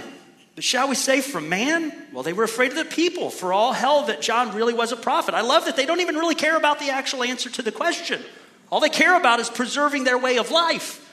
But 0.56 0.66
shall 0.66 0.90
we 0.90 0.96
say 0.96 1.22
from 1.22 1.48
man? 1.48 1.94
Well, 2.12 2.24
they 2.24 2.34
were 2.34 2.44
afraid 2.44 2.72
of 2.72 2.78
the 2.78 2.86
people, 2.86 3.30
for 3.30 3.54
all 3.54 3.74
held 3.74 4.08
that 4.08 4.22
John 4.22 4.56
really 4.56 4.74
was 4.74 4.92
a 4.92 4.98
prophet. 4.98 5.36
I 5.36 5.42
love 5.42 5.66
that 5.66 5.78
they 5.78 5.86
don't 5.86 6.02
even 6.02 6.16
really 6.16 6.36
care 6.36 6.58
about 6.58 6.80
the 6.80 6.90
actual 6.90 7.24
answer 7.24 7.50
to 7.52 7.62
the 7.62 7.72
question. 7.72 8.22
All 8.72 8.80
they 8.80 8.90
care 8.90 9.16
about 9.16 9.40
is 9.40 9.50
preserving 9.50 10.04
their 10.04 10.18
way 10.18 10.38
of 10.38 10.52
life. 10.52 11.07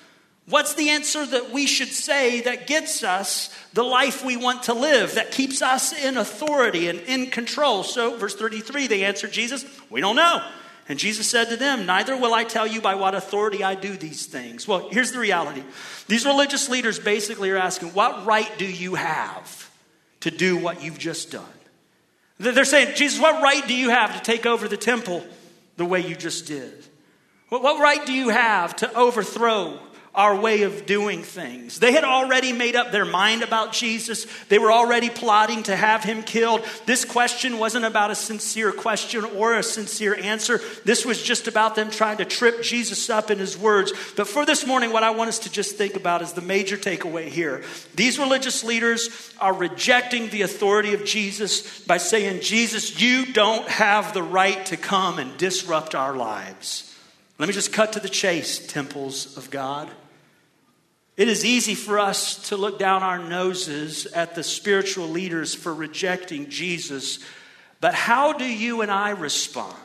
What's 0.47 0.74
the 0.74 0.90
answer 0.90 1.24
that 1.24 1.51
we 1.51 1.66
should 1.66 1.88
say 1.88 2.42
that 2.42 2.66
gets 2.66 3.03
us 3.03 3.55
the 3.72 3.82
life 3.82 4.22
we 4.22 4.36
want 4.36 4.64
to 4.64 4.74
live, 4.74 5.14
that 5.14 5.32
keeps 5.32 5.62
us 5.62 5.92
in 5.92 6.18
authority 6.18 6.88
and 6.88 7.01
in 7.01 7.30
control? 7.30 7.82
So, 7.82 8.16
verse 8.18 8.34
33, 8.34 8.86
they 8.86 9.05
answered 9.05 9.32
Jesus, 9.32 9.64
We 9.88 10.03
don't 10.03 10.16
know. 10.16 10.47
And 10.86 10.99
Jesus 10.99 11.26
said 11.26 11.49
to 11.49 11.57
them, 11.57 11.86
Neither 11.86 12.14
will 12.14 12.34
I 12.34 12.45
tell 12.45 12.66
you 12.66 12.82
by 12.82 12.95
what 12.95 13.14
authority 13.14 13.64
I 13.64 13.74
do 13.74 13.97
these 13.97 14.26
things. 14.26 14.68
Well, 14.68 14.90
here's 14.90 15.12
the 15.12 15.18
reality 15.18 15.62
these 16.09 16.26
religious 16.26 16.68
leaders 16.68 16.99
basically 16.99 17.51
are 17.51 17.57
asking, 17.57 17.90
What 17.90 18.26
right 18.26 18.51
do 18.59 18.66
you 18.66 18.97
have 18.97 19.70
to 20.20 20.30
do 20.30 20.59
what 20.59 20.82
you've 20.82 20.99
just 20.99 21.30
done? 21.30 21.45
They're 22.38 22.66
saying, 22.66 22.97
Jesus, 22.97 23.18
what 23.18 23.42
right 23.42 23.66
do 23.66 23.74
you 23.74 23.90
have 23.90 24.14
to 24.14 24.20
take 24.20 24.45
over 24.45 24.68
the 24.68 24.76
temple 24.76 25.24
the 25.78 25.86
way 25.86 26.01
you 26.01 26.16
just 26.16 26.47
did? 26.47 26.84
What 27.49 27.80
right 27.80 28.05
do 28.05 28.12
you 28.12 28.28
have 28.30 28.76
to 28.76 28.92
overthrow 28.95 29.78
our 30.15 30.39
way 30.39 30.62
of 30.62 30.87
doing 30.87 31.23
things. 31.23 31.81
They 31.81 31.93
had 31.93 32.05
already 32.05 32.53
made 32.53 32.77
up 32.77 32.93
their 32.93 33.05
mind 33.05 33.43
about 33.43 33.73
Jesus. 33.73 34.27
They 34.49 34.61
were 34.61 34.71
already 34.71 35.11
plotting 35.11 35.65
to 35.65 35.75
have 35.75 36.05
him 36.05 36.23
killed. 36.23 36.65
This 36.87 37.05
question 37.05 37.59
wasn't 37.59 37.85
about 37.85 38.12
a 38.12 38.15
sincere 38.15 38.71
question 38.71 39.25
or 39.25 39.55
a 39.55 39.62
sincere 39.62 40.15
answer. 40.15 40.61
This 40.85 41.05
was 41.05 41.21
just 41.21 41.49
about 41.49 41.75
them 41.75 41.91
trying 41.91 42.19
to 42.19 42.25
trip 42.25 42.62
Jesus 42.62 43.11
up 43.11 43.31
in 43.31 43.39
his 43.39 43.59
words. 43.59 43.93
But 44.17 44.29
for 44.29 44.47
this 44.47 44.65
morning, 44.65 44.93
what 44.93 45.03
I 45.03 45.11
want 45.11 45.29
us 45.29 45.41
to 45.41 45.51
just 45.51 45.77
think 45.77 45.97
about 45.97 46.23
is 46.23 46.33
the 46.33 46.43
major 46.43 46.77
takeaway 46.77 47.27
here. 47.27 47.65
These 47.97 48.19
religious 48.19 48.62
leaders 48.62 49.35
are 49.41 49.53
rejecting 49.53 50.29
the 50.29 50.43
authority 50.43 50.95
of 50.95 51.05
Jesus 51.05 51.81
by 51.87 51.97
saying, 51.97 52.41
Jesus, 52.41 53.01
you 53.01 53.33
don't 53.33 53.67
have 53.69 54.15
the 54.15 54.23
right 54.23 54.65
to 54.67 54.77
come 54.77 55.19
and 55.19 55.37
disrupt 55.39 55.97
our 55.97 56.15
lives. 56.15 56.95
Let 57.39 57.49
me 57.49 57.53
just 57.53 57.73
cut 57.73 57.95
to 57.95 58.01
the 58.01 58.09
chase, 58.09 58.65
temples 58.65 59.37
of 59.37 59.51
God. 59.51 59.91
It 61.17 61.29
is 61.29 61.45
easy 61.45 61.77
for 61.77 61.99
us 61.99 62.49
to 62.49 62.57
look 62.57 62.79
down 62.79 63.05
our 63.05 63.19
noses 63.19 64.07
at 64.07 64.35
the 64.35 64.43
spiritual 64.43 65.09
leaders 65.09 65.55
for 65.55 65.73
rejecting 65.73 66.51
Jesus, 66.51 67.21
but 67.81 67.95
how 67.95 68.33
do 68.33 68.45
you 68.45 68.81
and 68.81 68.91
I 68.91 69.11
respond 69.11 69.77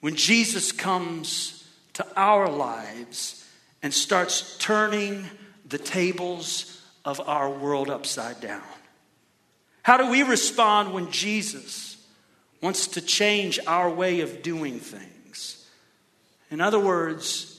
when 0.00 0.16
Jesus 0.16 0.72
comes 0.72 1.68
to 1.94 2.06
our 2.16 2.48
lives 2.48 3.46
and 3.82 3.92
starts 3.92 4.56
turning 4.58 5.26
the 5.68 5.78
tables 5.78 6.82
of 7.04 7.20
our 7.20 7.50
world 7.50 7.90
upside 7.90 8.40
down? 8.40 8.62
How 9.82 9.98
do 9.98 10.10
we 10.10 10.22
respond 10.22 10.94
when 10.94 11.10
Jesus 11.10 11.96
wants 12.62 12.86
to 12.88 13.02
change 13.02 13.58
our 13.66 13.90
way 13.90 14.20
of 14.20 14.42
doing 14.42 14.78
things? 14.78 15.66
In 16.50 16.62
other 16.62 16.80
words, 16.80 17.49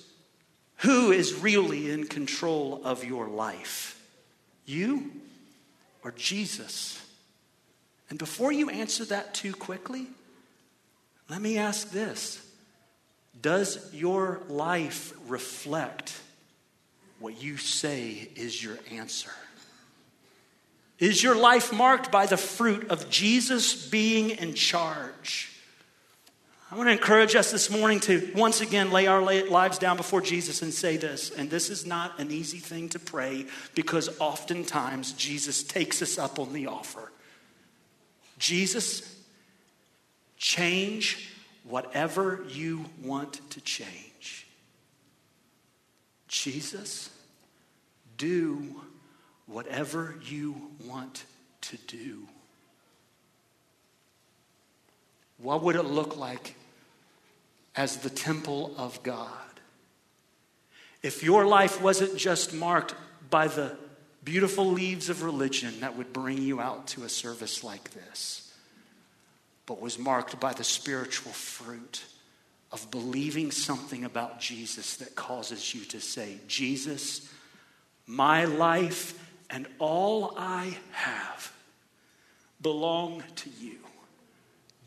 who 0.81 1.11
is 1.11 1.35
really 1.35 1.91
in 1.91 2.07
control 2.07 2.81
of 2.83 3.03
your 3.03 3.27
life? 3.27 4.01
You 4.65 5.11
or 6.03 6.11
Jesus? 6.11 6.99
And 8.09 8.17
before 8.17 8.51
you 8.51 8.69
answer 8.69 9.05
that 9.05 9.33
too 9.33 9.53
quickly, 9.53 10.07
let 11.29 11.41
me 11.41 11.57
ask 11.57 11.91
this 11.91 12.43
Does 13.41 13.93
your 13.93 14.41
life 14.49 15.13
reflect 15.27 16.19
what 17.19 17.41
you 17.41 17.57
say 17.57 18.29
is 18.35 18.61
your 18.61 18.77
answer? 18.91 19.31
Is 20.97 21.21
your 21.23 21.35
life 21.35 21.71
marked 21.71 22.11
by 22.11 22.25
the 22.25 22.37
fruit 22.37 22.89
of 22.89 23.09
Jesus 23.09 23.87
being 23.87 24.31
in 24.31 24.55
charge? 24.55 25.50
I 26.71 26.77
want 26.77 26.87
to 26.87 26.93
encourage 26.93 27.35
us 27.35 27.51
this 27.51 27.69
morning 27.69 27.99
to 28.01 28.31
once 28.33 28.61
again 28.61 28.91
lay 28.91 29.05
our 29.05 29.21
lives 29.21 29.77
down 29.77 29.97
before 29.97 30.21
Jesus 30.21 30.61
and 30.61 30.73
say 30.73 30.95
this. 30.95 31.29
And 31.29 31.49
this 31.49 31.69
is 31.69 31.85
not 31.85 32.17
an 32.17 32.31
easy 32.31 32.59
thing 32.59 32.87
to 32.89 32.99
pray 32.99 33.45
because 33.75 34.21
oftentimes 34.21 35.11
Jesus 35.11 35.63
takes 35.63 36.01
us 36.01 36.17
up 36.17 36.39
on 36.39 36.53
the 36.53 36.67
offer. 36.67 37.11
Jesus, 38.39 39.21
change 40.37 41.33
whatever 41.65 42.41
you 42.47 42.85
want 43.03 43.41
to 43.49 43.59
change. 43.59 44.47
Jesus, 46.29 47.09
do 48.17 48.81
whatever 49.45 50.15
you 50.23 50.55
want 50.87 51.25
to 51.59 51.75
do. 51.87 52.25
What 55.37 55.63
would 55.63 55.75
it 55.75 55.83
look 55.83 56.15
like 56.15 56.55
as 57.75 57.97
the 57.97 58.09
temple 58.09 58.73
of 58.77 59.01
God. 59.03 59.29
If 61.03 61.23
your 61.23 61.45
life 61.45 61.81
wasn't 61.81 62.17
just 62.17 62.53
marked 62.53 62.95
by 63.29 63.47
the 63.47 63.77
beautiful 64.23 64.65
leaves 64.65 65.09
of 65.09 65.23
religion 65.23 65.79
that 65.79 65.97
would 65.97 66.13
bring 66.13 66.41
you 66.41 66.59
out 66.59 66.87
to 66.87 67.03
a 67.03 67.09
service 67.09 67.63
like 67.63 67.91
this, 67.91 68.53
but 69.65 69.81
was 69.81 69.97
marked 69.97 70.39
by 70.39 70.53
the 70.53 70.63
spiritual 70.63 71.31
fruit 71.31 72.03
of 72.71 72.89
believing 72.91 73.51
something 73.51 74.03
about 74.03 74.39
Jesus 74.39 74.97
that 74.97 75.15
causes 75.15 75.73
you 75.73 75.85
to 75.85 75.99
say, 75.99 76.37
Jesus, 76.47 77.31
my 78.05 78.45
life 78.45 79.17
and 79.49 79.67
all 79.79 80.33
I 80.37 80.77
have 80.91 81.51
belong 82.61 83.23
to 83.37 83.49
you. 83.59 83.77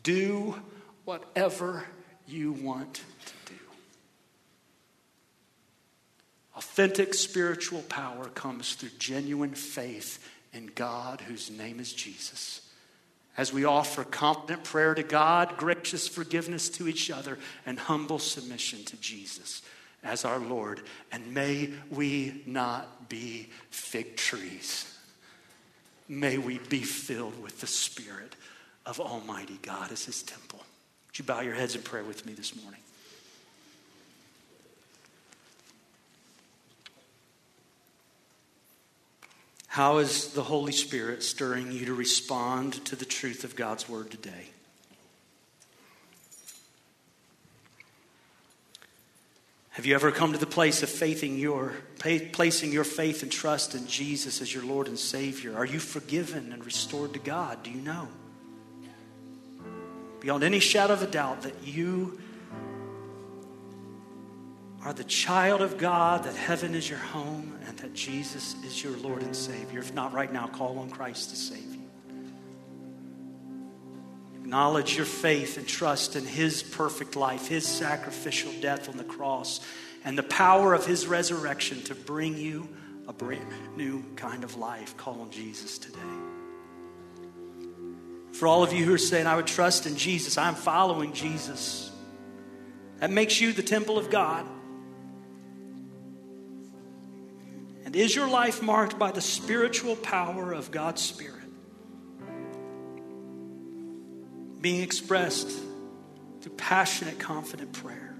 Do 0.03 0.55
whatever 1.03 1.85
you 2.27 2.53
want 2.53 2.95
to 2.95 3.53
do. 3.53 3.59
Authentic 6.55 7.13
spiritual 7.13 7.81
power 7.83 8.25
comes 8.29 8.75
through 8.75 8.89
genuine 8.97 9.53
faith 9.53 10.27
in 10.53 10.67
God, 10.73 11.21
whose 11.21 11.51
name 11.51 11.79
is 11.79 11.91
Jesus. 11.91 12.61
As 13.37 13.51
we 13.51 13.65
offer 13.65 14.05
confident 14.05 14.63
prayer 14.63 14.95
to 14.95 15.03
God, 15.03 15.57
gracious 15.57 16.07
forgiveness 16.07 16.69
to 16.69 16.87
each 16.87 17.11
other, 17.11 17.37
and 17.65 17.77
humble 17.77 18.19
submission 18.19 18.85
to 18.85 18.95
Jesus 18.97 19.61
as 20.05 20.23
our 20.23 20.39
Lord. 20.39 20.81
And 21.11 21.33
may 21.33 21.71
we 21.89 22.41
not 22.45 23.09
be 23.09 23.49
fig 23.69 24.15
trees. 24.15 24.91
May 26.07 26.37
we 26.37 26.59
be 26.59 26.81
filled 26.81 27.41
with 27.41 27.59
the 27.59 27.67
Spirit 27.67 28.35
of 28.85 29.01
Almighty 29.01 29.59
God 29.61 29.91
as 29.91 30.05
His 30.05 30.23
temple. 30.23 30.64
Would 31.15 31.19
you 31.19 31.33
bow 31.33 31.39
your 31.39 31.53
heads 31.53 31.75
in 31.75 31.81
prayer 31.81 32.03
with 32.03 32.25
me 32.25 32.33
this 32.33 32.61
morning? 32.61 32.81
How 39.67 39.99
is 39.99 40.33
the 40.33 40.43
Holy 40.43 40.73
Spirit 40.73 41.23
stirring 41.23 41.71
you 41.71 41.85
to 41.85 41.93
respond 41.93 42.83
to 42.83 42.97
the 42.97 43.05
truth 43.05 43.45
of 43.45 43.55
God's 43.55 43.87
Word 43.87 44.11
today? 44.11 44.49
Have 49.69 49.85
you 49.85 49.95
ever 49.95 50.11
come 50.11 50.33
to 50.33 50.37
the 50.37 50.45
place 50.45 50.83
of 50.83 50.89
faithing 50.89 51.39
your, 51.39 51.75
placing 51.97 52.73
your 52.73 52.83
faith 52.83 53.23
and 53.23 53.31
trust 53.31 53.73
in 53.73 53.87
Jesus 53.87 54.41
as 54.41 54.53
your 54.53 54.65
Lord 54.65 54.89
and 54.89 54.99
Savior? 54.99 55.55
Are 55.55 55.65
you 55.65 55.79
forgiven 55.79 56.51
and 56.51 56.65
restored 56.65 57.13
to 57.13 57.19
God? 57.19 57.63
Do 57.63 57.71
you 57.71 57.79
know? 57.79 58.09
Beyond 60.25 60.43
any 60.43 60.57
shadow 60.57 60.93
of 60.93 61.03
a 61.03 61.07
doubt 61.07 61.43
that 61.43 61.53
you 61.63 62.19
are 64.83 64.91
the 64.91 65.03
child 65.03 65.61
of 65.61 65.77
God, 65.77 66.23
that 66.23 66.35
heaven 66.35 66.73
is 66.73 66.89
your 66.89 66.97
home, 66.97 67.55
and 67.67 67.77
that 67.77 67.93
Jesus 67.93 68.55
is 68.63 68.83
your 68.83 68.97
Lord 68.97 69.21
and 69.21 69.35
Savior. 69.35 69.81
If 69.81 69.93
not 69.93 70.13
right 70.13 70.33
now, 70.33 70.47
call 70.47 70.79
on 70.79 70.89
Christ 70.89 71.29
to 71.29 71.35
save 71.35 71.75
you. 71.75 71.83
Acknowledge 74.37 74.97
your 74.97 75.05
faith 75.05 75.59
and 75.59 75.67
trust 75.67 76.15
in 76.15 76.25
His 76.25 76.63
perfect 76.63 77.15
life, 77.15 77.47
His 77.47 77.63
sacrificial 77.67 78.51
death 78.61 78.89
on 78.89 78.97
the 78.97 79.03
cross, 79.03 79.59
and 80.03 80.17
the 80.17 80.23
power 80.23 80.73
of 80.73 80.87
His 80.87 81.05
resurrection 81.05 81.83
to 81.83 81.93
bring 81.93 82.35
you 82.35 82.67
a 83.07 83.13
brand 83.13 83.45
new 83.77 84.03
kind 84.15 84.43
of 84.43 84.57
life. 84.57 84.97
Call 84.97 85.21
on 85.21 85.29
Jesus 85.29 85.77
today. 85.77 85.99
For 88.35 88.47
all 88.47 88.63
of 88.63 88.73
you 88.73 88.83
who 88.83 88.93
are 88.93 88.97
saying, 88.97 89.27
I 89.27 89.37
would 89.37 89.47
trust 89.47 89.85
in 89.85 89.95
Jesus, 89.95 90.37
I'm 90.37 90.55
following 90.55 91.13
Jesus. 91.13 91.89
That 92.99 93.09
makes 93.09 93.39
you 93.39 93.53
the 93.53 93.63
temple 93.63 93.97
of 93.97 94.09
God. 94.09 94.45
And 97.85 97.95
is 97.95 98.13
your 98.13 98.27
life 98.27 98.61
marked 98.61 98.99
by 98.99 99.11
the 99.11 99.21
spiritual 99.21 99.95
power 99.95 100.51
of 100.51 100.69
God's 100.69 101.01
Spirit? 101.01 101.43
Being 104.59 104.81
expressed 104.81 105.49
through 106.41 106.55
passionate, 106.57 107.19
confident 107.19 107.71
prayer, 107.71 108.17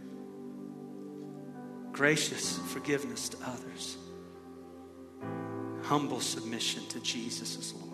gracious 1.92 2.58
forgiveness 2.70 3.28
to 3.30 3.38
others, 3.46 3.98
humble 5.84 6.22
submission 6.22 6.86
to 6.88 7.02
Jesus 7.02 7.74
Lord. 7.74 7.85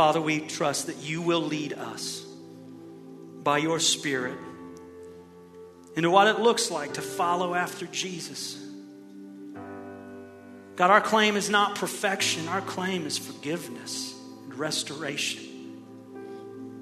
Father, 0.00 0.18
we 0.18 0.40
trust 0.40 0.86
that 0.86 0.96
you 1.02 1.20
will 1.20 1.42
lead 1.42 1.74
us 1.74 2.24
by 3.42 3.58
your 3.58 3.78
Spirit 3.78 4.38
into 5.94 6.08
what 6.08 6.26
it 6.26 6.40
looks 6.40 6.70
like 6.70 6.94
to 6.94 7.02
follow 7.02 7.54
after 7.54 7.84
Jesus. 7.84 8.58
God, 10.76 10.90
our 10.90 11.02
claim 11.02 11.36
is 11.36 11.50
not 11.50 11.74
perfection, 11.74 12.48
our 12.48 12.62
claim 12.62 13.04
is 13.04 13.18
forgiveness 13.18 14.14
and 14.44 14.54
restoration. 14.54 15.44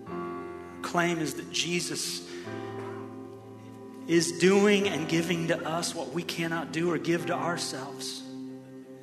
Our 0.06 0.82
claim 0.82 1.18
is 1.18 1.34
that 1.34 1.50
Jesus 1.50 2.22
is 4.06 4.38
doing 4.38 4.86
and 4.86 5.08
giving 5.08 5.48
to 5.48 5.60
us 5.68 5.92
what 5.92 6.12
we 6.12 6.22
cannot 6.22 6.70
do 6.70 6.92
or 6.92 6.98
give 6.98 7.26
to 7.26 7.34
ourselves 7.34 8.22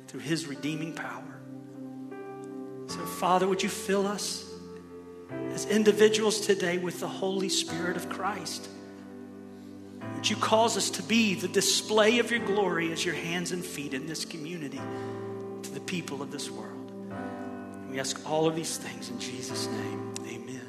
through 0.08 0.20
his 0.20 0.46
redeeming 0.46 0.94
power. 0.94 1.35
So, 2.96 3.04
Father, 3.04 3.46
would 3.46 3.62
you 3.62 3.68
fill 3.68 4.06
us 4.06 4.50
as 5.52 5.66
individuals 5.66 6.40
today 6.40 6.78
with 6.78 7.00
the 7.00 7.08
Holy 7.08 7.50
Spirit 7.50 7.98
of 7.98 8.08
Christ? 8.08 8.68
Would 10.14 10.30
you 10.30 10.36
cause 10.36 10.78
us 10.78 10.88
to 10.90 11.02
be 11.02 11.34
the 11.34 11.48
display 11.48 12.20
of 12.20 12.30
your 12.30 12.40
glory 12.40 12.90
as 12.92 13.04
your 13.04 13.14
hands 13.14 13.52
and 13.52 13.62
feet 13.62 13.92
in 13.92 14.06
this 14.06 14.24
community 14.24 14.80
to 15.62 15.70
the 15.70 15.80
people 15.80 16.22
of 16.22 16.30
this 16.30 16.50
world? 16.50 16.90
We 17.90 18.00
ask 18.00 18.18
all 18.28 18.46
of 18.46 18.56
these 18.56 18.78
things 18.78 19.10
in 19.10 19.20
Jesus' 19.20 19.66
name. 19.66 20.14
Amen. 20.26 20.65